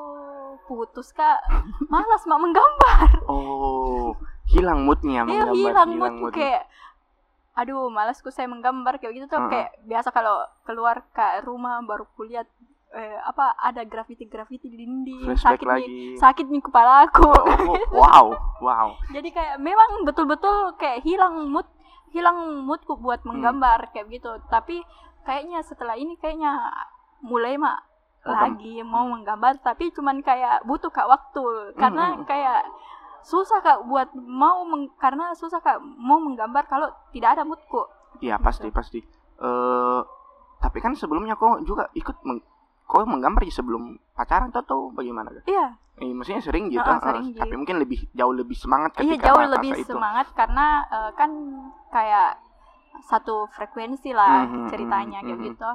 putus 0.65 1.13
kak, 1.13 1.45
malas 1.93 2.25
mak 2.25 2.41
menggambar. 2.41 3.29
Oh, 3.29 4.17
hilang 4.49 4.89
moodnya 4.89 5.23
iya, 5.23 5.29
menggambar. 5.29 5.53
Iya 5.55 5.69
hilang, 5.69 5.91
hilang 5.93 6.01
mood, 6.01 6.15
mood 6.19 6.35
kayak 6.35 6.65
aduh 7.55 7.91
malasku 7.91 8.31
saya 8.31 8.47
menggambar 8.47 9.03
kayak 9.03 9.15
gitu 9.21 9.27
tuh 9.27 9.39
uh 9.39 9.43
-huh. 9.47 9.51
kayak 9.51 9.71
biasa 9.85 10.09
kalau 10.15 10.47
keluar 10.63 11.03
ke 11.11 11.27
rumah 11.43 11.83
baru 11.83 12.07
kulihat 12.15 12.47
eh, 12.95 13.19
apa 13.27 13.55
ada 13.59 13.83
grafiti 13.87 14.27
grafiti 14.27 14.71
di 14.71 14.87
dinding 14.87 15.27
Flashback 15.27 15.63
sakit 15.63 15.67
lagi. 15.67 15.83
nih 15.83 16.19
sakit 16.19 16.47
nih 16.51 16.63
kepala 16.63 17.07
aku 17.07 17.27
oh, 17.27 17.75
oh, 17.75 17.77
wow 17.95 18.27
wow 18.63 18.89
jadi 19.15 19.29
kayak 19.31 19.57
memang 19.63 20.07
betul-betul 20.07 20.75
kayak 20.79 21.03
hilang 21.03 21.51
mood 21.51 21.67
hilang 22.11 22.67
moodku 22.67 22.99
buat 22.99 23.23
hmm. 23.23 23.29
menggambar 23.31 23.79
hmm. 23.87 23.91
kayak 23.95 24.07
gitu 24.11 24.31
tapi 24.51 24.83
kayaknya 25.23 25.63
setelah 25.63 25.95
ini 25.95 26.19
kayaknya 26.19 26.55
mulai 27.23 27.55
mak 27.55 27.79
oh, 28.27 28.35
lagi 28.35 28.83
mau 28.83 29.07
hmm. 29.07 29.23
menggambar 29.23 29.63
tapi 29.63 29.95
cuman 29.95 30.23
kayak 30.23 30.67
butuh 30.67 30.91
kak 30.91 31.07
waktu 31.07 31.75
karena 31.79 32.19
hmm. 32.19 32.27
kayak 32.27 32.67
susah 33.23 33.61
kak 33.61 33.85
buat 33.87 34.13
mau 34.17 34.65
meng, 34.65 34.91
karena 34.97 35.33
susah 35.37 35.61
kak 35.61 35.79
mau 35.81 36.19
menggambar 36.21 36.65
kalau 36.67 36.89
tidak 37.13 37.39
ada 37.39 37.43
moodku 37.45 37.85
iya 38.21 38.37
pasti 38.41 38.69
gitu. 38.69 38.77
pasti 38.77 39.01
uh, 39.41 40.01
tapi 40.61 40.79
kan 40.85 40.93
sebelumnya 40.93 41.37
kau 41.37 41.61
juga 41.65 41.89
ikut 41.97 42.17
meng, 42.25 42.41
kau 42.85 43.05
menggambar 43.05 43.45
sebelum 43.49 43.97
pacaran 44.13 44.53
atau 44.53 44.93
bagaimana 44.93 45.33
kak 45.33 45.45
iya 45.49 45.77
eh, 46.01 46.13
maksudnya 46.17 46.43
sering 46.43 46.73
gitu, 46.73 46.81
uh, 46.81 47.01
sering 47.01 47.25
uh, 47.25 47.33
gitu. 47.33 47.41
tapi 47.45 47.55
mungkin 47.57 47.77
lebih 47.81 48.01
jauh 48.17 48.33
lebih 48.33 48.57
semangat 48.57 48.91
iya, 48.97 48.99
ketika 49.05 49.15
iya 49.15 49.29
jauh 49.29 49.45
lebih 49.49 49.73
itu. 49.77 49.93
semangat 49.93 50.27
karena 50.33 50.67
uh, 50.89 51.11
kan 51.13 51.31
kayak 51.93 52.41
satu 53.07 53.49
frekuensi 53.53 54.13
lah 54.13 54.45
mm 54.45 54.49
-hmm, 54.49 54.67
ceritanya 54.69 55.21
mm 55.21 55.25
-hmm, 55.25 55.29
kayak 55.29 55.39
mm 55.39 55.45
-hmm. 55.45 55.57
gitu 55.57 55.71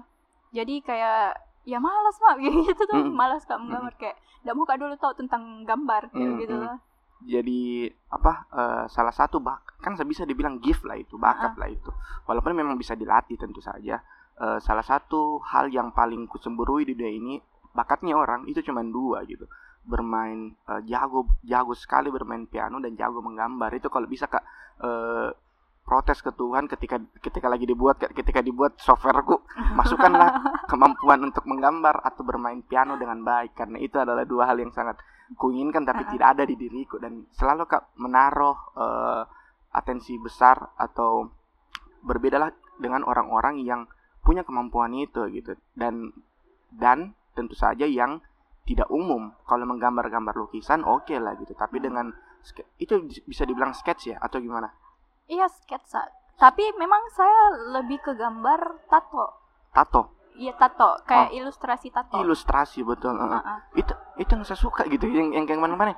jadi 0.55 0.75
kayak 0.85 1.21
ya 1.65 1.79
malas 1.81 2.15
mak 2.21 2.37
gitu 2.45 2.81
tuh 2.85 2.97
mm 2.97 3.05
-hmm. 3.09 3.15
malas 3.17 3.43
kak 3.45 3.57
menggambar 3.57 3.93
mm 3.93 3.97
-hmm. 3.97 4.01
kayak 4.01 4.17
tidak 4.45 4.53
mau 4.53 4.65
kak 4.69 4.77
dulu 4.77 4.93
tahu 5.01 5.13
tentang 5.17 5.43
gambar 5.65 6.01
kayak 6.13 6.21
mm 6.21 6.33
-hmm. 6.33 6.41
gitu 6.45 6.55
lah 6.61 6.77
jadi 7.23 7.87
apa 8.11 8.33
uh, 8.51 8.83
salah 8.91 9.15
satu 9.15 9.39
bak 9.39 9.79
kan 9.79 9.95
bisa 10.03 10.27
dibilang 10.27 10.59
gift 10.59 10.83
lah 10.83 10.99
itu 10.99 11.15
bakat 11.15 11.55
uh. 11.55 11.59
lah 11.59 11.69
itu. 11.71 11.91
Walaupun 12.27 12.51
memang 12.51 12.75
bisa 12.75 12.97
dilatih 12.97 13.39
tentu 13.39 13.63
saja 13.63 14.01
uh, 14.39 14.59
salah 14.59 14.83
satu 14.83 15.39
hal 15.45 15.71
yang 15.71 15.95
paling 15.95 16.27
kucemburui 16.27 16.83
di 16.83 16.93
dunia 16.97 17.13
ini 17.13 17.35
bakatnya 17.75 18.15
orang 18.15 18.47
itu 18.47 18.59
cuma 18.65 18.83
dua 18.83 19.23
gitu. 19.27 19.47
Bermain 19.85 20.55
uh, 20.67 20.81
jago 20.83 21.29
jago 21.45 21.73
sekali 21.77 22.09
bermain 22.11 22.43
piano 22.49 22.81
dan 22.81 22.97
jago 22.97 23.21
menggambar. 23.23 23.71
Itu 23.77 23.87
kalau 23.87 24.09
bisa 24.09 24.27
kak 24.27 24.43
uh, 24.81 25.29
protes 25.85 26.17
ke 26.25 26.33
Tuhan 26.33 26.65
ketika 26.65 26.97
ketika 27.21 27.45
lagi 27.45 27.69
dibuat 27.69 28.01
ketika 28.01 28.41
dibuat 28.41 28.81
softwareku 28.81 29.45
masukkanlah 29.77 30.65
kemampuan 30.65 31.21
untuk 31.29 31.45
menggambar 31.45 32.01
atau 32.01 32.25
bermain 32.25 32.59
piano 32.65 32.97
dengan 32.97 33.21
baik. 33.21 33.53
Karena 33.53 33.77
itu 33.77 34.01
adalah 34.01 34.25
dua 34.25 34.49
hal 34.49 34.57
yang 34.57 34.73
sangat 34.73 34.97
kuinginkan 35.33 35.81
tapi 35.81 36.03
uh 36.03 36.05
-huh. 36.05 36.13
tidak 36.13 36.27
ada 36.37 36.43
di 36.45 36.55
diriku 36.55 37.01
dan 37.01 37.25
selalu 37.33 37.65
kak 37.65 37.97
menaruh 37.97 38.57
uh, 38.77 39.23
atensi 39.73 40.21
besar 40.21 40.77
atau 40.77 41.25
berbedalah 42.05 42.53
dengan 42.77 43.01
orang-orang 43.01 43.65
yang 43.65 43.89
punya 44.21 44.45
kemampuan 44.45 44.93
itu 44.93 45.25
gitu 45.33 45.57
dan 45.73 46.13
dan 46.69 47.17
tentu 47.33 47.57
saja 47.57 47.89
yang 47.89 48.21
tidak 48.65 48.89
umum 48.89 49.33
kalau 49.45 49.65
menggambar-gambar 49.65 50.33
lukisan 50.37 50.85
oke 50.85 51.09
okay 51.09 51.17
lah 51.17 51.33
gitu 51.37 51.53
tapi 51.57 51.81
dengan 51.81 52.13
itu 52.77 53.01
bisa 53.25 53.43
dibilang 53.45 53.73
sketch 53.73 54.13
ya 54.13 54.17
atau 54.21 54.37
gimana 54.37 54.69
Iya 55.25 55.49
sketsa. 55.49 56.05
Tapi 56.37 56.63
memang 56.77 57.01
saya 57.15 57.41
lebih 57.79 57.97
ke 58.03 58.13
gambar 58.13 58.85
tato. 58.91 59.25
Tato. 59.73 60.01
Iya 60.35 60.53
tato, 60.59 60.99
kayak 61.07 61.31
oh. 61.31 61.37
ilustrasi 61.39 61.87
tato. 61.91 62.19
Ilustrasi 62.19 62.83
betul. 62.83 63.15
Uh 63.15 63.39
-uh. 63.39 63.59
Itu 63.75 63.95
itu 64.19 64.31
yang 64.35 64.43
saya 64.43 64.59
suka 64.59 64.83
gitu, 64.91 65.07
yang 65.07 65.31
yang 65.31 65.47
kayak 65.47 65.63
mana-mana. 65.63 65.95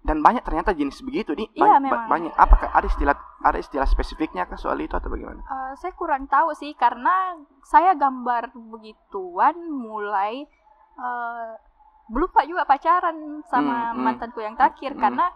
Dan 0.00 0.24
banyak 0.24 0.40
ternyata 0.40 0.72
jenis 0.72 1.04
begitu 1.04 1.36
nih. 1.36 1.44
Iya, 1.52 1.76
banyak, 1.76 1.80
memang. 1.84 2.08
banyak. 2.08 2.32
Apakah 2.32 2.72
ada 2.72 2.88
istilah 2.88 3.12
ada 3.44 3.60
istilah 3.60 3.84
spesifiknya 3.84 4.48
kah 4.48 4.56
soal 4.56 4.80
itu 4.80 4.96
atau 4.96 5.12
bagaimana? 5.12 5.44
Uh, 5.44 5.72
saya 5.76 5.92
kurang 5.92 6.24
tahu 6.24 6.56
sih 6.56 6.72
karena 6.72 7.36
saya 7.60 7.92
gambar 7.92 8.48
begituan 8.56 9.60
mulai 9.68 10.48
uh, 10.96 11.52
belum 12.10 12.28
pak 12.34 12.48
juga 12.48 12.66
pacaran 12.66 13.44
sama 13.46 13.92
hmm, 13.92 13.92
hmm, 13.94 14.02
mantanku 14.02 14.40
yang 14.42 14.58
terakhir 14.58 14.98
hmm, 14.98 15.00
karena 15.00 15.26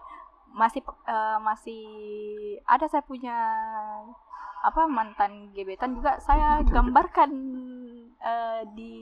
masih 0.55 0.81
uh, 1.07 1.39
masih 1.39 1.83
ada 2.67 2.87
saya 2.87 3.03
punya 3.03 3.35
apa 4.65 4.87
mantan 4.89 5.51
gebetan 5.53 5.95
juga 5.95 6.17
saya 6.19 6.63
gambarkan 6.65 7.31
uh, 8.21 8.61
di 8.75 8.93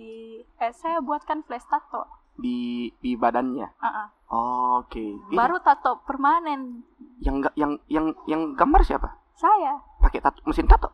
eh, 0.57 0.73
saya 0.73 1.03
buatkan 1.03 1.45
flash 1.45 1.67
tato 1.69 2.05
di 2.37 2.89
di 2.97 3.13
badannya. 3.13 3.67
Uh 3.77 3.85
-uh. 3.85 4.07
Oh, 4.33 4.81
Oke. 4.81 4.97
Okay. 4.97 5.09
Baru 5.37 5.61
tato 5.61 6.01
permanen. 6.05 6.81
Yang 7.21 7.53
yang 7.53 7.77
yang 7.85 8.05
yang 8.25 8.41
gambar 8.57 8.81
siapa? 8.81 9.13
Saya. 9.37 9.77
Pakai 10.01 10.21
tato 10.21 10.41
mesin 10.49 10.65
tato? 10.65 10.89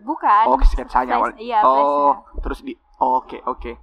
Bukan. 0.00 0.44
Oh, 0.48 0.58
sketsanya 0.62 1.18
awal. 1.18 1.34
Iya, 1.36 1.60
oh, 1.66 2.24
terus 2.40 2.62
di 2.64 2.72
Oke, 3.00 3.00
oh, 3.00 3.16
oke. 3.16 3.26
Okay, 3.26 3.40
oke. 3.40 3.58
Okay. 3.58 3.74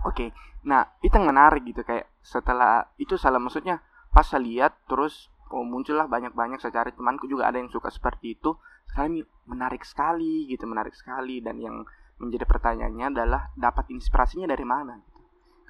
Oke. 0.00 0.14
Okay. 0.16 0.28
Nah, 0.60 0.84
itu 1.00 1.12
yang 1.16 1.28
menarik 1.28 1.64
gitu 1.64 1.80
kayak 1.84 2.08
setelah 2.20 2.88
itu 3.00 3.16
salah 3.16 3.40
maksudnya 3.40 3.80
pas 4.12 4.26
saya 4.26 4.44
lihat 4.44 4.76
terus 4.90 5.32
oh, 5.52 5.64
muncullah 5.64 6.04
banyak-banyak 6.10 6.60
saya 6.60 6.82
cari 6.82 6.92
temanku 6.92 7.24
juga 7.30 7.48
ada 7.48 7.56
yang 7.56 7.70
suka 7.72 7.88
seperti 7.88 8.36
itu 8.36 8.56
sekali 8.90 9.22
menarik 9.46 9.86
sekali 9.86 10.50
gitu 10.50 10.66
menarik 10.66 10.92
sekali 10.92 11.38
dan 11.38 11.62
yang 11.62 11.86
menjadi 12.20 12.44
pertanyaannya 12.44 13.06
adalah 13.16 13.42
dapat 13.56 13.88
inspirasinya 13.90 14.46
dari 14.46 14.62
mana? 14.62 15.00
Gitu. 15.00 15.18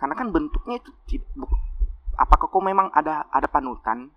karena 0.01 0.16
kan 0.16 0.32
bentuknya 0.32 0.80
itu 0.80 0.90
apakah 2.16 2.48
kau 2.48 2.64
memang 2.64 2.88
ada 2.92 3.28
ada 3.30 3.48
panutan? 3.48 4.09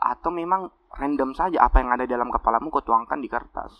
Atau 0.00 0.32
memang 0.32 0.70
random 0.96 1.36
saja 1.36 1.60
apa 1.66 1.82
yang 1.82 1.90
ada 1.92 2.04
dalam 2.08 2.30
kepalamu 2.34 2.70
kau 2.72 2.82
tuangkan 2.82 3.20
di 3.20 3.30
kertas? 3.30 3.70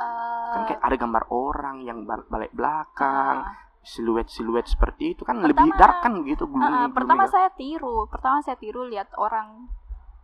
Uh, 0.00 0.54
kan 0.54 0.60
kayak 0.70 0.82
ada 0.82 0.96
gambar 0.96 1.24
orang 1.28 1.84
yang 1.84 2.06
balik 2.06 2.52
belakang 2.56 3.44
uh, 3.44 3.52
siluet-siluet 3.84 4.64
seperti 4.64 5.12
itu 5.16 5.24
kan 5.24 5.40
pertama, 5.40 5.50
lebih 5.52 5.70
dark 5.76 5.98
kan 6.04 6.12
gitu 6.24 6.44
belum 6.48 6.60
uh, 6.62 6.88
pertama 6.92 7.24
saya 7.28 7.48
tiru. 7.52 8.08
Pertama 8.08 8.40
saya 8.44 8.56
tiru 8.56 8.84
lihat 8.88 9.12
orang 9.16 9.68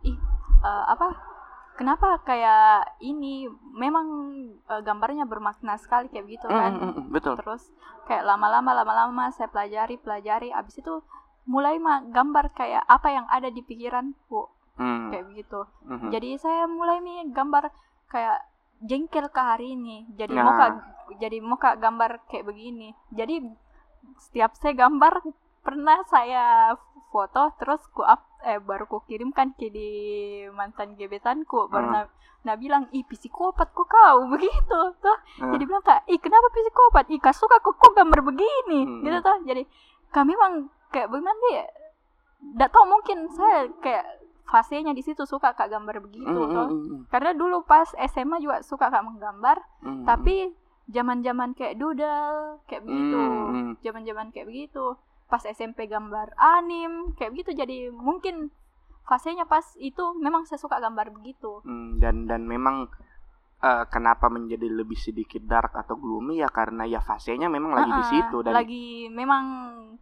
ih 0.05 0.17
uh, 0.61 0.85
apa 0.93 1.36
kenapa 1.77 2.19
kayak 2.25 2.99
ini? 2.99 3.47
Memang 3.77 4.07
uh, 4.67 4.81
gambarnya 4.81 5.29
bermakna 5.29 5.77
sekali 5.77 6.09
kayak 6.09 6.25
gitu 6.27 6.47
kan? 6.49 6.73
mm, 6.73 6.91
mm, 6.91 7.05
betul. 7.13 7.37
Terus 7.37 7.69
kayak 8.09 8.25
lama-lama 8.25 8.73
lama-lama 8.73 9.29
saya 9.31 9.47
pelajari 9.47 10.01
pelajari 10.01 10.49
abis 10.49 10.81
itu 10.81 11.05
mulai 11.47 11.79
mah 11.79 12.03
gambar 12.11 12.51
kayak 12.51 12.83
apa 12.83 13.07
yang 13.07 13.25
ada 13.31 13.47
di 13.47 13.63
pikiranku 13.63 14.51
mm. 14.75 15.13
kayak 15.13 15.25
begitu. 15.31 15.61
Mm 15.87 15.95
-hmm. 15.95 16.09
jadi 16.11 16.29
saya 16.35 16.63
mulai 16.67 16.99
nih 16.99 17.31
gambar 17.31 17.71
kayak 18.11 18.43
jengkel 18.83 19.31
ke 19.31 19.41
hari 19.41 19.79
ini. 19.79 20.03
Jadi 20.19 20.35
nah. 20.35 20.43
muka 20.43 20.65
jadi 21.17 21.37
muka 21.39 21.79
gambar 21.79 22.27
kayak 22.27 22.45
begini. 22.45 22.91
Jadi 23.15 23.47
setiap 24.19 24.53
saya 24.59 24.75
gambar 24.75 25.23
pernah 25.65 26.03
saya 26.11 26.75
foto 27.09 27.55
terus 27.59 27.81
ku 27.95 28.03
up 28.03 28.26
eh 28.47 28.59
baru 28.63 28.87
ku 28.87 29.03
kirimkan 29.03 29.51
ke 29.59 29.67
di 29.67 29.89
mantan 30.55 30.95
gebetanku. 30.95 31.67
Baru 31.67 31.91
uh. 31.91 32.07
nah, 32.47 32.55
bilang 32.55 32.87
ih 32.95 33.03
psikopat 33.03 33.75
kok 33.75 33.87
kau? 33.91 34.17
Begitu 34.33 34.79
tuh 35.03 35.17
uh. 35.43 35.51
jadi 35.51 35.63
bilang 35.67 35.83
kak 35.83 36.07
ih 36.07 36.19
kenapa 36.19 36.47
psikopat? 36.55 37.05
Ih 37.11 37.19
kak 37.19 37.35
suka 37.35 37.59
kok 37.59 37.75
kok 37.75 37.91
gambar 37.91 38.23
begini? 38.23 38.87
Hmm. 38.87 39.03
gitu 39.03 39.19
tuh 39.19 39.37
jadi 39.43 39.63
kami 40.15 40.33
memang 40.33 40.71
kayak 40.87 41.11
bagaimana 41.11 41.47
ya 41.51 41.65
tidak 42.37 42.69
tahu 42.71 42.85
mungkin 42.87 43.17
saya 43.33 43.67
kayak 43.83 44.05
fasenya 44.47 44.95
di 44.95 45.03
situ 45.03 45.27
suka 45.27 45.51
kak 45.51 45.67
gambar 45.67 45.99
begitu 45.99 46.31
mm, 46.31 46.53
tuh 46.55 46.67
mm, 46.71 46.99
karena 47.11 47.35
dulu 47.35 47.67
pas 47.67 47.91
SMA 48.07 48.39
juga 48.39 48.63
suka 48.63 48.87
kak 48.87 49.03
menggambar 49.03 49.59
mm, 49.83 50.07
tapi 50.07 50.55
zaman-zaman 50.87 51.51
kayak 51.51 51.75
doodle 51.75 52.63
kayak 52.63 52.87
begitu. 52.87 53.19
Hmm. 53.19 53.71
zaman-zaman 53.83 54.31
kayak 54.31 54.47
begitu 54.47 54.95
pas 55.27 55.43
SMP 55.43 55.91
gambar 55.91 56.33
anim 56.39 57.13
kayak 57.15 57.35
begitu. 57.35 57.51
Jadi 57.55 57.91
mungkin 57.91 58.51
fasenya 59.07 59.47
pas 59.47 59.63
itu 59.79 60.03
memang 60.19 60.43
saya 60.47 60.59
suka 60.59 60.79
gambar 60.79 61.11
begitu. 61.15 61.63
Hmm, 61.63 61.99
dan 61.99 62.27
dan 62.27 62.43
memang 62.47 62.91
uh, 63.63 63.85
kenapa 63.87 64.27
menjadi 64.27 64.67
lebih 64.67 64.99
sedikit 64.99 65.43
dark 65.47 65.75
atau 65.75 65.95
gloomy? 65.95 66.39
Ya 66.43 66.51
karena 66.51 66.83
ya 66.87 66.99
fasenya 67.03 67.47
memang 67.47 67.75
lagi 67.75 67.91
uh 67.91 67.95
-uh, 67.95 67.99
di 67.99 68.05
situ 68.11 68.37
dan 68.43 68.53
lagi 68.55 68.85
memang 69.11 69.43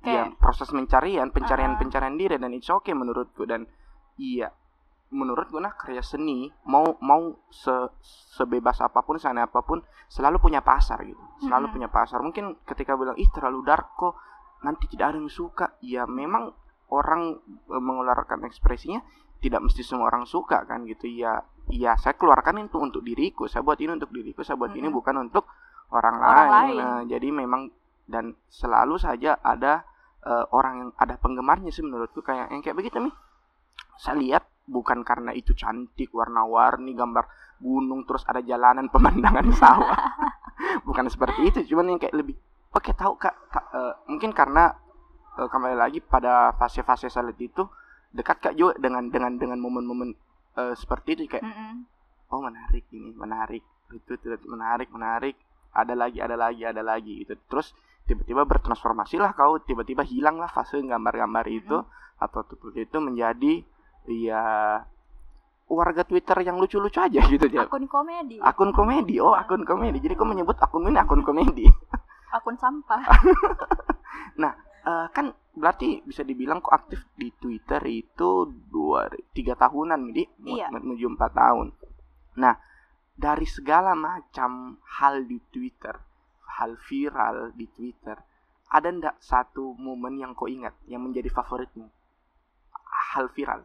kayak 0.01 0.33
ya, 0.33 0.37
proses 0.37 0.69
pencarian 0.69 1.29
pencarian 1.29 1.73
uh 1.73 1.75
-uh. 1.77 1.81
pencarian 1.81 2.15
diri 2.17 2.37
dan 2.37 2.53
it's 2.53 2.69
okay 2.69 2.93
menurutku. 2.93 3.45
Dan 3.45 3.65
iya 4.17 4.49
menurut 5.13 5.47
gue 5.53 5.61
nah 5.61 5.71
karya 5.71 6.01
seni 6.01 6.49
mau 6.65 6.97
mau 6.99 7.37
se 7.53 7.71
sebebas 8.35 8.81
apa 8.81 9.05
pun 9.05 9.21
sana 9.21 9.45
apa 9.45 9.61
pun 9.61 9.79
selalu 10.09 10.41
punya 10.41 10.65
pasar 10.65 11.01
gitu. 11.05 11.21
Selalu 11.45 11.69
hmm. 11.69 11.73
punya 11.77 11.89
pasar. 11.93 12.19
Mungkin 12.25 12.65
ketika 12.65 12.97
bilang 12.97 13.15
ih 13.17 13.29
terlalu 13.29 13.61
dark 13.61 13.93
kok 13.93 14.17
nanti 14.65 14.89
tidak 14.89 15.13
ada 15.13 15.17
yang 15.21 15.29
suka. 15.29 15.77
Ya 15.85 16.09
memang 16.09 16.49
orang 16.89 17.37
e, 17.69 17.77
mengeluarkan 17.77 18.41
ekspresinya 18.49 19.05
tidak 19.37 19.61
mesti 19.61 19.85
semua 19.85 20.09
orang 20.09 20.25
suka 20.25 20.65
kan 20.65 20.89
gitu. 20.89 21.05
Ya 21.05 21.45
ya 21.69 21.93
saya 22.01 22.17
keluarkan 22.17 22.65
itu 22.65 22.81
untuk 22.81 23.05
diriku. 23.05 23.45
Saya 23.45 23.61
buat 23.61 23.77
ini 23.77 23.93
untuk 23.93 24.09
diriku 24.09 24.41
saya 24.41 24.57
buat 24.57 24.73
hmm. 24.73 24.81
ini 24.81 24.87
bukan 24.89 25.15
untuk 25.29 25.45
orang, 25.93 26.17
orang 26.17 26.33
lain, 26.33 26.49
lain. 26.49 26.77
Nah, 26.81 27.01
jadi 27.05 27.27
memang 27.29 27.61
dan 28.09 28.33
selalu 28.49 28.97
saja 28.97 29.37
ada 29.45 29.85
uh, 30.25 30.45
orang 30.49 30.73
yang 30.81 30.89
ada 30.97 31.21
penggemarnya 31.21 31.69
sih 31.69 31.85
menurutku. 31.85 32.25
Kayak 32.25 32.49
yang 32.49 32.65
kayak 32.65 32.77
begitu 32.81 32.97
nih. 32.97 33.13
Saya 34.01 34.17
lihat 34.17 34.43
bukan 34.65 35.05
karena 35.05 35.29
itu 35.31 35.53
cantik 35.53 36.09
warna-warni 36.09 36.97
gambar 36.97 37.29
gunung 37.61 38.03
terus 38.03 38.25
ada 38.25 38.41
jalanan 38.41 38.89
pemandangan 38.93 39.47
sawah. 39.53 39.99
Bukan 40.87 41.11
seperti 41.11 41.51
itu 41.51 41.75
cuman 41.75 41.95
yang 41.95 41.99
kayak 41.99 42.15
lebih 42.15 42.39
oke 42.75 42.91
tahu 42.91 43.13
kak 43.15 43.35
ta, 43.49 43.61
uh, 43.71 43.93
mungkin 44.11 44.35
karena 44.35 44.75
uh, 45.39 45.47
kembali 45.47 45.79
lagi 45.79 45.99
pada 46.03 46.51
fase-fase 46.59 47.07
salat 47.07 47.39
itu 47.39 47.63
dekat 48.11 48.37
kak 48.43 48.53
juga 48.59 48.75
dengan 48.75 49.07
dengan 49.07 49.39
dengan 49.39 49.59
momen-momen 49.63 50.11
uh, 50.59 50.75
seperti 50.75 51.15
itu 51.15 51.23
kayak 51.31 51.47
mm 51.47 51.55
-hmm. 51.55 51.73
oh 52.35 52.41
menarik 52.43 52.83
ini 52.91 53.15
menarik 53.15 53.63
itu 53.95 54.13
tidak 54.19 54.43
menarik 54.43 54.91
menarik 54.91 55.35
ada 55.71 55.95
lagi 55.95 56.19
ada 56.19 56.35
lagi 56.35 56.61
ada 56.67 56.83
lagi 56.83 57.23
gitu 57.23 57.39
terus 57.47 57.71
tiba-tiba 58.05 58.43
bertransformasi 58.43 59.17
lah 59.17 59.31
kau 59.33 59.57
tiba-tiba 59.63 60.03
hilang 60.03 60.37
lah 60.37 60.51
fase 60.51 60.77
gambar-gambar 60.83 61.45
itu 61.47 61.79
mm 61.79 61.87
-hmm. 61.87 62.23
atau 62.23 62.43
itu 62.75 62.97
menjadi 62.99 63.63
Iya 64.05 64.41
warga 65.65 66.05
Twitter 66.05 66.37
yang 66.45 66.61
lucu-lucu 66.61 67.01
aja 67.01 67.25
gitu 67.25 67.49
ya. 67.49 67.65
Akun 67.65 67.89
komedi. 67.89 68.37
Akun 68.37 68.69
komedi. 68.69 69.17
Oh, 69.17 69.33
akun 69.33 69.65
komedi. 69.65 69.97
Jadi 69.97 70.13
kau 70.13 70.29
menyebut 70.29 70.61
akun 70.61 70.85
ini 70.85 71.01
akun 71.01 71.25
komedi. 71.25 71.65
akun 72.31 72.57
sampah. 72.57 73.01
nah, 74.41 74.53
uh, 74.85 75.07
kan 75.11 75.33
berarti 75.55 76.03
bisa 76.03 76.21
dibilang 76.21 76.59
kok 76.59 76.75
aktif 76.75 77.01
di 77.15 77.31
Twitter 77.35 77.79
itu 77.87 78.51
dua 78.69 79.07
tiga 79.31 79.55
tahunan 79.55 80.11
di 80.11 80.23
iya. 80.45 80.67
menuju 80.71 81.05
empat 81.15 81.31
tahun. 81.31 81.67
Nah, 82.39 82.55
dari 83.15 83.47
segala 83.47 83.95
macam 83.95 84.81
hal 84.99 85.23
di 85.23 85.39
Twitter, 85.51 85.95
hal 86.59 86.75
viral 86.87 87.55
di 87.55 87.65
Twitter, 87.71 88.19
ada 88.67 88.87
ndak 88.91 89.15
satu 89.23 89.75
momen 89.79 90.19
yang 90.19 90.35
kau 90.35 90.51
ingat 90.51 90.75
yang 90.89 91.03
menjadi 91.03 91.31
favoritmu? 91.31 91.87
Hal 93.15 93.31
viral 93.31 93.63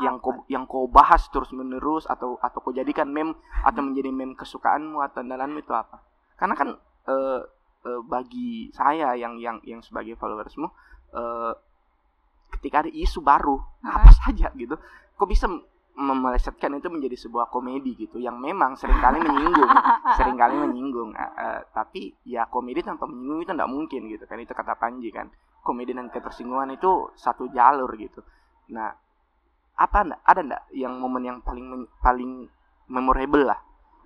yang 0.00 0.16
kau 0.24 0.48
yang 0.48 0.64
kau 0.64 0.88
bahas 0.88 1.28
terus 1.28 1.52
menerus 1.52 2.08
atau 2.08 2.40
atau 2.40 2.64
kau 2.64 2.72
jadikan 2.72 3.12
meme 3.12 3.36
atau 3.60 3.84
menjadi 3.84 4.08
meme 4.08 4.32
kesukaanmu 4.32 5.04
atau 5.04 5.20
andalanmu 5.20 5.60
itu 5.60 5.72
apa? 5.76 6.00
Karena 6.40 6.54
kan 6.56 6.68
uh, 7.12 7.44
uh, 7.86 8.00
bagi 8.06 8.70
saya 8.74 9.14
yang 9.18 9.38
yang 9.38 9.58
yang 9.66 9.80
sebagai 9.82 10.14
followersmu 10.18 10.66
uh, 11.14 11.52
ketika 12.58 12.86
ada 12.86 12.90
isu 12.92 13.20
baru 13.24 13.56
uh-huh. 13.58 13.96
apa 13.96 14.10
saja 14.12 14.52
gitu, 14.54 14.76
kok 15.16 15.28
bisa 15.28 15.48
memelesetkan 15.92 16.72
itu 16.80 16.88
menjadi 16.88 17.16
sebuah 17.20 17.52
komedi 17.52 17.92
gitu 17.92 18.16
yang 18.16 18.40
memang 18.40 18.80
sering 18.80 18.96
kali 18.96 19.20
menyinggung 19.28 19.72
sering 20.16 20.36
kali 20.40 20.56
menyinggung. 20.56 21.10
Uh, 21.12 21.24
uh, 21.36 21.58
tapi 21.72 22.16
ya 22.24 22.48
komedi 22.48 22.80
tanpa 22.80 23.04
menyinggung 23.04 23.44
itu 23.44 23.52
tidak 23.52 23.70
mungkin 23.70 24.00
gitu 24.08 24.24
kan 24.24 24.38
itu 24.40 24.52
kata 24.52 24.74
Panji 24.76 25.12
kan. 25.12 25.28
Komedi 25.62 25.94
dan 25.94 26.10
ketersinggungan 26.10 26.74
itu 26.74 27.14
satu 27.14 27.46
jalur 27.54 27.86
gitu. 27.94 28.18
Nah 28.74 28.90
apa 29.72 29.96
anda 30.04 30.16
ada 30.26 30.40
ndak 30.44 30.62
yang 30.76 31.00
momen 31.00 31.24
yang 31.24 31.38
paling 31.40 31.88
paling 32.04 32.44
memorable 32.92 33.48
lah 33.48 33.56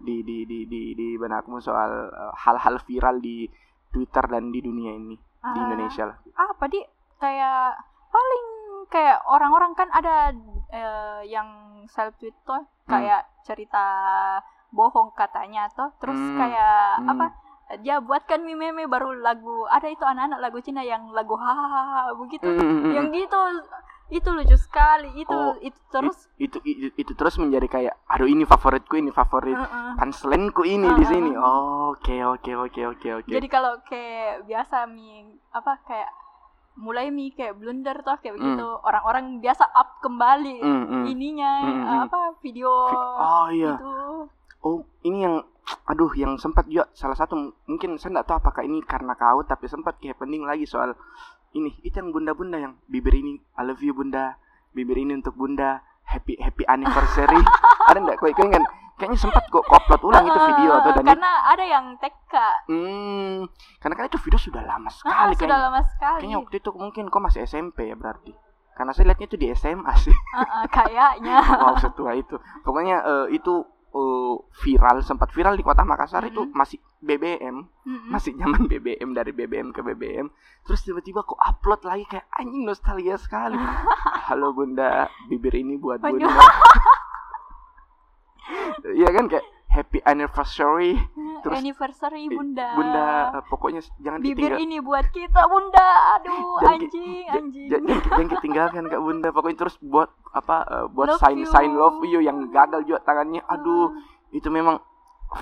di 0.00 0.22
di 0.22 0.44
di 0.44 0.68
di 0.68 0.82
di 0.92 1.08
benakmu 1.16 1.60
soal 1.60 2.12
eh, 2.12 2.32
hal-hal 2.36 2.76
uh, 2.76 2.84
viral 2.84 3.16
di 3.20 3.48
Twitter 3.90 4.24
dan 4.28 4.52
di 4.52 4.60
dunia 4.60 4.92
ini 4.92 5.16
uh, 5.16 5.52
di 5.52 5.58
ah, 5.60 5.64
Indonesia 5.70 6.04
lah 6.08 6.16
apa 6.36 6.64
di 6.68 6.80
kayak 7.16 7.80
paling 8.12 8.46
kayak 8.92 9.18
orang-orang 9.26 9.72
kan 9.74 9.88
ada 9.90 10.32
uh, 10.72 11.20
yang 11.24 11.48
self 11.88 12.14
tweet 12.20 12.34
tuh 12.44 12.60
hmm. 12.60 12.90
kayak 12.90 13.22
hmm. 13.24 13.32
cerita 13.46 13.84
bohong 14.74 15.14
katanya 15.16 15.70
tuh 15.72 15.90
terus 16.02 16.18
hmm. 16.18 16.36
kayak 16.36 17.00
hmm. 17.00 17.12
apa 17.16 17.26
dia 17.82 17.98
buatkan 17.98 18.46
meme 18.46 18.70
meme 18.70 18.86
baru 18.86 19.10
lagu 19.18 19.66
ada 19.66 19.90
itu 19.90 20.06
anak-anak 20.06 20.38
lagu 20.38 20.58
Cina 20.62 20.86
yang 20.86 21.10
lagu 21.10 21.34
hahaha 21.34 22.14
begitu 22.14 22.46
hmm. 22.46 22.60
hmm, 22.62 22.78
hmm 22.86 22.92
yang 22.94 23.06
gitu 23.10 23.40
itu 24.06 24.28
lucu 24.30 24.54
sekali 24.54 25.10
itu 25.18 25.34
oh, 25.34 25.58
itu 25.58 25.80
terus 25.90 26.30
itu, 26.38 26.62
itu 26.62 26.94
itu 26.94 27.12
terus 27.18 27.42
menjadi 27.42 27.66
kayak 27.66 27.94
aduh 28.06 28.30
ini 28.30 28.46
favoritku 28.46 28.94
ini 28.94 29.10
favorit 29.10 29.58
uh 29.58 29.66
-uh. 29.66 29.92
punchline-ku 29.98 30.62
ini 30.62 30.86
uh 30.86 30.94
-uh. 30.94 30.98
di 30.98 31.04
sini 31.10 31.30
oke 31.34 32.16
oke 32.38 32.52
oke 32.54 32.80
oke 32.94 33.08
oke 33.22 33.30
jadi 33.34 33.48
kalau 33.50 33.82
kayak 33.82 34.46
biasa 34.46 34.86
mi 34.86 35.26
apa 35.50 35.82
kayak 35.82 36.10
mulai 36.76 37.10
mi 37.10 37.34
kayak 37.34 37.58
blunder 37.58 37.98
tuh 38.04 38.20
kayak 38.22 38.36
begitu 38.36 38.62
mm. 38.62 38.84
orang-orang 38.84 39.40
biasa 39.40 39.64
up 39.74 39.98
kembali 40.04 40.60
mm, 40.60 40.84
mm. 40.86 41.04
ininya 41.08 41.52
mm, 41.64 41.72
mm. 41.82 42.00
apa 42.06 42.20
video 42.44 42.70
oh 43.16 43.48
iya 43.50 43.74
itu. 43.74 43.96
oh 44.62 44.84
ini 45.02 45.24
yang 45.24 45.36
aduh 45.86 46.12
yang 46.14 46.38
sempat 46.38 46.70
juga 46.70 46.86
salah 46.94 47.18
satu 47.18 47.34
mungkin 47.66 47.98
saya 47.98 48.20
nggak 48.20 48.28
tahu 48.30 48.38
apakah 48.38 48.62
ini 48.62 48.78
karena 48.86 49.18
kau 49.18 49.42
tapi 49.42 49.66
sempat 49.66 49.98
kayak 49.98 50.20
penting 50.20 50.46
lagi 50.46 50.62
soal 50.62 50.94
ini 51.56 51.72
itu 51.80 51.96
yang 51.96 52.12
bunda-bunda 52.12 52.60
yang 52.60 52.76
bibir 52.86 53.16
ini 53.16 53.40
I 53.56 53.64
love 53.64 53.80
you 53.80 53.96
bunda. 53.96 54.36
Bibir 54.76 55.00
ini 55.00 55.16
untuk 55.16 55.32
bunda. 55.34 55.80
Happy 56.04 56.36
happy 56.36 56.68
anniversary. 56.68 57.40
Ada 57.88 57.98
enggak 57.98 58.20
kau 58.20 58.28
kan 58.28 58.64
kayaknya 58.96 59.18
sempat 59.20 59.44
kok 59.52 59.64
upload 59.68 60.02
ulang 60.08 60.24
itu 60.24 60.40
video 60.40 60.72
atau 60.80 60.90
dan 60.96 61.04
karena 61.04 61.32
ada 61.52 61.64
yang 61.68 62.00
TK 62.00 62.34
hmm 62.64 63.44
karena 63.76 63.92
kan 63.92 64.04
itu 64.08 64.18
video 64.24 64.40
sudah 64.40 64.64
lama 64.64 64.88
sekali 64.88 65.36
ah, 65.36 65.36
sudah 65.36 65.58
lama 65.68 65.80
sekali. 65.84 66.20
Kayaknya 66.24 66.38
waktu 66.40 66.56
itu 66.64 66.70
mungkin 66.72 67.04
kau 67.12 67.20
masih 67.20 67.44
SMP 67.44 67.92
ya 67.92 67.96
berarti. 67.96 68.32
Karena 68.76 68.92
saya 68.92 69.08
lihatnya 69.08 69.26
itu 69.28 69.38
di 69.40 69.46
SMA 69.56 69.92
sih. 70.00 70.12
Uh, 70.12 70.40
uh, 70.40 70.64
kayaknya. 70.68 71.40
Wow 71.64 71.80
setua 71.80 72.12
itu. 72.12 72.36
Pokoknya 72.60 73.00
uh, 73.04 73.26
itu 73.32 73.64
uh, 73.96 74.36
viral 74.60 75.00
sempat 75.00 75.32
viral 75.32 75.56
di 75.56 75.64
kota 75.64 75.82
Makassar 75.82 76.20
mm 76.20 76.28
-hmm. 76.28 76.36
itu 76.36 76.42
masih 76.52 76.78
BBM 77.00 77.56
mm 77.64 77.96
-hmm. 77.96 78.10
masih 78.12 78.32
zaman 78.36 78.62
BBM 78.70 79.10
dari 79.16 79.32
BBM 79.32 79.72
ke 79.72 79.80
BBM 79.80 80.28
terus 80.68 80.84
tiba-tiba 80.84 81.24
kok 81.24 81.40
upload 81.40 81.80
lagi 81.88 82.04
kayak 82.10 82.26
anjing 82.36 82.66
nostalgia 82.66 83.16
sekali. 83.16 83.56
Halo 84.28 84.52
bunda 84.52 85.08
bibir 85.30 85.54
ini 85.56 85.80
buat 85.80 86.04
bunda. 86.04 86.28
Iya 88.86 89.10
kan 89.10 89.26
kayak 89.26 89.42
happy 89.76 90.00
anniversary 90.08 90.96
terus 91.44 91.60
anniversary 91.60 92.32
bunda 92.32 92.72
bunda 92.72 93.04
uh, 93.36 93.42
pokoknya 93.52 93.84
jangan 94.00 94.24
bibir 94.24 94.56
ditinggal. 94.56 94.64
ini 94.64 94.76
buat 94.80 95.06
kita 95.12 95.42
bunda 95.44 95.88
aduh 96.16 96.56
jangan 96.64 96.80
anjing 96.80 97.26
anjing 97.28 97.68
jangan, 97.68 97.96
jangan 98.00 98.26
ketinggalkan 98.40 98.82
kak 98.88 99.02
bunda 99.04 99.28
pokoknya 99.36 99.58
terus 99.60 99.76
buat 99.84 100.08
apa 100.32 100.56
uh, 100.64 100.86
buat 100.88 101.12
love 101.12 101.20
sign 101.20 101.44
you. 101.44 101.52
sign 101.52 101.70
love 101.76 102.00
you 102.08 102.24
yang 102.24 102.48
gagal 102.48 102.80
juga 102.88 103.04
tangannya 103.04 103.44
aduh 103.44 103.92
uh. 103.92 104.32
itu 104.32 104.48
memang 104.48 104.80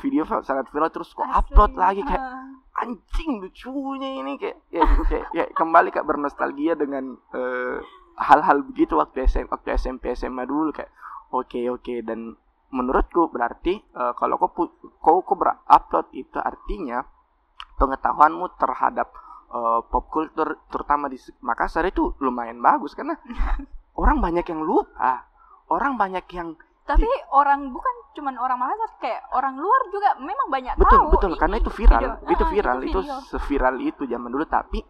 video 0.02 0.26
sangat 0.26 0.66
viral 0.74 0.90
terus 0.90 1.14
kok 1.14 1.22
Asli. 1.22 1.38
upload 1.38 1.72
lagi 1.78 2.02
kayak 2.02 2.18
uh. 2.18 2.82
anjing 2.82 3.38
lucunya 3.38 4.18
ini 4.18 4.34
kayak 4.34 4.58
ya, 4.74 4.82
kayak, 5.06 5.26
ya 5.30 5.44
kembali 5.54 5.94
kak 5.94 6.02
bernostalgia 6.02 6.74
dengan 6.74 7.14
uh, 7.30 7.78
hal-hal 8.18 8.66
begitu 8.66 8.98
waktu 8.98 9.30
SMP 9.30 9.46
waktu 9.50 9.68
SMP 9.78 10.02
SMA 10.18 10.42
dulu 10.42 10.74
kayak 10.74 10.90
oke 11.30 11.50
okay, 11.50 11.70
oke 11.70 11.82
okay. 11.82 12.02
dan 12.02 12.34
menurutku 12.74 13.30
berarti 13.30 13.78
uh, 13.94 14.18
kalau 14.18 14.34
kau 14.42 14.66
kau 14.98 15.22
kau 15.22 15.36
berupload 15.38 16.10
itu 16.10 16.42
artinya 16.42 17.06
pengetahuanmu 17.78 18.58
terhadap 18.58 19.14
uh, 19.54 19.80
pop 19.86 20.10
culture 20.10 20.58
terutama 20.66 21.06
di 21.06 21.18
Makassar 21.38 21.86
itu 21.86 22.18
lumayan 22.18 22.58
bagus 22.58 22.98
karena 22.98 23.14
orang 24.00 24.18
banyak 24.18 24.42
yang 24.42 24.62
lupa. 24.66 25.30
Orang 25.70 25.96
banyak 25.96 26.26
yang 26.34 26.58
tapi 26.84 27.08
di... 27.08 27.20
orang 27.32 27.72
bukan 27.72 27.94
cuman 28.12 28.36
orang 28.36 28.60
Makassar 28.60 28.90
kayak 29.00 29.22
orang 29.32 29.56
luar 29.56 29.82
juga 29.88 30.08
memang 30.20 30.52
banyak 30.52 30.74
betul 30.76 31.00
tahu 31.00 31.06
betul 31.16 31.32
karena 31.40 31.56
itu 31.56 31.70
viral 31.72 32.02
video. 32.04 32.12
itu 32.28 32.44
ah, 32.44 32.50
viral 32.52 32.78
itu, 32.84 33.00
itu 33.00 33.14
seviral 33.32 33.74
itu 33.80 34.02
zaman 34.04 34.28
dulu 34.28 34.44
tapi 34.44 34.84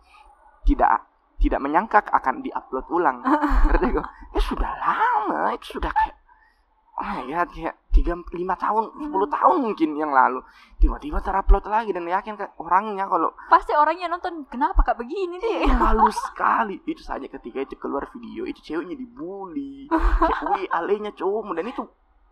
tidak 0.67 1.07
tidak 1.39 1.61
menyangka 1.63 2.03
akan 2.03 2.43
diupload 2.43 2.87
ulang. 2.91 3.23
Ngerti 3.71 3.89
ya 4.35 4.41
sudah 4.43 4.73
lama 4.81 5.55
itu 5.55 5.79
sudah 5.79 5.93
kayak 5.95 6.24
oh 6.95 7.19
ya 7.27 7.43
kayak 7.47 7.75
tiga 7.91 8.15
lima 8.35 8.55
tahun 8.59 8.91
sepuluh 8.99 9.27
hmm. 9.31 9.37
tahun 9.39 9.57
mungkin 9.63 9.91
yang 9.99 10.11
lalu. 10.15 10.43
Tiba-tiba 10.79 11.23
terupload 11.23 11.65
lagi 11.67 11.91
dan 11.95 12.07
yakin 12.07 12.35
kak 12.35 12.55
orangnya 12.59 13.07
kalau 13.07 13.35
pasti 13.51 13.75
orangnya 13.75 14.11
nonton 14.11 14.47
kenapa 14.51 14.83
kak 14.83 14.99
begini 14.99 15.39
deh 15.39 15.67
iya, 15.67 15.75
malu 15.75 16.11
sekali. 16.11 16.79
Itu 16.87 17.03
saja 17.03 17.27
ketika 17.27 17.63
itu 17.63 17.75
keluar 17.79 18.07
video 18.15 18.47
itu 18.47 18.63
ceweknya 18.63 18.99
dibully. 18.99 19.91
Wih 20.55 20.67
alenya 20.77 21.15
cowok 21.15 21.55
dan 21.55 21.67
itu 21.71 21.83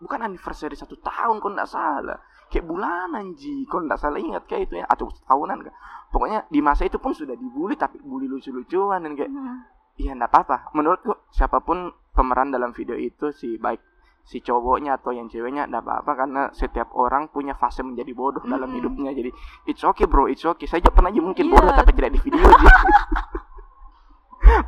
bukan 0.03 0.19
anniversary 0.27 0.75
satu 0.75 0.99
tahun 0.99 1.39
kok 1.39 1.53
nggak 1.55 1.71
salah. 1.71 2.19
Kayak 2.51 2.67
bulanan 2.67 3.35
ji 3.39 3.67
kok 3.67 3.83
nggak 3.83 3.99
salah. 3.99 4.19
Ingat 4.19 4.47
kayak 4.51 4.71
itu 4.71 4.75
ya? 4.83 4.87
Atau 4.91 5.11
tahunan 5.27 5.59
kan 5.63 5.75
pokoknya 6.13 6.45
di 6.53 6.61
masa 6.61 6.85
itu 6.85 7.01
pun 7.01 7.17
sudah 7.17 7.33
dibully 7.33 7.75
tapi 7.75 7.97
bully 8.05 8.29
lucu-lucuan 8.29 9.01
dan 9.01 9.17
kayak 9.17 9.33
hmm. 9.33 9.59
iya 9.99 10.13
nggak 10.15 10.31
apa-apa. 10.31 10.57
Menurutku 10.77 11.17
siapa 11.33 11.65
pun 11.65 11.89
pemeran 12.13 12.53
dalam 12.53 12.77
video 12.77 12.95
itu 12.95 13.33
si 13.33 13.57
baik 13.57 13.92
si 14.23 14.39
cowoknya 14.39 15.03
atau 15.03 15.11
yang 15.11 15.27
ceweknya 15.27 15.67
nggak 15.67 15.83
apa-apa 15.83 16.13
karena 16.15 16.43
setiap 16.55 16.95
orang 16.95 17.27
punya 17.29 17.59
fase 17.59 17.83
menjadi 17.83 18.15
bodoh 18.15 18.39
mm 18.39 18.47
-hmm. 18.47 18.55
dalam 18.55 18.71
hidupnya 18.71 19.11
jadi 19.11 19.31
it's 19.67 19.83
okay 19.83 20.07
bro 20.07 20.31
it's 20.31 20.47
okay 20.47 20.71
saya 20.71 20.79
pernah 20.89 21.11
aja 21.11 21.19
mungkin 21.19 21.51
yeah. 21.51 21.55
bodoh 21.59 21.75
tapi 21.75 21.91
tidak 21.99 22.11
di 22.15 22.21
video 22.23 22.47
aja 22.47 22.71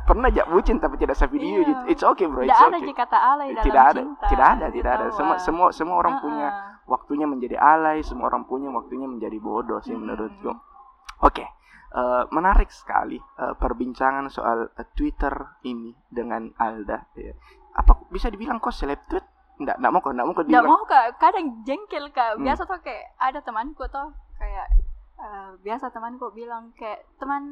pernah 0.07 0.27
aja 0.27 0.43
bucin 0.47 0.77
tapi 0.79 0.95
tidak 0.99 1.15
sa 1.15 1.31
video 1.31 1.63
yeah. 1.63 1.87
it's 1.87 2.03
okay 2.03 2.27
bro 2.27 2.43
it's 2.43 2.51
tidak 2.51 2.67
okay. 2.67 2.83
ada 2.83 2.93
kata 2.99 3.17
alay 3.17 3.47
dalam 3.55 3.63
tidak 3.63 3.83
ada 3.83 4.01
cinta. 4.03 4.27
tidak 4.27 4.47
ada 4.47 4.65
tidak 4.71 4.91
ada 4.91 5.05
semua 5.15 5.35
semua 5.39 5.67
semua 5.71 5.95
orang 6.03 6.15
uh 6.15 6.19
-uh. 6.19 6.25
punya 6.27 6.47
waktunya 6.85 7.25
menjadi 7.25 7.55
alay 7.55 8.03
semua 8.03 8.27
orang 8.27 8.43
punya 8.43 8.67
waktunya 8.69 9.07
menjadi 9.07 9.39
bodoh 9.39 9.79
sih 9.79 9.95
mm 9.95 9.95
-hmm. 9.95 10.03
menurutku 10.03 10.51
oke 10.51 10.59
okay. 11.23 11.47
Uh, 11.95 12.27
eh, 12.27 12.35
menarik 12.35 12.67
sekali 12.75 13.15
uh, 13.39 13.55
perbincangan 13.55 14.27
soal 14.27 14.67
uh, 14.67 14.87
Twitter 14.99 15.31
ini 15.63 15.95
dengan 16.11 16.51
Alda. 16.59 17.07
Ya. 17.15 17.31
Apa 17.71 18.11
bisa 18.11 18.27
dibilang 18.27 18.59
kok 18.59 18.75
seleb 18.75 18.99
tweet? 19.07 19.23
Nggak, 19.55 19.75
nggak 19.79 19.91
mau 19.91 20.01
kok, 20.03 20.11
nggak 20.11 20.27
mau 20.27 20.33
kok. 20.35 20.43
Nggak 20.51 20.67
mau 20.67 20.81
kak, 20.83 21.05
kadang 21.19 21.45
jengkel 21.63 22.05
kak. 22.11 22.35
Hmm. 22.35 22.43
Biasa 22.43 22.61
hmm. 22.63 22.71
tuh 22.71 22.79
kayak 22.83 23.05
ada 23.19 23.39
temanku 23.39 23.83
tuh 23.87 24.07
kayak 24.35 24.67
uh, 25.19 25.49
biasa 25.63 25.91
temanku 25.95 26.27
bilang 26.35 26.75
kayak 26.75 27.07
teman. 27.19 27.43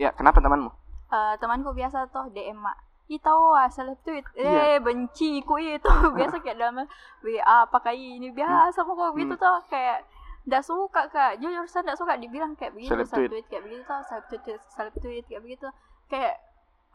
Ya, 0.00 0.10
kenapa 0.16 0.42
temanmu? 0.42 0.70
Uh, 1.10 1.34
temanku 1.38 1.70
biasa 1.76 2.10
tuh 2.10 2.30
DM 2.34 2.58
mak. 2.58 2.78
Ih 3.10 3.18
tahu 3.18 3.58
ah 3.58 3.66
seleb 3.66 3.98
tweet, 4.06 4.22
iya. 4.38 4.78
eh 4.78 4.78
benci 4.78 5.42
ku 5.42 5.58
itu 5.58 5.82
biasa 6.18 6.38
kayak 6.46 6.62
dalam 6.62 6.86
WA 7.26 7.66
apa 7.66 7.78
kayak 7.82 7.98
ini 7.98 8.30
biasa 8.30 8.86
hmm. 8.86 8.86
kok 8.86 9.10
gitu 9.18 9.34
hmm. 9.34 9.42
tuh 9.42 9.58
kayak 9.66 10.06
nggak 10.48 10.64
suka 10.64 11.02
kak 11.12 11.36
jujur 11.36 11.66
saya 11.68 11.84
nggak 11.84 12.00
suka 12.00 12.16
dibilang 12.16 12.56
kayak 12.56 12.72
begitu 12.72 12.96
seleb 13.04 13.10
tweet. 13.12 13.28
tweet 13.28 13.46
kayak 13.52 13.62
begitu 13.66 13.82
seleb 14.08 14.24
tweet 14.30 14.42
seleb 14.72 14.94
tweet 14.96 15.24
kayak 15.28 15.42
begitu 15.44 15.66
kayak 16.08 16.40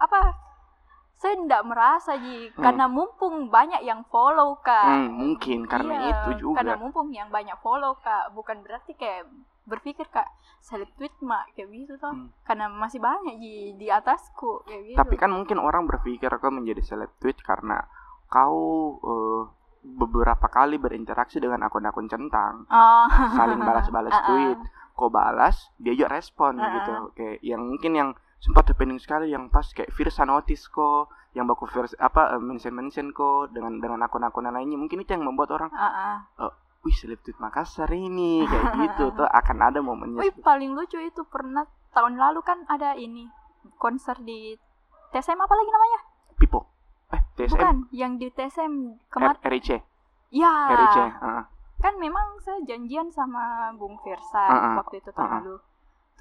apa 0.02 0.34
saya 1.16 1.40
tidak 1.40 1.64
merasa 1.64 2.20
ji 2.20 2.52
hmm. 2.52 2.60
karena 2.60 2.86
mumpung 2.92 3.48
banyak 3.48 3.82
yang 3.88 4.04
follow 4.12 4.60
kak 4.60 4.84
hmm, 4.84 5.10
mungkin 5.16 5.64
karena 5.64 5.94
iya, 5.96 6.12
itu 6.12 6.44
juga 6.44 6.60
karena 6.62 6.76
mumpung 6.76 7.08
yang 7.16 7.32
banyak 7.32 7.56
follow 7.64 7.96
kak 8.04 8.36
bukan 8.36 8.60
berarti 8.62 8.92
kayak 9.00 9.24
berpikir 9.66 10.06
kak 10.12 10.28
seleb 10.62 10.92
tweet 11.00 11.14
mak 11.24 11.50
kayak 11.56 11.72
gitu 11.72 11.96
tuh 11.98 12.14
hmm. 12.14 12.30
karena 12.46 12.68
masih 12.68 13.00
banyak 13.00 13.40
ji 13.40 13.74
di 13.80 13.88
atasku 13.90 14.62
kayak 14.68 14.94
gitu 14.94 14.98
tapi 15.00 15.16
kan 15.16 15.32
mungkin 15.32 15.58
orang 15.58 15.88
berpikir 15.88 16.30
kau 16.38 16.54
menjadi 16.54 16.84
seleb 16.84 17.12
tweet 17.18 17.40
karena 17.42 17.80
kau 18.30 19.00
uh, 19.02 19.42
beberapa 19.86 20.50
kali 20.50 20.82
berinteraksi 20.82 21.38
dengan 21.38 21.70
akun-akun 21.70 22.10
centang 22.10 22.66
oh. 22.68 23.08
saling 23.38 23.62
balas-balas 23.62 24.14
uh 24.14 24.18
-uh. 24.22 24.28
tweet 24.30 24.60
kau 24.98 25.10
balas 25.14 25.70
dia 25.78 25.94
juga 25.96 26.18
respon 26.18 26.58
uh 26.58 26.66
-uh. 26.66 26.74
gitu 26.76 26.94
kayak 27.16 27.38
yang 27.46 27.62
mungkin 27.62 27.92
yang 27.94 28.10
sempat 28.46 28.70
happening 28.70 29.02
sekali 29.02 29.34
yang 29.34 29.50
pas 29.50 29.66
kayak 29.74 29.90
Virsa 29.90 30.22
notice 30.22 30.70
kok 30.70 31.10
yang 31.34 31.50
baku 31.50 31.66
Virsa 31.66 31.98
apa 31.98 32.38
uh, 32.38 32.42
mention 32.42 32.78
mention 32.78 33.10
kok 33.10 33.50
dengan 33.50 33.82
dengan 33.82 34.06
akun-akun 34.06 34.46
lainnya 34.46 34.78
mungkin 34.78 35.02
itu 35.02 35.18
yang 35.18 35.26
membuat 35.26 35.50
orang 35.58 35.74
uh 35.74 35.90
-uh. 35.90 36.18
Uh, 36.38 36.54
wih 36.86 36.94
seleb 36.94 37.26
tweet 37.26 37.42
Makassar 37.42 37.90
ini 37.90 38.46
kayak 38.46 38.66
gitu 38.86 39.18
tuh 39.18 39.26
akan 39.26 39.58
ada 39.66 39.82
momennya 39.82 40.22
wih 40.22 40.30
paling 40.46 40.78
lucu 40.78 41.02
itu 41.02 41.26
pernah 41.26 41.66
tahun 41.98 42.22
lalu 42.22 42.46
kan 42.46 42.62
ada 42.70 42.94
ini 42.94 43.26
konser 43.82 44.22
di 44.22 44.54
TSM 45.10 45.42
apa 45.42 45.54
lagi 45.58 45.72
namanya 45.74 46.00
Pipo 46.38 46.70
eh 47.18 47.22
TSM 47.34 47.58
bukan 47.58 47.76
yang 47.90 48.22
di 48.22 48.30
TSM 48.30 49.02
kemarin 49.10 49.42
RIC 49.42 49.70
ya 50.30 50.54
RIC 50.70 50.98
uh. 51.02 51.44
kan 51.82 51.94
memang 51.98 52.38
saya 52.46 52.62
janjian 52.62 53.10
sama 53.10 53.74
Bung 53.74 53.98
Firsa 54.06 54.46
uh 54.46 54.54
-uh. 54.54 54.74
waktu 54.86 55.02
itu 55.02 55.10
tahun 55.10 55.26
uh 55.26 55.34
-uh. 55.34 55.42
lalu 55.42 55.56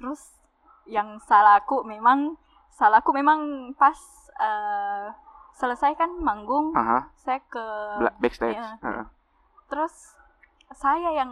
terus 0.01 0.41
yang 0.85 1.19
salahku 1.25 1.85
memang 1.85 2.37
salahku 2.73 3.11
memang 3.15 3.71
pas 3.77 3.97
uh, 4.39 5.11
selesai 5.55 5.95
kan 5.95 6.11
manggung 6.19 6.75
uh 6.75 6.79
-huh. 6.79 7.01
saya 7.15 7.39
ke 7.47 7.65
backstage 8.19 8.59
ya, 8.59 8.75
uh 8.83 8.87
-huh. 8.87 9.05
terus 9.71 10.15
saya 10.73 11.13
yang 11.13 11.31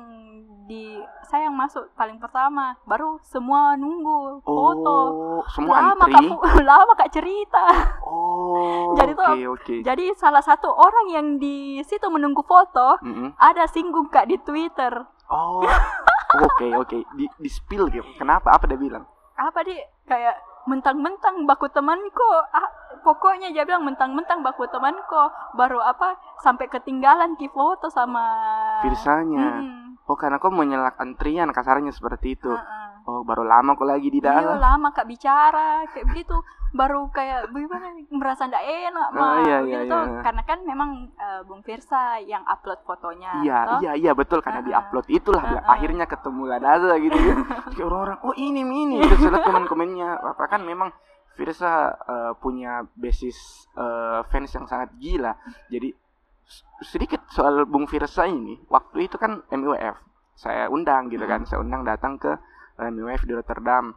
di 0.69 1.01
saya 1.27 1.49
yang 1.49 1.57
masuk 1.57 1.89
paling 1.97 2.21
pertama 2.21 2.77
baru 2.85 3.17
semua 3.25 3.73
nunggu 3.75 4.39
foto 4.45 4.97
oh, 5.09 5.43
semua 5.51 5.91
lama 5.91 6.05
antri. 6.05 6.13
kak 6.31 6.63
lama 6.71 6.93
kak 6.95 7.11
cerita 7.11 7.65
oh 8.05 8.93
jadi 8.99 9.11
tuh 9.17 9.57
okay. 9.57 9.79
jadi 9.81 10.13
salah 10.15 10.39
satu 10.39 10.69
orang 10.69 11.05
yang 11.11 11.27
di 11.41 11.81
situ 11.83 12.07
menunggu 12.07 12.45
foto 12.45 13.01
mm 13.01 13.13
-hmm. 13.13 13.29
ada 13.35 13.67
singgung 13.67 14.07
kak 14.07 14.29
di 14.29 14.37
twitter 14.39 15.01
oh 15.27 15.65
oke 15.65 16.47
okay, 16.55 16.71
oke 16.77 16.87
okay. 16.87 17.01
di 17.17 17.25
di 17.35 17.49
spill 17.49 17.89
gitu 17.89 18.05
kenapa 18.15 18.53
apa 18.53 18.69
dia 18.69 18.79
bilang 18.79 19.03
apa 19.37 19.59
di 19.65 19.75
kayak 20.05 20.35
mentang-mentang 20.69 21.43
baku 21.43 21.67
temanku. 21.71 22.29
Ah, 22.53 22.69
pokoknya 23.03 23.51
dia 23.51 23.67
bilang 23.67 23.83
mentang-mentang 23.83 24.45
baku 24.45 24.67
temanku. 24.71 25.23
Baru 25.57 25.83
apa 25.83 26.15
sampai 26.39 26.71
ketinggalan 26.71 27.35
di 27.35 27.47
foto 27.51 27.91
sama 27.91 28.23
Firsanya. 28.83 29.47
Hmm. 29.59 29.95
oh 30.03 30.17
karena 30.19 30.39
kok 30.39 30.51
menyelak 30.51 30.99
antrian 30.99 31.51
kasarnya 31.51 31.91
seperti 31.91 32.35
itu. 32.39 32.51
Uh 32.51 32.59
-uh. 32.59 32.92
Oh 33.05 33.21
baru 33.23 33.43
lama 33.43 33.75
kok 33.75 33.87
lagi 33.87 34.07
di 34.07 34.19
dalam. 34.23 34.55
iya 34.55 34.59
lama 34.59 34.89
kak 34.95 35.07
bicara 35.07 35.83
kayak 35.91 36.07
begitu. 36.11 36.37
Baru 36.73 37.05
kayak 37.13 37.53
bagaimana 37.53 37.93
merasa 38.09 38.49
ndak 38.49 38.65
enak 38.65 39.07
mah 39.13 39.21
oh, 39.21 39.37
iya, 39.45 39.57
iya, 39.61 39.85
gitu 39.85 39.93
iya. 39.93 40.25
karena 40.25 40.41
kan 40.41 40.59
memang 40.65 41.05
uh, 41.21 41.45
Bung 41.45 41.61
Firsa 41.61 42.17
yang 42.25 42.41
upload 42.49 42.81
fotonya 42.81 43.45
iya 43.45 43.57
toh? 43.69 43.79
iya 43.85 43.91
iya 43.93 44.11
betul. 44.17 44.41
Karena 44.41 44.57
uh 44.57 44.65
-uh. 44.65 44.69
diupload 44.73 45.05
itulah 45.13 45.43
uh 45.45 45.53
-uh. 45.61 45.69
akhirnya 45.69 46.09
ketemu 46.09 46.41
Ladaza 46.49 46.97
gitu 46.97 47.13
ya. 47.13 47.35
Kayak 47.77 47.85
orang-orang 47.85 48.17
oh 48.25 48.33
ini 48.41 48.61
ini 48.65 48.97
terus 49.05 49.21
lihat 49.21 49.45
komen-komennya 49.45 50.09
apa 50.33 50.43
kan 50.49 50.65
memang 50.65 50.89
Firsa 51.33 51.93
uh, 51.93 52.31
punya 52.37 52.85
basis 52.97 53.69
uh, 53.77 54.25
fans 54.33 54.49
yang 54.53 54.65
sangat 54.65 54.93
gila. 54.97 55.37
Jadi 55.69 55.93
sedikit 56.81 57.21
soal 57.29 57.69
Bung 57.69 57.85
Firsa 57.85 58.25
ini 58.25 58.57
waktu 58.69 59.05
itu 59.09 59.21
kan 59.21 59.45
MUF 59.49 59.97
saya 60.33 60.73
undang 60.73 61.13
gitu 61.13 61.25
kan. 61.29 61.45
Saya 61.45 61.61
undang 61.61 61.85
datang 61.85 62.17
ke 62.17 62.33
MUF 62.77 63.21
di 63.27 63.33
Rotterdam. 63.33 63.93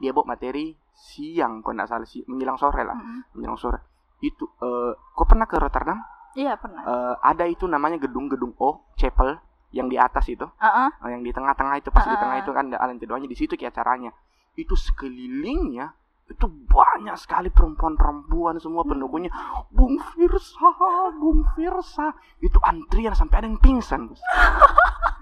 Dia 0.00 0.10
bawa 0.16 0.36
materi 0.36 0.72
siang 0.96 1.64
kok 1.64 1.72
nggak 1.72 1.88
salah 1.88 2.08
sih 2.08 2.24
menjelang 2.28 2.60
sore 2.60 2.82
lah. 2.84 2.96
Mm-hmm. 2.96 3.20
menjelang 3.36 3.60
sore. 3.60 3.78
Itu 4.20 4.48
uh, 4.60 4.92
kok 4.96 5.26
pernah 5.28 5.48
ke 5.48 5.56
Rotterdam? 5.56 5.98
Iya 6.36 6.56
pernah. 6.60 6.82
Uh, 6.84 7.14
ada 7.24 7.44
itu 7.48 7.66
namanya 7.66 7.98
gedung-gedung 7.98 8.54
O 8.60 8.84
Chapel 8.94 9.40
yang 9.70 9.88
di 9.88 9.96
atas 9.96 10.28
itu. 10.28 10.44
Uh-uh. 10.44 10.88
uh, 10.92 11.08
yang 11.10 11.24
di 11.24 11.32
tengah-tengah 11.32 11.80
itu 11.80 11.88
pas 11.90 12.04
uh-uh. 12.04 12.12
di 12.14 12.16
tengah 12.20 12.36
itu 12.42 12.50
kan 12.52 12.64
ada 12.70 12.78
lantai 12.86 13.06
duanya 13.06 13.28
di 13.28 13.36
situ 13.38 13.56
kayak 13.56 13.74
acaranya. 13.74 14.12
Itu 14.54 14.76
sekelilingnya 14.76 15.96
itu 16.30 16.46
banyak 16.46 17.18
sekali 17.18 17.50
perempuan-perempuan 17.50 18.62
semua 18.62 18.86
hmm. 18.86 18.90
pendukungnya. 18.94 19.32
Bung 19.74 19.98
Firsa 19.98 20.70
Bung 21.18 21.42
Firsa. 21.58 22.14
Itu 22.38 22.62
antrian 22.62 23.18
sampai 23.18 23.42
ada 23.42 23.46
yang 23.50 23.58
pingsan 23.58 24.06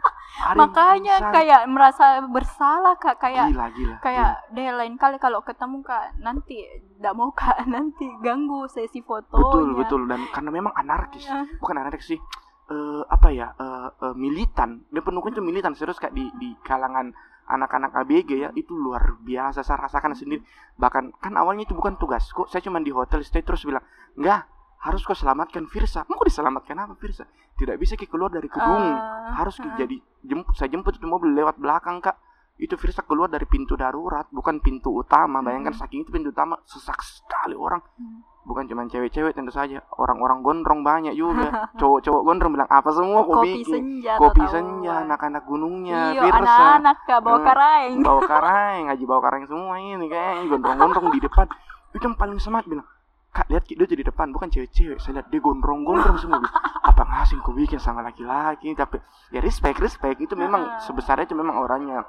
makanya 0.54 1.16
bisa. 1.18 1.32
kayak 1.34 1.62
merasa 1.66 2.06
bersalah 2.26 2.94
kak. 2.96 3.18
Kayak 3.18 3.52
gila, 3.52 3.66
gila, 3.74 3.96
kayak 4.00 4.32
gila. 4.48 4.54
deh 4.54 4.68
lain 4.74 4.94
kali 4.96 5.16
kalau 5.18 5.40
ketemu 5.42 5.82
kak 5.82 6.14
nanti 6.22 6.62
tidak 6.98 7.14
mau 7.14 7.30
kak 7.34 7.66
nanti 7.74 8.06
ganggu 8.22 8.66
sesi 8.70 9.02
foto 9.02 9.38
betul 9.38 9.74
betul. 9.74 10.00
Dan 10.06 10.26
karena 10.30 10.50
memang 10.50 10.72
anarkis. 10.74 11.26
Ya. 11.26 11.44
bukan 11.58 11.76
anarkis 11.82 12.16
sih. 12.16 12.20
Uh, 12.68 13.00
apa 13.08 13.32
ya? 13.32 13.52
Uh, 13.56 13.88
uh, 14.02 14.14
militan. 14.14 14.84
Dan 14.92 15.02
pendukung 15.02 15.32
itu 15.32 15.40
militan 15.40 15.72
serius 15.72 15.98
kak 15.98 16.12
di 16.12 16.28
di 16.36 16.52
kalangan 16.62 17.10
anak-anak 17.48 17.96
ABG 18.04 18.30
ya. 18.38 18.50
Itu 18.52 18.76
luar 18.76 19.18
biasa. 19.24 19.64
Saya 19.64 19.88
rasakan 19.88 20.14
sendiri. 20.14 20.44
Bahkan 20.76 21.18
kan 21.18 21.34
awalnya 21.34 21.64
itu 21.64 21.72
bukan 21.72 21.96
tugas 21.96 22.28
kok. 22.30 22.46
Saya 22.52 22.60
cuma 22.60 22.78
di 22.78 22.92
hotel 22.92 23.24
stay 23.24 23.40
terus 23.40 23.64
bilang 23.64 23.82
enggak 24.14 24.46
harus 24.78 25.02
kau 25.02 25.16
selamatkan 25.16 25.66
Firsa. 25.66 26.06
Mau 26.06 26.22
diselamatkan 26.22 26.78
apa 26.78 26.94
Firsa? 26.94 27.26
Tidak 27.58 27.74
bisa 27.74 27.98
kita 27.98 28.14
keluar 28.14 28.30
dari 28.30 28.46
gedung. 28.46 28.86
Uh, 28.94 29.34
harus 29.34 29.58
uh. 29.58 29.74
jadi 29.74 29.98
jemput 30.22 30.54
saya 30.54 30.70
jemput 30.70 30.94
itu 30.94 31.06
mobil 31.10 31.34
lewat 31.34 31.58
belakang 31.58 31.98
kak. 31.98 32.14
Itu 32.58 32.74
Firsa 32.74 33.06
keluar 33.06 33.30
dari 33.30 33.46
pintu 33.46 33.78
darurat, 33.78 34.26
bukan 34.34 34.58
pintu 34.58 34.90
utama. 34.90 35.38
Bayangkan 35.42 35.74
hmm. 35.74 35.82
saking 35.82 36.02
itu 36.02 36.10
pintu 36.10 36.34
utama 36.34 36.58
sesak 36.66 36.98
sekali 37.06 37.54
orang. 37.54 37.78
Hmm. 37.98 38.26
Bukan 38.42 38.66
cuma 38.66 38.82
cewek-cewek 38.88 39.36
tentu 39.36 39.54
saja, 39.54 39.78
orang-orang 39.94 40.42
gondrong 40.42 40.82
banyak 40.82 41.14
juga. 41.14 41.52
Cowok-cowok 41.80 42.22
gondrong 42.26 42.58
bilang 42.58 42.66
apa 42.66 42.90
semua 42.90 43.22
Kopi 43.22 43.62
bikin. 43.62 43.70
senja. 43.70 44.18
Kopi 44.18 44.42
senja, 44.50 45.06
anak-anak 45.06 45.46
gunungnya, 45.46 46.16
Iyo, 46.18 46.22
Firsa. 46.26 46.42
anak-anak 46.42 46.96
kak 47.06 47.20
bawa 47.22 47.38
karaeng. 47.46 47.96
bawa 48.02 48.22
karaeng, 48.26 48.82
ngaji 48.90 49.04
bawa 49.06 49.20
karaeng 49.22 49.46
semua 49.46 49.74
ini 49.78 50.06
kayak 50.10 50.50
gondrong-gondrong 50.50 51.06
di 51.14 51.20
depan. 51.22 51.46
Itu 51.94 52.04
yang 52.10 52.16
paling 52.18 52.40
semangat 52.42 52.66
bilang, 52.66 52.88
kak 53.28 53.46
lihat 53.52 53.64
dia 53.68 53.86
jadi 53.86 54.02
depan 54.08 54.32
bukan 54.32 54.48
cewek-cewek. 54.50 54.98
Saya 54.98 55.20
lihat 55.20 55.28
dia 55.30 55.40
gondrong-gondrong 55.40 56.18
semua 56.18 56.42
apa 56.90 57.02
ngasih 57.04 57.38
kau 57.44 57.54
bikin 57.54 57.78
sama 57.78 58.00
laki-laki? 58.02 58.72
Tapi 58.74 58.98
ya 59.30 59.40
respect 59.44 59.78
respect. 59.78 60.18
Itu 60.18 60.34
memang 60.34 60.82
sebesarnya 60.84 61.28
itu 61.28 61.36
memang 61.36 61.60
orangnya 61.60 62.04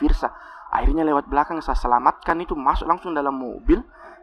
Virsa 0.00 0.32
akhirnya 0.72 1.04
lewat 1.04 1.28
belakang 1.28 1.60
saya 1.60 1.76
selamatkan. 1.76 2.36
Itu 2.40 2.54
masuk 2.54 2.88
langsung 2.88 3.12
dalam 3.12 3.36
mobil. 3.36 3.80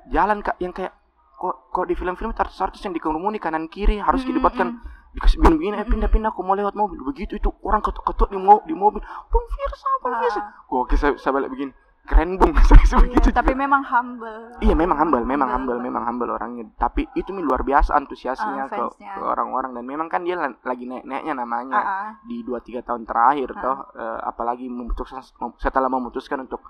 Jalan 0.10 0.42
kak 0.42 0.58
yang 0.64 0.74
kayak 0.74 0.96
kok 1.40 1.72
kok 1.72 1.86
di 1.88 1.96
film-film 1.96 2.36
artis-artis 2.36 2.84
yang 2.84 2.92
dikerumuni 2.92 3.40
kanan 3.40 3.72
kiri 3.72 4.02
harus 4.02 4.28
didebatkan 4.28 4.82
dikasih 5.10 5.42
begini-begini 5.42 5.76
eh 5.82 5.88
pindah-pindah 5.90 6.30
aku 6.30 6.42
mau 6.46 6.54
lewat 6.54 6.78
mobil. 6.78 7.02
Begitu 7.04 7.42
itu 7.42 7.50
orang 7.66 7.82
ketuk-ketuk 7.82 8.30
di, 8.30 8.38
mo 8.38 8.62
di 8.66 8.78
mobil. 8.78 9.02
Pun 9.02 9.44
Virsa 9.50 9.90
pun 10.02 10.12
Virsa 10.22 10.40
ah. 10.42 10.46
oke 10.70 10.94
saya, 10.94 11.18
saya 11.18 11.34
balik 11.34 11.50
begini 11.50 11.74
keren 12.10 12.42
bung 12.42 12.52
iya, 12.58 12.96
begitu 13.06 13.30
tapi 13.30 13.54
juga. 13.54 13.62
memang 13.64 13.82
humble. 13.86 14.58
Iya 14.64 14.74
memang 14.74 14.98
humble 14.98 15.24
memang 15.24 15.50
humble, 15.52 15.78
humble 15.78 15.86
memang 15.86 16.04
humble 16.10 16.30
orangnya. 16.34 16.66
Tapi 16.80 17.06
itu 17.14 17.30
nih 17.36 17.46
luar 17.46 17.62
biasa 17.62 17.94
antusiasnya 17.94 18.66
uh, 18.66 18.70
ke, 18.72 18.84
ke 18.98 19.22
orang-orang. 19.22 19.78
Dan 19.78 19.84
memang 19.86 20.08
kan 20.10 20.26
dia 20.26 20.40
lagi 20.40 20.90
naik-naiknya 20.90 21.34
namanya. 21.38 21.80
Uh 21.80 21.86
-uh. 21.86 22.10
di 22.26 22.42
dua 22.42 22.60
tiga 22.66 22.82
tahun 22.82 23.06
terakhir 23.06 23.54
uh 23.54 23.58
toh 23.60 23.78
uh, 24.00 24.20
apalagi 24.24 24.72
memutuskan 24.72 25.20
setelah 25.60 25.92
memutuskan 25.92 26.48
untuk 26.48 26.64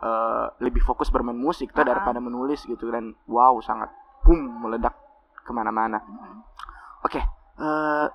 uh, 0.00 0.46
lebih 0.62 0.80
fokus 0.80 1.10
bermain 1.10 1.36
musik 1.36 1.74
toh 1.74 1.82
uh 1.82 1.84
-uh. 1.84 1.90
daripada 1.92 2.18
menulis 2.22 2.64
gitu. 2.64 2.88
Dan 2.88 3.12
wow 3.28 3.58
sangat 3.60 3.92
boom 4.24 4.64
meledak 4.64 4.96
ke 5.44 5.52
mana-mana. 5.52 6.00
Uh 6.00 6.08
-huh. 6.08 6.18
oke 7.04 7.12
okay, 7.12 7.22
uh, 7.60 8.06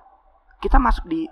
kita 0.58 0.82
masuk 0.82 1.06
di 1.06 1.30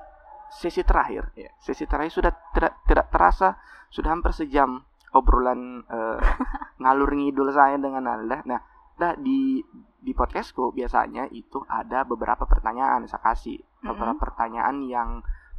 sesi 0.50 0.86
terakhir. 0.86 1.34
Ya 1.34 1.50
sesi 1.58 1.90
terakhir 1.90 2.14
sudah 2.14 2.32
tidak 2.54 2.72
tidak 2.86 3.06
terasa 3.10 3.58
sudah 3.90 4.14
hampir 4.14 4.30
sejam 4.30 4.86
obrolan 5.14 5.82
uh, 5.90 6.18
ngalur 6.82 7.10
ngidul 7.14 7.50
saya 7.50 7.76
dengan 7.76 8.06
Anda. 8.06 8.42
Nah, 8.46 8.60
nah 9.00 9.12
di 9.18 9.60
di 10.00 10.12
podcastku 10.16 10.72
biasanya 10.72 11.28
itu 11.28 11.60
ada 11.68 12.06
beberapa 12.08 12.48
pertanyaan 12.48 13.04
saya 13.10 13.20
kasih. 13.20 13.60
Beberapa 13.84 14.16
mm-hmm. 14.16 14.24
pertanyaan 14.24 14.76
yang 14.86 15.10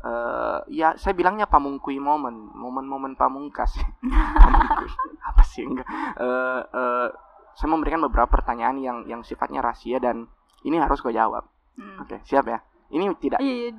uh, 0.02 0.66
ya 0.72 0.98
saya 0.98 1.14
bilangnya 1.14 1.46
pamungkui 1.46 2.00
momen. 2.02 2.54
Momen-momen 2.56 3.14
pamungkas. 3.20 3.78
Apa 5.30 5.44
sih? 5.46 5.68
Enggak. 5.68 5.88
Uh, 6.18 6.62
uh, 6.74 7.08
saya 7.54 7.70
memberikan 7.70 8.02
beberapa 8.02 8.32
pertanyaan 8.32 8.80
yang 8.80 8.98
yang 9.06 9.22
sifatnya 9.22 9.60
rahasia 9.60 10.00
dan 10.00 10.26
ini 10.64 10.80
harus 10.80 11.04
kau 11.04 11.12
jawab. 11.12 11.46
Mm. 11.76 12.04
oke 12.04 12.08
okay, 12.08 12.20
siap 12.28 12.48
ya? 12.48 12.60
Ini 12.92 13.08
tidak 13.24 13.40
iya, 13.40 13.72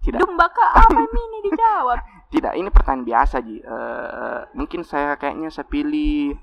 tidak. 0.00 0.24
Domba 0.24 0.48
apa 0.48 0.88
ini 0.88 1.38
dijawab 1.52 2.00
tidak 2.32 2.52
ini 2.56 2.68
pertanyaan 2.72 3.06
biasa 3.06 3.36
ji. 3.44 3.60
Uh, 3.60 4.46
mungkin 4.56 4.86
saya 4.86 5.16
kayaknya 5.18 5.52
saya 5.52 5.66
pilih 5.68 6.34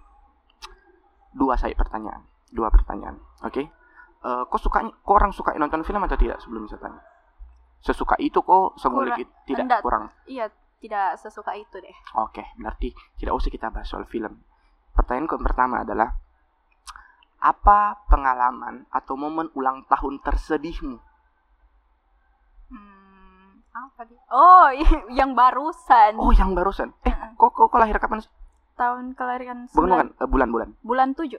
dua 1.31 1.55
saya 1.55 1.71
pertanyaan 1.73 2.27
dua 2.51 2.67
pertanyaan 2.67 3.15
oke? 3.41 3.55
Okay? 3.55 3.65
uh, 4.27 4.43
kok 4.45 4.59
sukanya 4.61 4.91
kok 4.91 5.15
orang 5.15 5.31
suka 5.31 5.55
nonton 5.57 5.81
film 5.87 6.03
atau 6.03 6.17
tidak 6.19 6.37
sebelum 6.43 6.67
saya 6.67 6.81
tanya? 6.83 7.01
Sesuka 7.81 8.13
itu 8.21 8.37
kok 8.45 8.77
semulik 8.77 9.25
tidak 9.49 9.65
enggak, 9.65 9.81
kurang? 9.81 10.13
Iya 10.29 10.53
tidak 10.81 11.17
sesuka 11.17 11.57
itu 11.57 11.77
deh. 11.81 11.95
Oke 12.17 12.41
okay, 12.41 12.45
berarti 12.57 12.93
tidak 13.17 13.33
usah 13.37 13.49
kita 13.49 13.73
bahas 13.73 13.89
soal 13.89 14.05
film. 14.05 14.41
Pertanyaan 14.93 15.25
yang 15.29 15.45
pertama 15.45 15.81
adalah 15.81 16.13
apa 17.41 18.05
pengalaman 18.05 18.85
atau 18.93 19.17
momen 19.17 19.49
ulang 19.57 19.81
tahun 19.89 20.21
tersedihmu 20.21 21.01
apa 23.71 24.01
dia? 24.07 24.19
Oh, 24.31 24.67
yang 25.19 25.31
barusan. 25.33 26.19
Oh, 26.19 26.31
yang 26.35 26.51
barusan. 26.51 26.91
Eh, 27.07 27.11
uh 27.11 27.31
kok, 27.39 27.55
kok 27.55 27.67
kok 27.71 27.79
lahir 27.79 27.97
kapan? 27.97 28.21
Tahun 28.75 29.13
kelahiran 29.15 29.67
Bukan, 29.71 29.89
bukan. 29.89 30.07
Uh, 30.19 30.27
bulan, 30.27 30.49
bulan. 30.51 30.69
Bulan 30.83 31.09
7. 31.13 31.37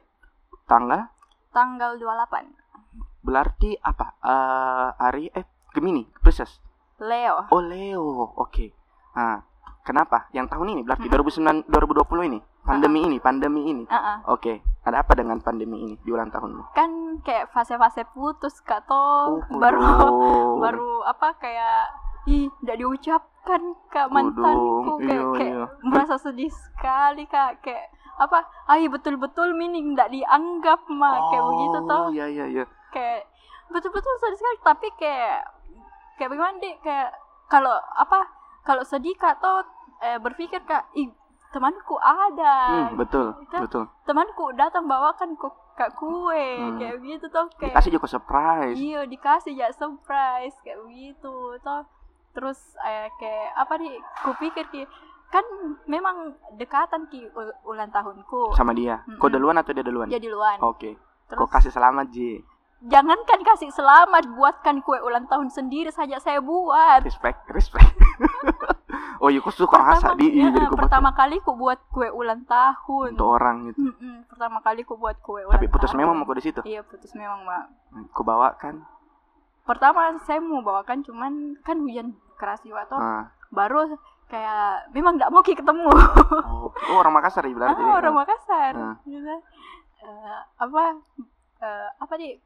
Tanggal? 0.68 1.10
Tanggal 1.52 1.98
28. 2.00 3.22
Berarti 3.22 3.76
apa? 3.82 4.16
Uh, 4.22 4.88
hari 4.98 5.30
eh 5.32 5.46
Gemini, 5.72 6.04
Pisces. 6.20 6.60
Leo. 7.02 7.48
Oh, 7.50 7.62
Leo. 7.62 8.34
Oke. 8.36 8.36
Okay. 8.46 8.68
Nah, 9.16 9.42
kenapa? 9.82 10.28
Yang 10.36 10.54
tahun 10.54 10.68
ini 10.76 10.82
berarti 10.86 11.06
hmm. 11.08 11.66
2009 11.66 11.68
2020 11.68 12.30
ini. 12.30 12.40
Pandemi 12.62 12.98
uh 12.98 13.02
-uh. 13.02 13.08
ini, 13.10 13.16
pandemi 13.18 13.62
ini. 13.66 13.84
Uh 13.90 13.94
-uh. 13.96 14.16
Oke. 14.30 14.38
Okay. 14.38 14.56
Ada 14.82 15.06
apa 15.06 15.14
dengan 15.14 15.38
pandemi 15.38 15.82
ini 15.82 15.94
di 16.02 16.10
ulang 16.10 16.30
tahunmu? 16.30 16.74
Kan 16.74 17.22
kayak 17.22 17.54
fase-fase 17.54 18.02
putus 18.10 18.58
kak 18.66 18.82
oh, 18.90 19.38
baru 19.54 19.78
baru 20.64 21.06
apa 21.06 21.38
kayak 21.38 22.01
ih 22.26 22.46
tidak 22.62 22.76
diucapkan 22.78 23.62
kak 23.90 24.08
mantanku. 24.10 25.02
Kayak, 25.02 25.10
iya, 25.10 25.24
kayak 25.34 25.54
iya. 25.58 25.66
merasa 25.82 26.14
sedih 26.18 26.50
sekali 26.50 27.26
kak. 27.26 27.62
Kayak 27.64 27.90
apa? 28.20 28.46
Ay 28.70 28.86
betul-betul 28.86 29.56
meaning 29.58 29.94
tidak 29.94 30.14
dianggap 30.14 30.80
mah 30.86 31.16
oh, 31.18 31.28
kayak 31.32 31.44
begitu 31.50 31.78
toh. 31.88 32.04
iya 32.14 32.26
iya 32.30 32.44
iya. 32.46 32.64
Kayak 32.94 33.26
betul-betul 33.72 34.14
sedih 34.22 34.38
sekali. 34.38 34.56
Tapi 34.62 34.88
kayak 34.98 35.38
kayak 36.20 36.28
bagaimana 36.30 36.54
deh 36.62 36.74
kayak 36.82 37.10
kalau 37.50 37.74
apa? 37.98 38.20
Kalau 38.62 38.86
sedih 38.86 39.18
kak 39.18 39.42
toh 39.42 39.66
eh, 39.98 40.18
berpikir 40.22 40.62
kak 40.62 40.86
ih 40.94 41.10
temanku 41.50 41.98
ada. 41.98 42.86
Hmm, 42.88 42.94
betul 42.94 43.34
gitu. 43.42 43.58
betul. 43.66 43.84
Temanku 44.06 44.54
datang 44.54 44.86
bawakan 44.86 45.34
kok 45.34 45.74
kak 45.74 45.98
kue. 45.98 46.46
Hmm. 46.62 46.78
kayak 46.78 47.02
gitu 47.02 47.26
toh. 47.34 47.50
Kayak 47.58 47.74
dikasih 47.74 47.90
juga 47.98 48.06
surprise. 48.06 48.78
Iya 48.78 49.00
dikasih 49.10 49.52
ya 49.58 49.68
surprise. 49.74 50.54
Kayak 50.62 50.78
gitu 50.86 51.58
toh 51.58 51.82
terus 52.32 52.58
eh, 52.84 53.08
kayak 53.20 53.48
apa 53.56 53.74
nih 53.80 53.94
kupikir 54.24 54.64
ki 54.72 54.82
kan 55.32 55.44
memang 55.88 56.36
dekatan 56.60 57.08
ki 57.08 57.32
ulang 57.64 57.88
tahunku. 57.88 58.52
Sama 58.52 58.76
dia? 58.76 59.00
Mm 59.08 59.16
-mm. 59.16 59.20
kau 59.20 59.32
duluan 59.32 59.56
atau 59.56 59.72
dia 59.72 59.84
duluan? 59.84 60.12
Dia 60.12 60.20
duluan. 60.20 60.60
Oke. 60.60 60.92
Okay. 60.92 61.36
kau 61.36 61.48
kasih 61.48 61.72
selamat 61.72 62.12
ji? 62.12 62.44
Jangankan 62.82 63.40
kasih 63.46 63.72
selamat 63.72 64.28
buatkan 64.36 64.82
kue 64.84 64.98
ulang 65.00 65.24
tahun 65.30 65.48
sendiri 65.48 65.88
saja 65.88 66.20
saya 66.20 66.44
buat. 66.44 67.00
Respect 67.00 67.48
respect. 67.48 67.88
Oh 69.22 69.30
iya 69.30 69.38
kau 69.38 69.54
suka 69.54 69.78
pertama, 69.78 70.18
di 70.18 70.34
ya, 70.34 70.50
pertama 70.74 71.14
kali 71.14 71.38
ku 71.46 71.54
buat 71.54 71.78
kue 71.94 72.10
ulang 72.10 72.42
tahun. 72.42 73.14
Untuk 73.14 73.30
orang 73.38 73.70
gitu. 73.70 73.78
Mm 73.78 73.94
-mm, 73.94 74.16
pertama 74.26 74.58
kali 74.58 74.82
ku 74.82 74.98
buat 74.98 75.14
kue 75.22 75.46
ulang 75.46 75.62
tapi 75.62 75.70
putus 75.70 75.94
tahun. 75.94 76.02
memang 76.02 76.14
mau 76.18 76.34
di 76.34 76.42
situ? 76.42 76.58
Iya 76.66 76.82
putus 76.82 77.14
memang 77.14 77.46
mak 77.46 77.70
kau 78.10 78.26
bawa 78.26 78.58
kan 78.58 78.82
pertama 79.62 80.18
saya 80.26 80.42
mau 80.42 80.62
bawakan 80.62 81.06
cuman 81.06 81.54
kan 81.62 81.78
hujan 81.82 82.18
keras 82.34 82.58
juga 82.66 82.82
tuh 82.90 82.98
ah. 82.98 83.30
baru 83.54 83.94
kayak 84.26 84.90
memang 84.96 85.20
nggak 85.20 85.30
mau 85.30 85.44
ketemu 85.44 85.86
oh, 85.92 86.72
oh 86.72 86.96
orang 86.98 87.14
Makassar 87.14 87.46
ya 87.46 87.54
berarti 87.54 87.82
ah, 87.84 87.94
orang 88.00 88.14
Makassar 88.16 88.72
ah. 88.74 88.96
gitu. 89.06 89.34
uh, 90.02 90.38
apa 90.58 90.82
uh, 91.62 91.88
apa 92.00 92.14
nih 92.18 92.40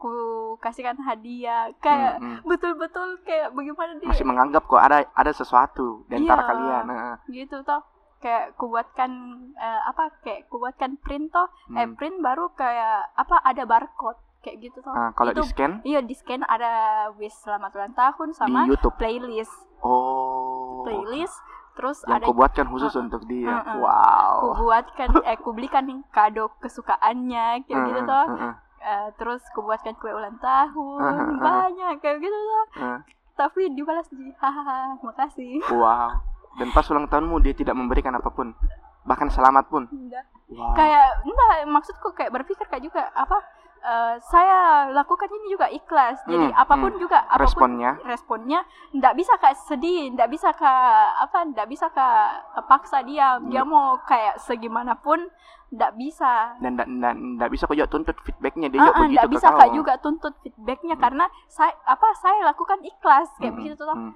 ku 0.00 0.12
kasihkan 0.60 0.98
hadiah 1.00 1.70
kayak 1.80 2.20
hmm, 2.20 2.40
hmm. 2.40 2.48
betul-betul 2.48 3.20
kayak 3.24 3.52
bagaimana 3.56 3.96
dia 4.00 4.10
masih 4.10 4.26
menganggap 4.26 4.62
kok 4.66 4.82
ada 4.82 5.06
ada 5.16 5.32
sesuatu 5.32 6.04
di 6.10 6.20
antara 6.20 6.44
iya, 6.44 6.48
kalian 6.50 6.84
nah. 6.88 7.16
gitu 7.30 7.56
toh 7.64 7.82
kayak 8.24 8.56
kubuatkan 8.56 9.10
uh, 9.56 9.80
apa 9.88 10.16
kayak 10.24 10.48
kubuatkan 10.48 10.96
print 11.00 11.28
toh 11.28 11.48
hmm. 11.68 11.76
eh 11.76 11.88
print 11.92 12.24
baru 12.24 12.52
kayak 12.56 13.12
apa 13.16 13.36
ada 13.44 13.68
barcode 13.68 14.20
kayak 14.44 14.56
gitu 14.60 14.78
tuh. 14.84 14.92
Nah, 14.92 15.16
kalau 15.16 15.32
di 15.32 15.42
scan? 15.48 15.80
Iya 15.80 16.04
di 16.04 16.12
scan 16.12 16.44
ada 16.44 17.08
wish 17.16 17.32
selamat 17.40 17.70
ulang 17.72 17.96
tahun 17.96 18.28
sama 18.36 18.68
di 18.68 18.76
YouTube. 18.76 18.94
playlist. 19.00 19.56
Oh. 19.80 20.84
Playlist. 20.84 21.40
Terus 21.74 21.98
yang 22.06 22.22
ada 22.22 22.26
ku 22.30 22.36
buatkan 22.36 22.66
khusus 22.70 22.92
uh, 22.94 23.02
untuk 23.02 23.24
dia. 23.26 23.50
Uh, 23.50 23.66
uh, 23.66 23.76
wow. 23.82 24.34
Ku 24.38 24.48
buatkan 24.68 25.08
eh 25.32 25.36
ku 25.40 25.50
belikan 25.56 25.88
kado 26.12 26.52
kesukaannya 26.60 27.64
kayak 27.66 27.80
uh, 27.80 27.86
gitu 27.88 28.00
tuh. 28.04 28.26
Uh, 28.28 28.36
uh. 28.36 28.54
Uh, 28.84 29.08
terus 29.16 29.42
ku 29.56 29.64
buatkan 29.64 29.96
kue 29.96 30.12
ulang 30.12 30.36
tahun 30.38 31.00
uh, 31.00 31.08
uh, 31.08 31.24
uh. 31.34 31.40
banyak 31.40 31.94
kayak 32.04 32.20
gitu 32.20 32.36
tuh. 32.36 32.64
Uh. 32.78 32.98
Tapi 33.34 33.72
dibalas 33.74 34.06
di 34.12 34.30
hahaha 34.38 34.94
makasih. 35.02 35.58
Wow. 35.72 36.22
Dan 36.54 36.70
pas 36.70 36.86
ulang 36.86 37.10
tahunmu 37.10 37.42
dia 37.42 37.56
tidak 37.56 37.74
memberikan 37.74 38.14
apa 38.14 38.30
pun. 38.30 38.54
Bahkan 39.02 39.34
selamat 39.34 39.66
pun. 39.66 39.90
Enggak. 39.90 40.30
Wow. 40.54 40.78
Kayak 40.78 41.26
enggak 41.26 41.50
maksudku 41.66 42.14
kayak 42.14 42.30
berpikir 42.30 42.70
kayak 42.70 42.86
juga 42.86 43.10
apa 43.18 43.42
uh, 43.84 44.16
saya 44.24 44.88
lakukan 44.90 45.28
ini 45.28 45.46
juga 45.52 45.68
ikhlas. 45.68 46.24
Jadi 46.24 46.50
hmm, 46.50 46.56
apa 46.56 46.74
pun 46.80 46.92
hmm. 46.96 47.00
juga 47.00 47.18
apa 47.28 47.36
pun 47.36 47.44
responnya 47.44 47.92
responnya 48.08 48.60
ndak 48.96 49.14
bisa 49.14 49.36
kayak 49.36 49.58
sedih, 49.68 50.10
ndak 50.16 50.28
bisa 50.32 50.48
kayak 50.56 51.06
apa, 51.28 51.38
ndak 51.52 51.68
bisa 51.68 51.86
kayak 51.92 52.30
paksa 52.66 53.04
dia. 53.04 53.36
Hmm. 53.36 53.52
Dia 53.52 53.62
mau 53.62 54.00
kayak 54.08 54.40
segimanapun 54.40 55.28
ndak 55.70 55.92
bisa. 56.00 56.56
Dan 56.58 56.80
ndak 56.80 57.14
ndak 57.38 57.48
bisa 57.52 57.68
kok 57.68 57.76
juga 57.76 57.90
tuntut 57.92 58.16
feedbacknya 58.24 58.68
dia 58.72 58.80
uh, 58.80 58.86
juga 58.88 59.00
begitu 59.04 59.18
ndak 59.20 59.30
bisa 59.30 59.48
kak 59.52 59.70
juga 59.76 59.92
tuntut 60.00 60.34
feedbacknya 60.40 60.94
hmm. 60.96 61.04
karena 61.04 61.24
saya 61.46 61.72
apa 61.84 62.08
saya 62.18 62.38
lakukan 62.48 62.80
ikhlas 62.82 63.28
kayak 63.38 63.52
hmm, 63.52 63.58
begitu 63.60 63.74
tuh. 63.76 63.92
Hmm. 63.92 64.12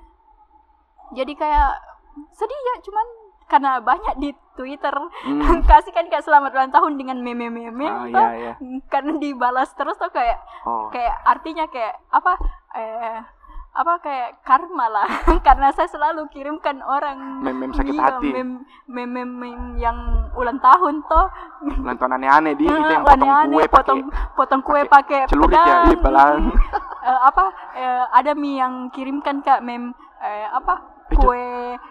Jadi 1.12 1.33
kayak 1.37 1.71
sedih 2.35 2.61
ya 2.75 2.75
cuman 2.83 3.07
karena 3.49 3.81
banyak 3.81 4.15
di 4.21 4.31
Twitter. 4.55 4.93
Hmm. 4.93 5.65
kasih 5.71 5.91
kan 5.91 6.07
kayak 6.13 6.23
selamat 6.23 6.53
ulang 6.55 6.73
tahun 6.73 6.93
dengan 7.01 7.19
meme-meme 7.25 7.89
oh, 7.89 8.07
iya, 8.07 8.27
iya. 8.37 8.53
karena 8.93 9.17
dibalas 9.17 9.73
terus 9.75 9.97
tuh 9.97 10.13
kayak 10.13 10.39
oh. 10.69 10.93
kayak 10.93 11.17
artinya 11.25 11.65
kayak 11.73 11.97
apa 12.13 12.33
eh 12.77 13.19
apa 13.79 13.95
kayak 14.03 14.43
karma 14.43 14.91
lah. 14.91 15.09
Karena 15.47 15.71
saya 15.71 15.87
selalu 15.87 16.27
kirimkan 16.35 16.83
orang 16.83 17.47
mem-mem 17.47 17.71
sakit 17.71 17.95
iya, 17.95 18.11
hati. 18.11 18.35
mem 18.35 18.67
mem 18.91 19.07
mem 19.15 19.79
yang 19.79 19.95
ulang 20.35 20.59
tahun 20.59 20.99
toh. 21.07 21.27
Ulang 21.87 21.95
tahun 21.95 22.19
aneh-aneh 22.19 22.59
di. 22.59 22.67
Itu 22.67 22.75
yang 22.75 23.07
potong 23.07 23.31
aneh, 23.31 23.55
kue 23.55 23.67
potong 23.71 24.01
pake, 24.03 24.35
potong 24.35 24.63
kue 24.67 24.81
pakai 24.83 25.21
celurit 25.31 25.55
ya 25.55 25.87
di 25.87 25.95
uh, 25.95 27.21
apa 27.31 27.45
uh, 27.79 28.05
ada 28.11 28.35
mi 28.35 28.59
yang 28.59 28.91
kirimkan 28.91 29.47
kak 29.47 29.63
mem 29.63 29.95
uh, 30.19 30.47
apa 30.59 30.98
kue 31.17 31.49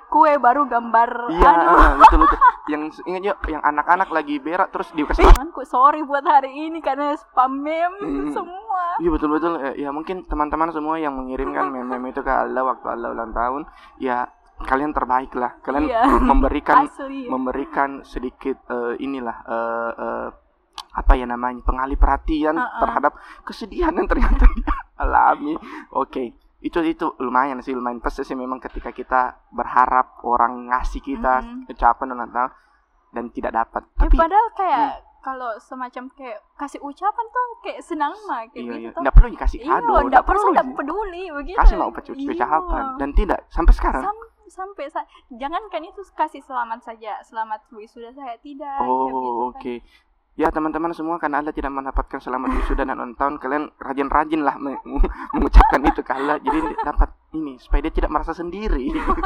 kue 0.08 0.32
baru 0.38 0.70
gambar 0.70 1.10
iya 1.34 1.50
anu. 1.50 1.66
uh, 1.74 1.92
betul 2.02 2.18
betul 2.26 2.40
yang 2.70 2.82
ingat 3.10 3.24
yuk 3.34 3.38
yang 3.50 3.64
anak-anak 3.66 4.10
lagi 4.14 4.36
berak 4.38 4.70
terus 4.70 4.90
dikasih 4.94 5.26
aku 5.26 5.66
sorry 5.66 6.06
buat 6.06 6.24
hari 6.24 6.54
ini 6.54 6.80
karena 6.80 7.18
spam 7.18 7.60
meme 7.60 7.98
hmm. 8.02 8.32
semua 8.32 8.84
iya 9.02 9.10
betul 9.10 9.30
betul 9.34 9.54
eh, 9.60 9.76
ya 9.82 9.90
mungkin 9.90 10.24
teman-teman 10.30 10.70
semua 10.70 11.02
yang 11.02 11.18
mengirimkan 11.18 11.70
meme-meme 11.74 12.14
itu 12.14 12.22
ke 12.22 12.32
Allah 12.32 12.64
waktu 12.64 12.88
Allah 12.88 13.10
ulang 13.14 13.34
tahun 13.34 13.62
ya 13.98 14.30
kalian 14.58 14.94
terbaik 14.94 15.34
lah 15.38 15.58
kalian 15.62 15.86
iya. 15.86 16.02
memberikan 16.34 16.86
Asli. 16.86 17.30
memberikan 17.30 18.02
sedikit 18.06 18.58
uh, 18.70 18.98
inilah 18.98 19.38
uh, 19.46 19.92
uh, 19.94 20.28
apa 20.98 21.14
ya 21.14 21.30
namanya 21.30 21.62
pengalih 21.62 21.94
perhatian 21.94 22.58
uh 22.58 22.66
-uh. 22.66 22.82
terhadap 22.82 23.14
kesedihan 23.46 23.94
yang 23.94 24.10
ternyata 24.10 24.50
dia 24.50 24.74
alami 24.98 25.54
oke 25.94 26.10
okay 26.10 26.34
itu 26.58 26.82
itu 26.82 27.06
lumayan 27.22 27.62
sih 27.62 27.74
lumayan 27.78 28.02
pasti 28.02 28.26
sih 28.26 28.34
memang 28.34 28.58
ketika 28.58 28.90
kita 28.90 29.46
berharap 29.54 30.26
orang 30.26 30.74
ngasih 30.74 31.06
kita 31.06 31.46
mm-hmm. 31.46 31.72
ucapan 31.72 32.08
ulang 32.18 32.32
tahun 32.34 32.52
dan 33.14 33.26
tidak 33.32 33.52
dapat 33.56 33.82
ya, 33.88 34.00
tapi 34.04 34.16
padahal 34.20 34.48
kayak 34.54 34.88
hmm. 34.92 35.06
kalau 35.24 35.52
semacam 35.64 36.04
kayak 36.12 36.40
kasih 36.60 36.80
ucapan 36.84 37.26
tuh 37.32 37.48
kayak 37.64 37.80
senang 37.82 38.14
mah 38.28 38.44
kayak 38.52 38.64
iya, 38.68 38.74
gitu 38.84 38.98
iya. 39.00 39.02
nggak 39.02 39.16
perlu 39.16 39.30
dikasih 39.32 39.60
iya, 39.64 39.72
kado 39.80 39.94
nggak 40.12 40.26
perlu 40.28 40.46
nggak 40.54 40.68
peduli 40.76 41.24
begitu 41.32 41.58
kasih 41.58 41.76
mau 41.80 41.90
ucapan 41.90 42.84
iya. 42.84 42.98
dan 43.00 43.10
tidak 43.16 43.40
sampai 43.48 43.74
sekarang 43.74 44.04
Sam 44.04 44.18
sampai 44.48 44.88
sa 44.88 45.04
jangan 45.28 45.60
kan 45.68 45.84
itu 45.84 46.00
kasih 46.16 46.40
selamat 46.40 46.80
saja 46.80 47.20
selamat 47.24 47.68
wisuda 47.72 48.16
saya 48.16 48.40
tidak 48.40 48.80
oh 48.84 49.52
gitu, 49.52 49.52
kan. 49.52 49.62
Ya 50.38 50.54
teman-teman 50.54 50.94
semua 50.94 51.18
karena 51.18 51.42
Anda 51.42 51.50
tidak 51.50 51.74
mendapatkan 51.74 52.22
selamat 52.22 52.62
wisuda 52.62 52.86
dan 52.86 52.94
ulang 52.94 53.18
tahun 53.18 53.42
Kalian 53.42 53.74
rajin-rajin 53.82 54.46
lah 54.46 54.54
mengucapkan 55.34 55.82
itu 55.82 56.06
ke 56.06 56.14
Allah. 56.14 56.38
Jadi 56.38 56.78
dapat 56.78 57.10
ini 57.34 57.58
supaya 57.58 57.82
dia 57.90 57.94
tidak 57.98 58.14
merasa 58.14 58.38
sendiri. 58.38 58.94
Oke 58.98 59.18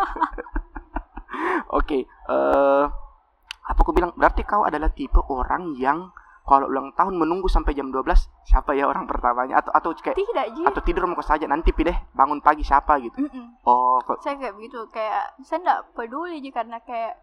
okay, 1.71 2.01
uh, 2.31 2.87
eh, 2.87 3.71
Apa 3.75 3.79
aku 3.83 3.91
bilang? 3.91 4.15
Berarti 4.15 4.47
kau 4.47 4.63
adalah 4.63 4.87
tipe 4.95 5.19
orang 5.27 5.75
yang 5.75 6.15
kalau 6.47 6.71
ulang 6.71 6.95
tahun 6.95 7.19
menunggu 7.19 7.45
sampai 7.51 7.75
jam 7.75 7.91
12 7.91 8.47
siapa 8.47 8.71
ya 8.71 8.87
orang 8.87 9.03
pertamanya? 9.03 9.59
Atau 9.59 9.75
atau 9.75 9.91
kayak 9.91 10.15
tidak 10.15 10.47
atau 10.63 10.81
tidur 10.83 11.11
mau 11.11 11.19
saja 11.19 11.43
nanti 11.43 11.75
pilih 11.75 11.93
bangun 12.15 12.39
pagi 12.39 12.63
siapa 12.63 12.97
gitu. 13.03 13.19
Mm 13.19 13.29
-mm. 13.29 13.45
oh 13.67 13.99
kok 14.03 14.23
saya 14.23 14.39
kayak 14.39 14.55
gitu 14.63 14.79
kayak 14.89 15.35
saya 15.43 15.59
tidak 15.59 15.79
peduli 15.91 16.39
Ji 16.39 16.55
karena 16.55 16.79
kayak 16.81 17.19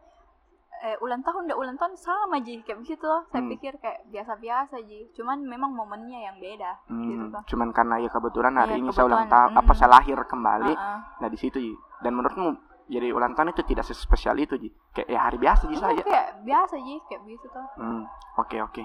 eh, 0.82 0.96
ulang 1.04 1.22
tahun 1.26 1.50
udah 1.50 1.58
ulang 1.58 1.76
tahun 1.78 1.94
sama 1.98 2.38
ji 2.42 2.62
kayak 2.62 2.78
begitu 2.82 3.10
saya 3.28 3.42
hmm. 3.42 3.50
pikir 3.56 3.72
kayak 3.82 4.06
biasa-biasa 4.10 4.76
ji 4.86 5.10
cuman 5.14 5.42
memang 5.42 5.74
momennya 5.74 6.30
yang 6.30 6.36
beda 6.38 6.78
hmm. 6.86 7.04
gitu 7.10 7.24
tuh. 7.34 7.42
cuman 7.54 7.68
karena 7.74 7.96
ya 8.02 8.10
kebetulan 8.10 8.54
hari 8.54 8.76
iya, 8.76 8.80
ini 8.80 8.90
kebetulan. 8.90 8.96
saya 8.96 9.06
ulang 9.10 9.26
tahun 9.26 9.50
hmm. 9.50 9.60
apa 9.60 9.72
saya 9.74 9.90
lahir 9.90 10.18
kembali 10.22 10.72
uh 10.72 10.78
-uh. 10.78 10.98
nah 11.22 11.28
di 11.28 11.38
situ 11.38 11.58
ji 11.58 11.74
dan 12.02 12.12
menurutmu 12.14 12.50
jadi 12.88 13.12
ulang 13.12 13.36
tahun 13.36 13.52
itu 13.52 13.62
tidak 13.68 13.84
sespesial 13.84 14.36
itu 14.40 14.54
ji 14.56 14.68
kayak 14.96 15.08
ya 15.10 15.20
hari 15.20 15.38
biasa 15.38 15.62
ji 15.68 15.76
iya, 15.76 15.82
saja 15.82 16.02
kayak 16.02 16.28
biasa 16.46 16.74
ji 16.80 16.94
kayak 17.10 17.20
begitu 17.26 17.46
tuh 17.50 17.66
oke 17.66 17.78
hmm. 17.78 18.02
oke 18.38 18.48
okay, 18.48 18.60
okay. 18.64 18.84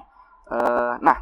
uh, 0.51 0.57
eh, 0.57 0.93
nah 0.99 1.17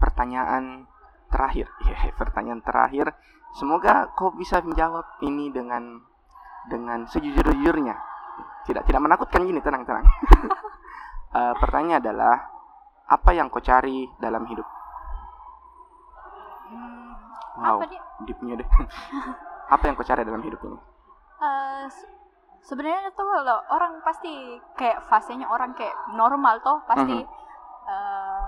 pertanyaan 0.00 0.88
terakhir 1.30 1.66
ya 1.88 2.10
pertanyaan 2.16 2.60
terakhir 2.64 3.14
semoga 3.54 4.10
kau 4.18 4.34
bisa 4.34 4.58
menjawab 4.64 5.06
ini 5.22 5.54
dengan 5.54 6.02
dengan 6.66 7.04
sejujur-jujurnya 7.06 8.13
tidak 8.64 8.82
tidak 8.88 9.00
menakutkan. 9.00 9.44
Gini 9.44 9.60
tenang 9.60 9.84
tenang. 9.84 10.06
Uh, 11.32 11.54
pertanyaan 11.62 12.00
adalah 12.00 12.34
apa 13.08 13.30
yang 13.36 13.52
kau 13.52 13.60
cari 13.60 14.08
dalam 14.16 14.48
hidup? 14.48 14.66
Hmm, 16.72 17.12
wow 17.60 17.78
deepnya 18.22 18.54
deh. 18.60 18.68
Apa 19.74 19.88
yang 19.88 19.94
kau 19.96 20.06
cari 20.06 20.22
dalam 20.22 20.44
hidup 20.44 20.60
ini? 20.64 20.78
Uh, 21.40 21.84
sebenarnya 22.64 23.12
tuh 23.12 23.26
kalau 23.26 23.58
orang 23.74 24.00
pasti 24.06 24.60
kayak 24.78 25.04
fasenya 25.10 25.48
orang 25.50 25.76
kayak 25.76 25.92
normal 26.16 26.60
toh 26.64 26.80
pasti 26.88 27.20
mm 27.20 27.24
-hmm. 27.26 27.88
uh, 27.90 28.46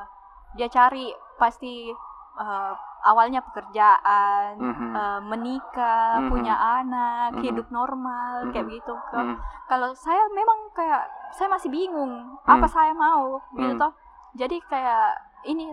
dia 0.57 0.69
cari 0.73 1.13
pasti 1.37 1.93
uh, 2.37 2.73
awalnya 3.07 3.41
pekerjaan, 3.43 4.61
mm-hmm. 4.61 4.93
uh, 4.93 5.21
menikah, 5.25 6.21
mm-hmm. 6.21 6.31
punya 6.31 6.55
anak, 6.55 7.35
mm-hmm. 7.35 7.45
hidup 7.45 7.67
normal 7.73 8.45
mm-hmm. 8.45 8.53
kayak 8.53 8.67
begitu. 8.69 8.95
Mm-hmm. 8.95 9.37
Kalau 9.67 9.91
saya 9.97 10.23
memang 10.31 10.59
kayak 10.77 11.05
saya 11.35 11.49
masih 11.51 11.73
bingung 11.73 12.13
mm-hmm. 12.37 12.53
apa 12.53 12.67
saya 12.69 12.93
mau 12.93 13.41
mm-hmm. 13.41 13.59
gitu 13.63 13.75
toh. 13.81 13.93
Jadi 14.37 14.57
kayak 14.69 15.17
ini 15.49 15.73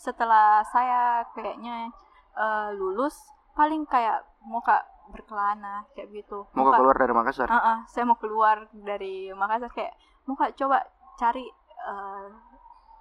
setelah 0.00 0.64
saya 0.64 1.28
kayaknya 1.36 1.92
uh, 2.32 2.72
lulus 2.72 3.20
paling 3.52 3.84
kayak 3.84 4.24
mau 4.48 4.64
kak 4.64 4.80
berkelana 5.12 5.84
kayak 5.92 6.08
gitu. 6.14 6.48
Mau, 6.56 6.70
mau 6.70 6.72
keluar 6.72 6.96
dari 6.96 7.12
Makassar? 7.12 7.48
Uh 7.50 7.58
-uh, 7.58 7.78
saya 7.90 8.08
mau 8.08 8.16
keluar 8.16 8.70
dari 8.72 9.28
Makassar 9.36 9.68
kayak 9.74 9.92
mau 10.24 10.38
kak 10.38 10.56
coba 10.56 10.86
cari 11.20 11.44
uh, 11.84 12.32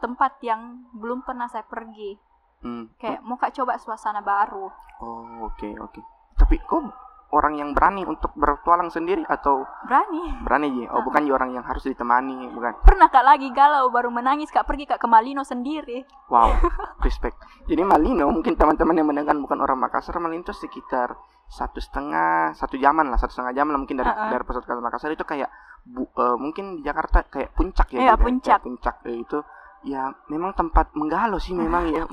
tempat 0.04 0.40
yang 0.44 0.92
belum 0.96 1.24
pernah 1.24 1.48
saya 1.48 1.64
pergi 1.64 2.29
Hmm. 2.60 2.92
Kayak 3.00 3.24
mau 3.24 3.40
kak 3.40 3.56
coba 3.56 3.80
suasana 3.80 4.20
baru. 4.20 4.68
Oh 5.00 5.48
oke 5.48 5.56
okay, 5.56 5.74
oke. 5.80 5.96
Okay. 5.96 6.04
Tapi 6.36 6.56
kok 6.64 6.92
orang 7.30 7.62
yang 7.62 7.70
berani 7.78 8.04
untuk 8.04 8.34
bertualang 8.34 8.90
sendiri 8.90 9.22
atau 9.30 9.64
berani? 9.86 10.34
Berani 10.42 10.68
ya. 10.84 10.88
Oh 10.92 11.00
uh 11.00 11.04
bukan 11.06 11.24
orang 11.30 11.54
yang 11.54 11.64
harus 11.64 11.86
ditemani 11.86 12.50
bukan? 12.52 12.84
Pernah 12.84 13.08
kak 13.08 13.26
lagi 13.26 13.48
galau 13.54 13.88
baru 13.94 14.10
menangis 14.10 14.50
kak 14.50 14.66
pergi 14.66 14.90
kak 14.90 15.00
ke 15.00 15.08
Malino 15.08 15.46
sendiri. 15.46 16.04
Wow 16.28 16.58
respect. 17.06 17.38
Jadi 17.70 17.82
Malino 17.86 18.28
mungkin 18.28 18.58
teman-teman 18.58 18.98
yang 18.98 19.08
mendengar 19.08 19.38
bukan 19.38 19.62
orang 19.62 19.78
Makassar 19.78 20.18
Malino 20.18 20.42
itu 20.44 20.56
sekitar 20.56 21.16
satu 21.50 21.82
setengah 21.82 22.54
satu 22.54 22.78
jaman 22.78 23.10
lah 23.10 23.18
satu 23.18 23.34
setengah 23.34 23.54
jam 23.58 23.74
lah 23.74 23.82
mungkin 23.82 23.98
dari 23.98 24.06
uh 24.06 24.14
-uh. 24.14 24.30
dari 24.30 24.44
pusat 24.46 24.70
kota 24.70 24.82
Makassar 24.82 25.10
itu 25.10 25.26
kayak 25.26 25.50
bu, 25.86 26.06
uh, 26.14 26.38
mungkin 26.38 26.78
di 26.78 26.82
Jakarta 26.86 27.26
kayak 27.26 27.54
puncak 27.54 27.88
ya. 27.94 28.00
Iya 28.10 28.14
gitu, 28.18 28.24
puncak. 28.26 28.60
puncak 28.62 28.96
uh, 29.06 29.18
itu 29.18 29.40
ya 29.84 30.12
memang 30.28 30.52
tempat 30.56 30.92
menggalau 30.96 31.40
sih 31.40 31.56
memang 31.56 31.92
ya 31.92 32.04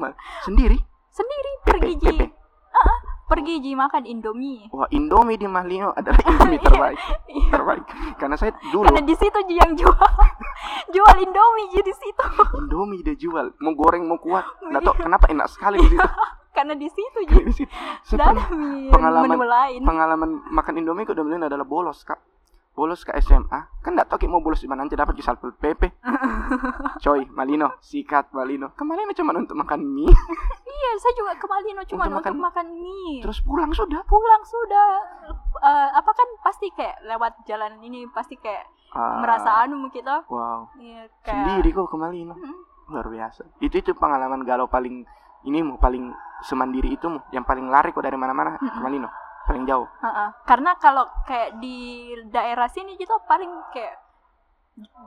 sendiri? 0.46 0.78
Sendiri 1.10 1.52
pergi 1.64 1.92
ji. 1.96 2.16
uh, 2.76 2.98
pergi 3.26 3.58
ji 3.58 3.72
makan 3.74 4.06
indomie. 4.06 4.70
Wah 4.70 4.86
indomie 4.94 5.40
di 5.40 5.48
Malino 5.50 5.90
adalah 5.96 6.20
indomie 6.22 6.62
terbaik. 6.62 6.98
Iya. 7.36 7.48
terbaik. 7.52 7.84
Karena 8.16 8.36
saya 8.38 8.52
dulu 8.70 8.86
karena 8.86 9.02
di 9.02 9.14
situ 9.18 9.38
ji 9.50 9.54
yang 9.58 9.72
jual. 9.74 9.96
Jual 10.94 11.16
indomie 11.20 11.66
ji 11.74 11.80
di 11.82 11.94
situ. 11.94 12.24
Indomie 12.54 13.02
dia 13.02 13.16
jual. 13.18 13.52
Mau 13.60 13.74
goreng 13.74 14.06
mau 14.06 14.18
kuat. 14.22 14.46
Nggak 14.70 14.82
tahu 14.86 14.94
kenapa 15.02 15.26
enak 15.28 15.48
sekali 15.50 15.82
di 15.82 15.88
situ. 15.96 16.08
Karena 16.54 16.72
di 16.78 16.88
situ 16.88 17.18
ji. 17.28 17.64
Dan 18.16 18.36
pengalaman 18.88 19.36
lain. 19.42 19.80
pengalaman 19.84 20.30
makan 20.54 20.74
indomie 20.80 21.04
ke 21.04 21.12
udah 21.12 21.50
adalah 21.50 21.66
bolos 21.66 22.00
kak 22.06 22.16
bolos 22.76 23.00
ke 23.08 23.16
SMA 23.24 23.60
kan 23.80 23.96
nggak 23.96 24.12
tahu 24.12 24.28
mau 24.28 24.44
bolos 24.44 24.60
di 24.60 24.68
mana 24.68 24.84
nanti 24.84 24.92
dapat 24.92 25.16
di 25.16 25.24
satpol 25.24 25.56
pp 25.56 25.96
coy 27.04 27.24
malino 27.32 27.80
sikat 27.80 28.30
malino. 28.36 28.76
Ke 28.76 28.84
malino 28.84 29.10
cuma 29.16 29.32
untuk 29.32 29.56
makan 29.56 29.80
mie. 29.80 30.12
Iya 30.76 30.90
saya 31.00 31.14
juga 31.16 31.32
ke 31.40 31.48
malino 31.48 31.80
cuma 31.88 32.04
untuk, 32.04 32.20
untuk 32.20 32.36
makan, 32.36 32.68
makan 32.68 32.84
mie. 32.84 33.24
Terus 33.24 33.40
pulang 33.40 33.72
sudah? 33.72 34.04
Pulang 34.04 34.42
sudah. 34.44 34.88
Uh, 35.56 35.88
apa 35.96 36.10
kan 36.12 36.28
pasti 36.44 36.68
kayak 36.76 37.00
lewat 37.00 37.32
jalan 37.48 37.80
ini 37.80 38.04
pasti 38.12 38.36
kayak 38.36 38.68
uh, 38.92 39.24
merasa 39.24 39.64
anu 39.64 39.88
kita. 39.88 40.28
Wow. 40.28 40.68
Iya, 40.76 41.08
kayak... 41.24 41.32
sendiri 41.32 41.72
kok 41.72 41.88
ke 41.88 41.96
malino. 41.96 42.36
Hmm. 42.36 42.60
luar 42.92 43.08
biasa. 43.08 43.48
Itu 43.58 43.80
itu 43.80 43.96
pengalaman 43.96 44.44
galau 44.44 44.68
paling 44.68 45.08
ini 45.48 45.58
mu 45.64 45.80
paling 45.80 46.12
semandiri 46.44 46.92
itu 46.92 47.08
mu 47.08 47.24
yang 47.32 47.48
paling 47.48 47.72
lari 47.72 47.90
kok 47.90 48.04
dari 48.04 48.20
mana-mana 48.20 48.60
ke 48.60 48.78
malino 48.84 49.08
paling 49.46 49.64
jauh. 49.64 49.86
Uh 50.02 50.06
-uh. 50.06 50.28
karena 50.44 50.74
kalau 50.82 51.06
kayak 51.24 51.62
di 51.62 52.10
daerah 52.28 52.66
sini 52.66 52.98
gitu 52.98 53.14
paling 53.30 53.48
kayak 53.70 54.06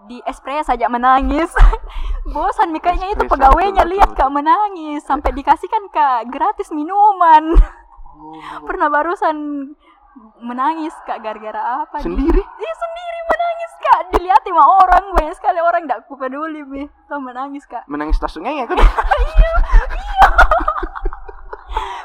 di 0.09 0.17
espresso 0.25 0.73
saja 0.73 0.89
menangis. 0.89 1.53
Bosan 2.33 2.73
mikanya 2.73 3.13
itu 3.13 3.23
pegawainya 3.29 3.85
lihat 3.85 4.17
kak 4.17 4.33
menangis. 4.33 5.05
Sampai 5.05 5.29
dikasihkan 5.37 5.93
kak 5.93 6.33
gratis 6.33 6.73
minuman. 6.73 7.53
Oh. 8.17 8.41
pernah 8.67 8.89
barusan 8.89 9.37
menangis 10.41 10.91
kak 11.05 11.21
gara-gara 11.21 11.85
apa 11.85 12.01
sendiri? 12.01 12.41
Iya 12.41 12.73
sendiri 12.73 13.19
menangis 13.29 13.71
kak. 13.77 13.99
Dilihat 14.17 14.41
sama 14.41 14.63
orang 14.81 15.05
banyak 15.13 15.35
sekali 15.37 15.59
orang 15.61 15.85
tidak 15.85 16.01
peduli 16.09 16.61
bi. 16.65 16.83
Menangis 17.13 17.63
kak. 17.69 17.85
Menangis 17.85 18.17
tasungnya 18.17 18.65
ya 18.65 18.65
kan? 18.65 18.77
Iya 19.19 19.51
iya 19.93 20.29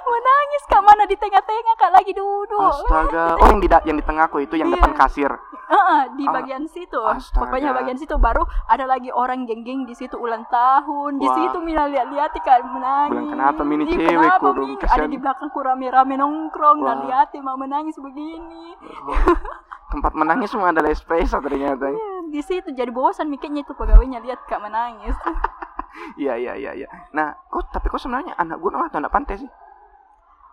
menangis 0.04 0.62
kak 0.68 0.82
mana 0.84 1.04
di 1.08 1.16
tengah-tengah 1.16 1.74
kak 1.80 1.92
lagi 1.92 2.12
duduk 2.12 2.60
astaga 2.60 3.40
oh 3.40 3.46
yang 3.48 3.60
di 3.60 3.68
yang 3.88 3.96
di 3.98 4.04
tengahku 4.04 4.36
itu 4.44 4.54
yang 4.56 4.68
yeah. 4.70 4.76
depan 4.78 4.92
kasir 4.94 5.32
Uh, 5.64 5.76
uh, 5.80 6.02
di 6.12 6.28
ah, 6.28 6.32
bagian 6.36 6.68
situ. 6.68 7.00
Astaga. 7.00 7.40
Pokoknya 7.40 7.72
bagian 7.72 7.96
situ 7.96 8.12
baru 8.20 8.44
ada 8.68 8.84
lagi 8.84 9.08
orang 9.08 9.48
geng-geng 9.48 9.88
di 9.88 9.96
situ 9.96 10.12
ulang 10.20 10.44
tahun. 10.52 11.16
Di 11.16 11.24
situ 11.24 11.56
Mina 11.64 11.88
lihat-lihat 11.88 12.36
kan 12.44 12.68
menangis. 12.68 13.16
Bulan 13.16 13.32
kenapa 13.32 13.60
Mini 13.64 13.84
cewek 13.88 14.12
kenapa, 14.12 14.44
kurung 14.44 14.76
Ada 14.76 15.08
di 15.08 15.16
belakangku 15.16 15.58
rame-rame 15.64 16.20
nongkrong 16.20 16.84
dan 16.84 17.08
lihat 17.08 17.32
mau 17.40 17.56
menangis 17.56 17.96
begini. 17.96 18.76
Oh. 19.08 19.16
Tempat 19.96 20.12
menangis 20.12 20.52
semua 20.52 20.68
adalah 20.68 20.92
espresso 20.92 21.40
ternyata. 21.40 21.88
Iya, 21.88 22.14
di 22.28 22.40
situ 22.44 22.68
jadi 22.74 22.90
bosan 22.92 23.32
mikirnya 23.32 23.64
itu 23.64 23.72
pegawainya 23.72 24.20
lihat 24.20 24.44
kak 24.44 24.60
menangis. 24.60 25.16
Iya 26.18 26.34
iya 26.38 26.52
iya 26.58 26.72
iya. 26.74 26.88
Nah, 27.14 27.34
kok 27.50 27.70
tapi 27.70 27.86
kok 27.86 28.02
sebenarnya 28.02 28.34
anak 28.34 28.58
gunung 28.58 28.82
atau 28.82 28.98
anak 28.98 29.14
pantai 29.14 29.38
sih? 29.38 29.50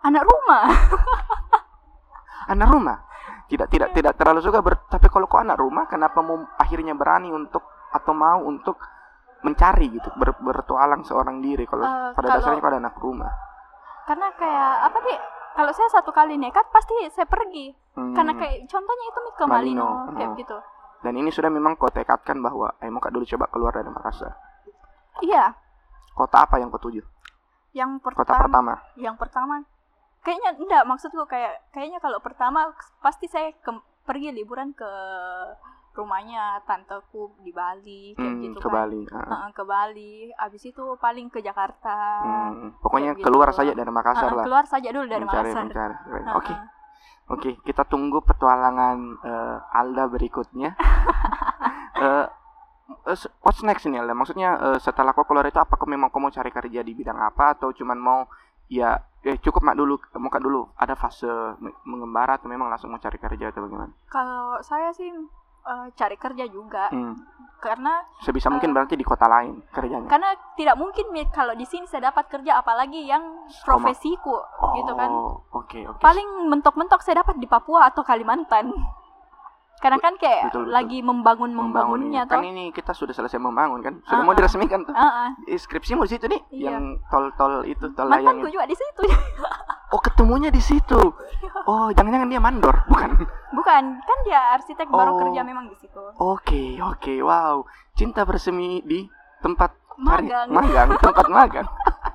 Anak 0.06 0.22
rumah. 0.22 0.66
anak 2.52 2.68
rumah 2.70 2.98
tidak 3.52 3.68
tidak 3.68 3.88
yeah. 3.92 3.96
tidak 4.00 4.12
terlalu 4.16 4.40
suka 4.40 4.64
ber, 4.64 4.74
tapi 4.88 5.12
kalau 5.12 5.28
kok 5.28 5.44
anak 5.44 5.60
rumah 5.60 5.84
kenapa 5.84 6.24
mau 6.24 6.40
akhirnya 6.56 6.96
berani 6.96 7.28
untuk 7.28 7.60
atau 7.92 8.12
mau 8.16 8.40
untuk 8.48 8.80
mencari 9.44 9.92
gitu 9.92 10.08
ber, 10.16 10.32
bertualang 10.40 11.04
seorang 11.04 11.44
diri 11.44 11.68
kalau 11.68 11.84
uh, 11.84 12.16
pada 12.16 12.32
kalau, 12.32 12.38
dasarnya 12.40 12.62
kok 12.64 12.70
ada 12.72 12.80
anak 12.80 12.96
rumah 12.96 13.32
karena 14.08 14.26
kayak 14.40 14.72
apa 14.88 14.98
sih 15.04 15.16
kalau 15.52 15.72
saya 15.76 15.88
satu 15.92 16.10
kali 16.14 16.40
nekat 16.40 16.64
pasti 16.72 16.94
saya 17.12 17.28
pergi 17.28 17.76
hmm. 17.98 18.14
karena 18.16 18.32
kayak 18.40 18.64
contohnya 18.70 19.06
itu 19.12 19.20
ke 19.36 19.44
Malino, 19.44 19.52
Malino 19.52 19.88
kayak 20.16 20.30
hmm. 20.32 20.40
gitu 20.40 20.58
dan 21.02 21.12
ini 21.18 21.30
sudah 21.34 21.50
memang 21.50 21.74
kau 21.76 21.90
tekadkan 21.90 22.38
bahwa 22.40 22.72
eh 22.78 22.88
mau 22.88 23.02
kak 23.02 23.12
dulu 23.12 23.26
coba 23.26 23.50
keluar 23.52 23.72
dari 23.74 23.90
Makassar 23.90 24.32
iya 25.24 25.54
kota 26.12 26.44
apa 26.44 26.60
yang 26.60 26.68
kau 26.68 26.82
tuju 26.82 27.02
yang 27.72 27.96
pertama 28.02 28.26
kota 28.26 28.34
pertama 28.44 28.74
yang 29.00 29.16
pertama 29.16 29.54
kayaknya 30.22 30.50
enggak 30.60 30.84
maksudku 30.86 31.24
kayak 31.26 31.58
kayaknya 31.74 31.98
kalau 31.98 32.22
pertama 32.22 32.70
pasti 33.02 33.26
saya 33.26 33.50
ke, 33.58 33.70
pergi 34.06 34.30
liburan 34.30 34.70
ke 34.76 34.90
rumahnya 35.92 36.64
tanteku 36.64 37.36
di 37.44 37.52
Bali 37.52 38.16
kayak 38.16 38.32
hmm, 38.32 38.44
gitu 38.48 38.58
ke 38.64 38.68
kan. 38.68 38.76
Bali 38.80 39.00
uh. 39.12 39.16
Uh, 39.28 39.50
ke 39.52 39.62
Bali 39.64 40.14
abis 40.40 40.62
itu 40.72 40.84
paling 40.96 41.28
ke 41.28 41.44
Jakarta 41.44 42.24
hmm, 42.24 42.80
pokoknya 42.80 43.12
keluar 43.20 43.52
gitu. 43.52 43.60
saja 43.60 43.72
dari 43.76 43.92
Makassar 43.92 44.32
uh, 44.32 44.36
lah 44.40 44.44
keluar 44.48 44.64
saja 44.64 44.88
dulu 44.88 45.04
dari 45.04 45.24
mencari, 45.24 45.52
Makassar 45.52 45.64
mencari. 45.68 45.94
oke 46.00 46.24
okay. 46.24 46.56
oke 46.56 46.56
okay, 47.28 47.52
kita 47.60 47.84
tunggu 47.84 48.24
petualangan 48.24 48.96
uh, 49.20 49.76
Alda 49.76 50.08
berikutnya 50.08 50.72
uh, 52.00 52.24
what's 53.42 53.62
next 53.62 53.86
ini 53.86 54.00
Alda? 54.00 54.14
Maksudnya 54.16 54.56
uh, 54.58 54.78
setelah 54.78 55.12
kau 55.12 55.26
keluar 55.26 55.46
itu 55.46 55.58
apakah 55.58 55.86
memang 55.86 56.08
kau 56.08 56.20
mau 56.20 56.32
cari 56.32 56.50
kerja 56.52 56.80
di 56.80 56.92
bidang 56.92 57.18
apa? 57.18 57.56
Atau 57.56 57.72
cuman 57.72 57.98
mau 57.98 58.20
ya 58.72 58.96
eh 59.22 59.38
cukup 59.38 59.62
mak 59.62 59.76
dulu 59.76 60.00
muka 60.18 60.40
dulu 60.42 60.66
ada 60.74 60.96
fase 60.96 61.28
mengembara 61.86 62.40
atau 62.40 62.48
memang 62.48 62.72
langsung 62.72 62.90
mau 62.90 62.98
cari 62.98 63.18
kerja 63.20 63.52
atau 63.52 63.62
bagaimana? 63.64 63.92
Kalau 64.10 64.58
saya 64.64 64.90
sih 64.96 65.10
uh, 65.66 65.86
cari 65.94 66.16
kerja 66.18 66.44
juga. 66.50 66.90
Hmm. 66.90 67.16
karena 67.62 68.02
sebisa 68.18 68.50
uh, 68.50 68.58
mungkin 68.58 68.74
berarti 68.74 68.98
di 68.98 69.06
kota 69.06 69.30
lain 69.30 69.62
kerjanya? 69.70 70.10
karena 70.10 70.34
tidak 70.58 70.74
mungkin 70.74 71.14
kalau 71.30 71.54
di 71.54 71.62
sini 71.62 71.86
saya 71.86 72.10
dapat 72.10 72.26
kerja 72.26 72.58
apalagi 72.58 73.06
yang 73.06 73.22
profesiku 73.62 74.34
oh, 74.34 74.74
gitu 74.74 74.90
kan. 74.98 75.06
Oke 75.06 75.38
okay, 75.54 75.82
okay. 75.86 76.02
paling 76.02 76.50
mentok-mentok 76.50 77.06
saya 77.06 77.22
dapat 77.22 77.38
di 77.38 77.46
Papua 77.46 77.86
atau 77.86 78.02
Kalimantan 78.02 78.74
karena 79.82 79.98
kan 79.98 80.14
kayak 80.14 80.54
betul, 80.54 80.62
betul. 80.62 80.72
lagi 80.72 80.98
membangun 81.02 81.50
membangunnya. 81.50 82.22
membangun, 82.22 82.46
kan 82.46 82.46
ini 82.46 82.64
kita 82.70 82.94
sudah 82.94 83.10
selesai 83.10 83.42
membangun 83.42 83.82
kan? 83.82 83.94
Sudah 84.06 84.14
uh 84.14 84.18
-uh. 84.22 84.26
mau 84.30 84.34
diresmikan 84.38 84.86
tuh 84.86 84.94
uh 84.94 85.02
-uh. 85.02 85.58
skripsimu 85.58 86.06
di 86.06 86.10
situ 86.14 86.24
nih 86.30 86.40
iya. 86.54 86.78
yang 86.78 87.02
tol-tol 87.10 87.66
itu 87.66 87.90
tol 87.98 88.06
layang 88.06 88.38
itu. 88.38 88.54
juga 88.54 88.66
di 88.70 88.76
situ. 88.78 89.02
Oh 89.92 90.00
ketemunya 90.00 90.48
di 90.48 90.56
situ? 90.56 90.96
Oh 91.68 91.92
jangan-jangan 91.92 92.24
dia 92.32 92.40
mandor 92.40 92.72
bukan? 92.90 93.12
Bukan. 93.52 93.82
Kan 94.00 94.18
dia 94.24 94.40
arsitek 94.56 94.88
oh. 94.88 94.96
baru 94.96 95.12
kerja 95.20 95.44
memang 95.44 95.68
di 95.68 95.76
situ. 95.76 96.00
Oke 96.16 96.16
okay, 96.16 96.68
oke. 96.80 96.96
Okay, 96.96 97.18
wow. 97.20 97.60
Cinta 97.92 98.24
bersemi 98.24 98.80
di 98.88 99.04
tempat 99.44 99.76
magang. 100.00 100.48
magang 100.48 100.88
tempat 100.96 101.26
magang 101.28 101.68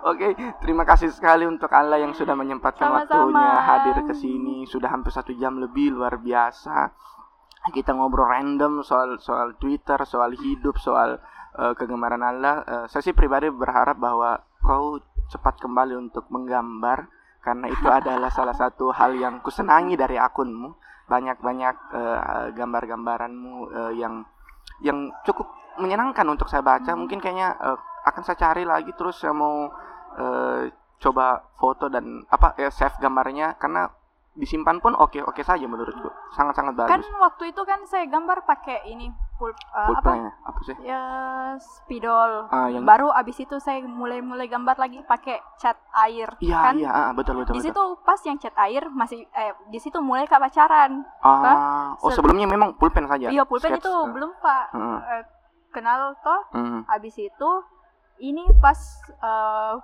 Oke, 0.00 0.32
okay, 0.32 0.54
terima 0.64 0.88
kasih 0.88 1.12
sekali 1.12 1.44
untuk 1.44 1.68
Allah 1.74 2.00
yang 2.00 2.16
sudah 2.16 2.32
menyempatkan 2.32 2.88
Sama-sama. 2.88 3.30
waktunya 3.30 3.52
hadir 3.60 3.96
ke 4.08 4.14
sini. 4.16 4.56
Sudah 4.64 4.88
hampir 4.88 5.12
satu 5.12 5.34
jam 5.36 5.60
lebih, 5.60 5.92
luar 5.92 6.16
biasa. 6.16 6.88
Kita 7.74 7.92
ngobrol 7.92 8.32
random 8.32 8.80
soal 8.80 9.20
soal 9.20 9.52
Twitter, 9.60 10.00
soal 10.08 10.32
hidup, 10.32 10.80
soal 10.80 11.20
uh, 11.60 11.72
kegemaran 11.76 12.24
Allah. 12.24 12.64
Uh, 12.64 12.84
saya 12.88 13.04
sih 13.04 13.12
pribadi 13.12 13.52
berharap 13.52 14.00
bahwa 14.00 14.40
kau 14.64 15.02
cepat 15.28 15.60
kembali 15.60 15.94
untuk 15.98 16.24
menggambar 16.32 17.10
karena 17.44 17.66
itu 17.68 17.88
adalah 17.98 18.32
salah 18.32 18.56
satu 18.56 18.94
hal 18.96 19.12
yang 19.18 19.44
kusenangi 19.44 20.00
dari 20.00 20.16
akunmu. 20.16 20.72
Banyak-banyak 21.10 21.76
uh, 21.90 22.46
gambar-gambaranmu 22.54 23.52
uh, 23.74 23.92
yang 23.92 24.24
yang 24.80 25.10
cukup 25.26 25.50
menyenangkan 25.76 26.24
untuk 26.30 26.48
saya 26.48 26.62
baca. 26.64 26.94
Mungkin 26.94 27.18
kayaknya 27.18 27.58
uh, 27.60 27.76
akan 28.06 28.22
saya 28.24 28.38
cari 28.38 28.64
lagi 28.64 28.92
terus 28.96 29.20
saya 29.20 29.34
mau 29.34 29.68
uh, 30.16 30.62
coba 31.00 31.40
foto 31.56 31.88
dan 31.88 32.24
apa 32.28 32.54
ya 32.60 32.68
save 32.68 33.00
gambarnya 33.00 33.56
karena 33.56 33.88
disimpan 34.30 34.78
pun 34.78 34.94
oke 34.94 35.18
oke 35.26 35.42
saja 35.42 35.66
menurutku 35.66 36.06
sangat 36.30 36.54
sangat 36.54 36.78
bagus 36.78 36.92
kan 36.94 37.02
waktu 37.18 37.50
itu 37.50 37.62
kan 37.66 37.82
saya 37.82 38.06
gambar 38.06 38.46
pakai 38.46 38.86
ini 38.86 39.10
pulp 39.34 39.58
uh, 39.74 39.90
apa 39.90 40.10
ya? 40.14 40.30
apa 40.46 40.60
sih 40.62 40.76
ya 40.86 41.02
spidol 41.58 42.46
ah, 42.46 42.70
yang... 42.70 42.86
baru 42.86 43.10
abis 43.10 43.42
itu 43.42 43.58
saya 43.58 43.82
mulai 43.82 44.22
mulai 44.22 44.46
gambar 44.46 44.78
lagi 44.78 45.02
pakai 45.02 45.42
cat 45.58 45.74
air 46.06 46.30
iya 46.38 46.56
kan 46.62 46.74
iya 46.78 46.90
ah, 46.94 47.10
betul 47.10 47.42
betul 47.42 47.58
di 47.58 47.62
situ 47.64 47.82
pas 48.06 48.22
yang 48.22 48.38
cat 48.38 48.54
air 48.54 48.86
masih 48.94 49.26
eh 49.34 49.50
di 49.66 49.82
situ 49.82 49.98
mulai 49.98 50.30
kak 50.30 50.38
pacaran 50.38 51.02
ah 51.26 51.40
kan? 51.42 51.56
oh 51.98 52.10
sebelumnya 52.14 52.46
memang 52.46 52.78
pulpen 52.78 53.10
saja 53.10 53.34
iya 53.34 53.42
pulpen 53.42 53.74
Sketch. 53.74 53.82
itu 53.82 53.90
uh. 53.90 54.06
belum 54.14 54.30
pak 54.38 54.64
uh. 54.78 55.02
Uh, 55.02 55.22
kenal 55.74 56.14
toh 56.22 56.40
uh. 56.54 56.86
abis 56.86 57.18
itu 57.18 57.50
ini 58.20 58.44
pas 58.60 58.78
uh, 59.24 59.80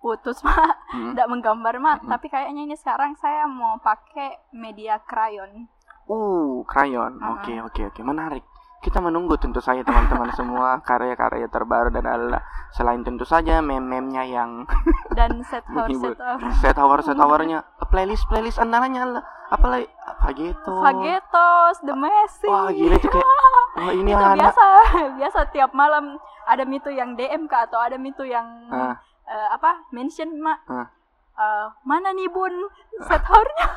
putus 0.00 0.40
mak. 0.46 0.78
Tidak 0.94 1.26
hmm. 1.26 1.32
menggambar 1.32 1.74
mak. 1.82 1.98
Hmm. 2.04 2.10
tapi 2.14 2.30
kayaknya 2.30 2.64
ini 2.64 2.76
sekarang 2.78 3.18
saya 3.18 3.44
mau 3.50 3.76
pakai 3.82 4.54
media 4.54 5.02
krayon 5.02 5.68
uh 6.08 6.60
krayon 6.68 7.16
oke 7.20 7.52
oke 7.70 7.80
oke. 7.92 8.00
Menarik. 8.04 8.44
Kita 8.84 9.00
menunggu 9.00 9.40
tentu 9.40 9.64
saja 9.64 9.80
teman-teman 9.80 10.28
semua 10.38 10.76
karya-karya 10.84 11.48
terbaru 11.48 11.88
dan 11.88 12.04
adalah 12.04 12.44
selain 12.76 13.00
tentu 13.00 13.24
saja 13.24 13.64
meme-memnya 13.64 14.28
yang 14.28 14.68
dan 15.18 15.40
set 15.48 15.64
hour 15.72 15.88
set 15.88 16.20
hour 16.20 16.40
set 16.60 16.76
hour. 16.76 16.98
set 17.00 17.16
hournya. 17.16 17.58
Playlist 17.88 18.28
playlist 18.28 18.60
andalanya 18.60 19.08
lah 19.08 19.24
apalagi 19.48 19.88
Fageto. 20.24 20.84
Fagetos 20.84 21.76
The 21.84 21.94
Messi 21.96 22.48
wah 22.48 22.68
gila 22.72 22.96
itu 22.96 23.08
kayak 23.08 23.28
wah 23.76 23.92
ini 23.92 24.10
itu 24.12 24.24
anak. 24.24 24.36
biasa 24.40 24.64
biasa 25.20 25.38
tiap 25.52 25.70
malam 25.72 26.16
ada 26.46 26.64
mitu 26.64 26.92
yang 26.92 27.16
DM 27.16 27.48
kak 27.48 27.70
atau 27.70 27.80
ada 27.80 27.96
mitu 27.96 28.24
yang 28.24 28.44
uh. 28.70 28.96
Uh, 29.24 29.48
apa 29.56 29.88
mention 29.90 30.36
mak 30.40 30.60
uh. 30.68 30.86
Uh, 31.34 31.66
mana 31.82 32.14
nih 32.14 32.30
bun 32.30 32.52
set 33.02 33.22
hournya 33.26 33.68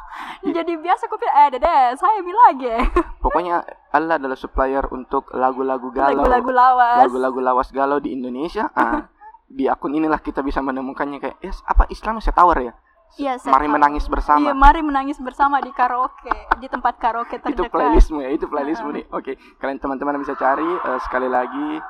jadi 0.56 0.72
biasa 0.78 1.10
kopi 1.10 1.26
eh 1.26 1.48
dede 1.58 1.98
saya 1.98 2.22
bilang 2.22 2.44
lagi 2.54 2.70
pokoknya 3.24 3.66
Allah 3.90 4.16
adalah 4.20 4.38
supplier 4.38 4.86
untuk 4.94 5.26
lagu-lagu 5.34 5.90
galau 5.90 6.22
lagu-lagu 6.22 6.50
lawas 6.54 6.98
lagu-lagu 7.02 7.38
lawas 7.42 7.68
galau 7.74 7.98
di 7.98 8.14
Indonesia 8.14 8.70
ah 8.78 9.10
di 9.50 9.66
akun 9.66 9.90
inilah 9.90 10.22
kita 10.22 10.46
bisa 10.46 10.62
menemukannya 10.62 11.18
kayak 11.18 11.36
yes, 11.42 11.58
apa 11.66 11.90
Islam 11.90 12.22
set 12.22 12.38
tower 12.38 12.58
ya 12.62 12.74
Iya, 13.18 13.42
mari 13.50 13.66
menangis 13.66 14.06
bersama. 14.06 14.38
Iya, 14.38 14.54
mari 14.54 14.86
menangis 14.86 15.18
bersama 15.18 15.58
di 15.58 15.74
karaoke, 15.74 16.30
di 16.62 16.70
tempat 16.70 16.94
karaoke 16.94 17.42
terdekat. 17.42 17.66
Itu 17.66 17.74
playlistmu 17.74 18.22
ya, 18.22 18.30
itu 18.30 18.46
playlistmu 18.46 18.86
uh 18.86 18.94
-huh. 18.94 18.98
nih. 19.02 19.04
Oke, 19.18 19.32
kalian 19.58 19.82
teman-teman 19.82 20.22
bisa 20.22 20.38
cari 20.38 20.62
uh, 20.62 21.00
sekali 21.02 21.26
lagi. 21.26 21.82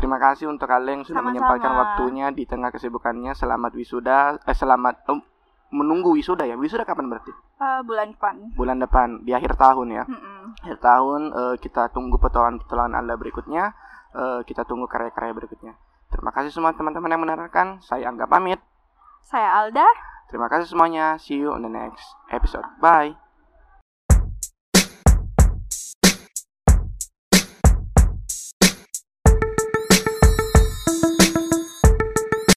Terima 0.00 0.16
kasih 0.16 0.48
untuk 0.48 0.64
kalian 0.64 1.04
yang 1.04 1.04
sudah 1.04 1.20
Sama-sama. 1.20 1.28
menyempatkan 1.36 1.72
waktunya 1.76 2.26
di 2.32 2.48
tengah 2.48 2.72
kesibukannya. 2.72 3.36
Selamat 3.36 3.76
wisuda, 3.76 4.40
eh, 4.48 4.56
selamat 4.56 5.04
um, 5.12 5.20
menunggu 5.76 6.16
wisuda 6.16 6.48
ya. 6.48 6.56
Wisuda 6.56 6.88
kapan 6.88 7.12
berarti? 7.12 7.28
Uh, 7.60 7.84
bulan 7.84 8.16
depan. 8.16 8.34
Bulan 8.56 8.80
depan 8.80 9.20
di 9.28 9.36
akhir 9.36 9.60
tahun 9.60 9.92
ya. 9.92 10.08
Mm 10.08 10.16
-mm. 10.16 10.40
Akhir 10.64 10.78
tahun 10.80 11.20
uh, 11.36 11.54
kita 11.60 11.92
tunggu 11.92 12.16
petualangan-petualangan 12.16 12.96
Anda 12.96 13.14
berikutnya. 13.20 13.76
Uh, 14.16 14.40
kita 14.48 14.64
tunggu 14.64 14.88
karya-karya 14.88 15.36
berikutnya. 15.36 15.76
Terima 16.08 16.32
kasih 16.32 16.48
semua 16.48 16.72
teman-teman 16.72 17.12
yang 17.12 17.20
mendengarkan. 17.20 17.84
Saya 17.84 18.08
anggap 18.08 18.32
pamit. 18.32 18.56
Saya 19.28 19.52
Alda. 19.52 19.84
Terima 20.32 20.48
kasih 20.48 20.64
semuanya. 20.64 21.20
See 21.20 21.44
you 21.44 21.52
on 21.52 21.60
the 21.60 21.68
next 21.68 22.16
episode. 22.32 22.64
Bye. 22.80 23.19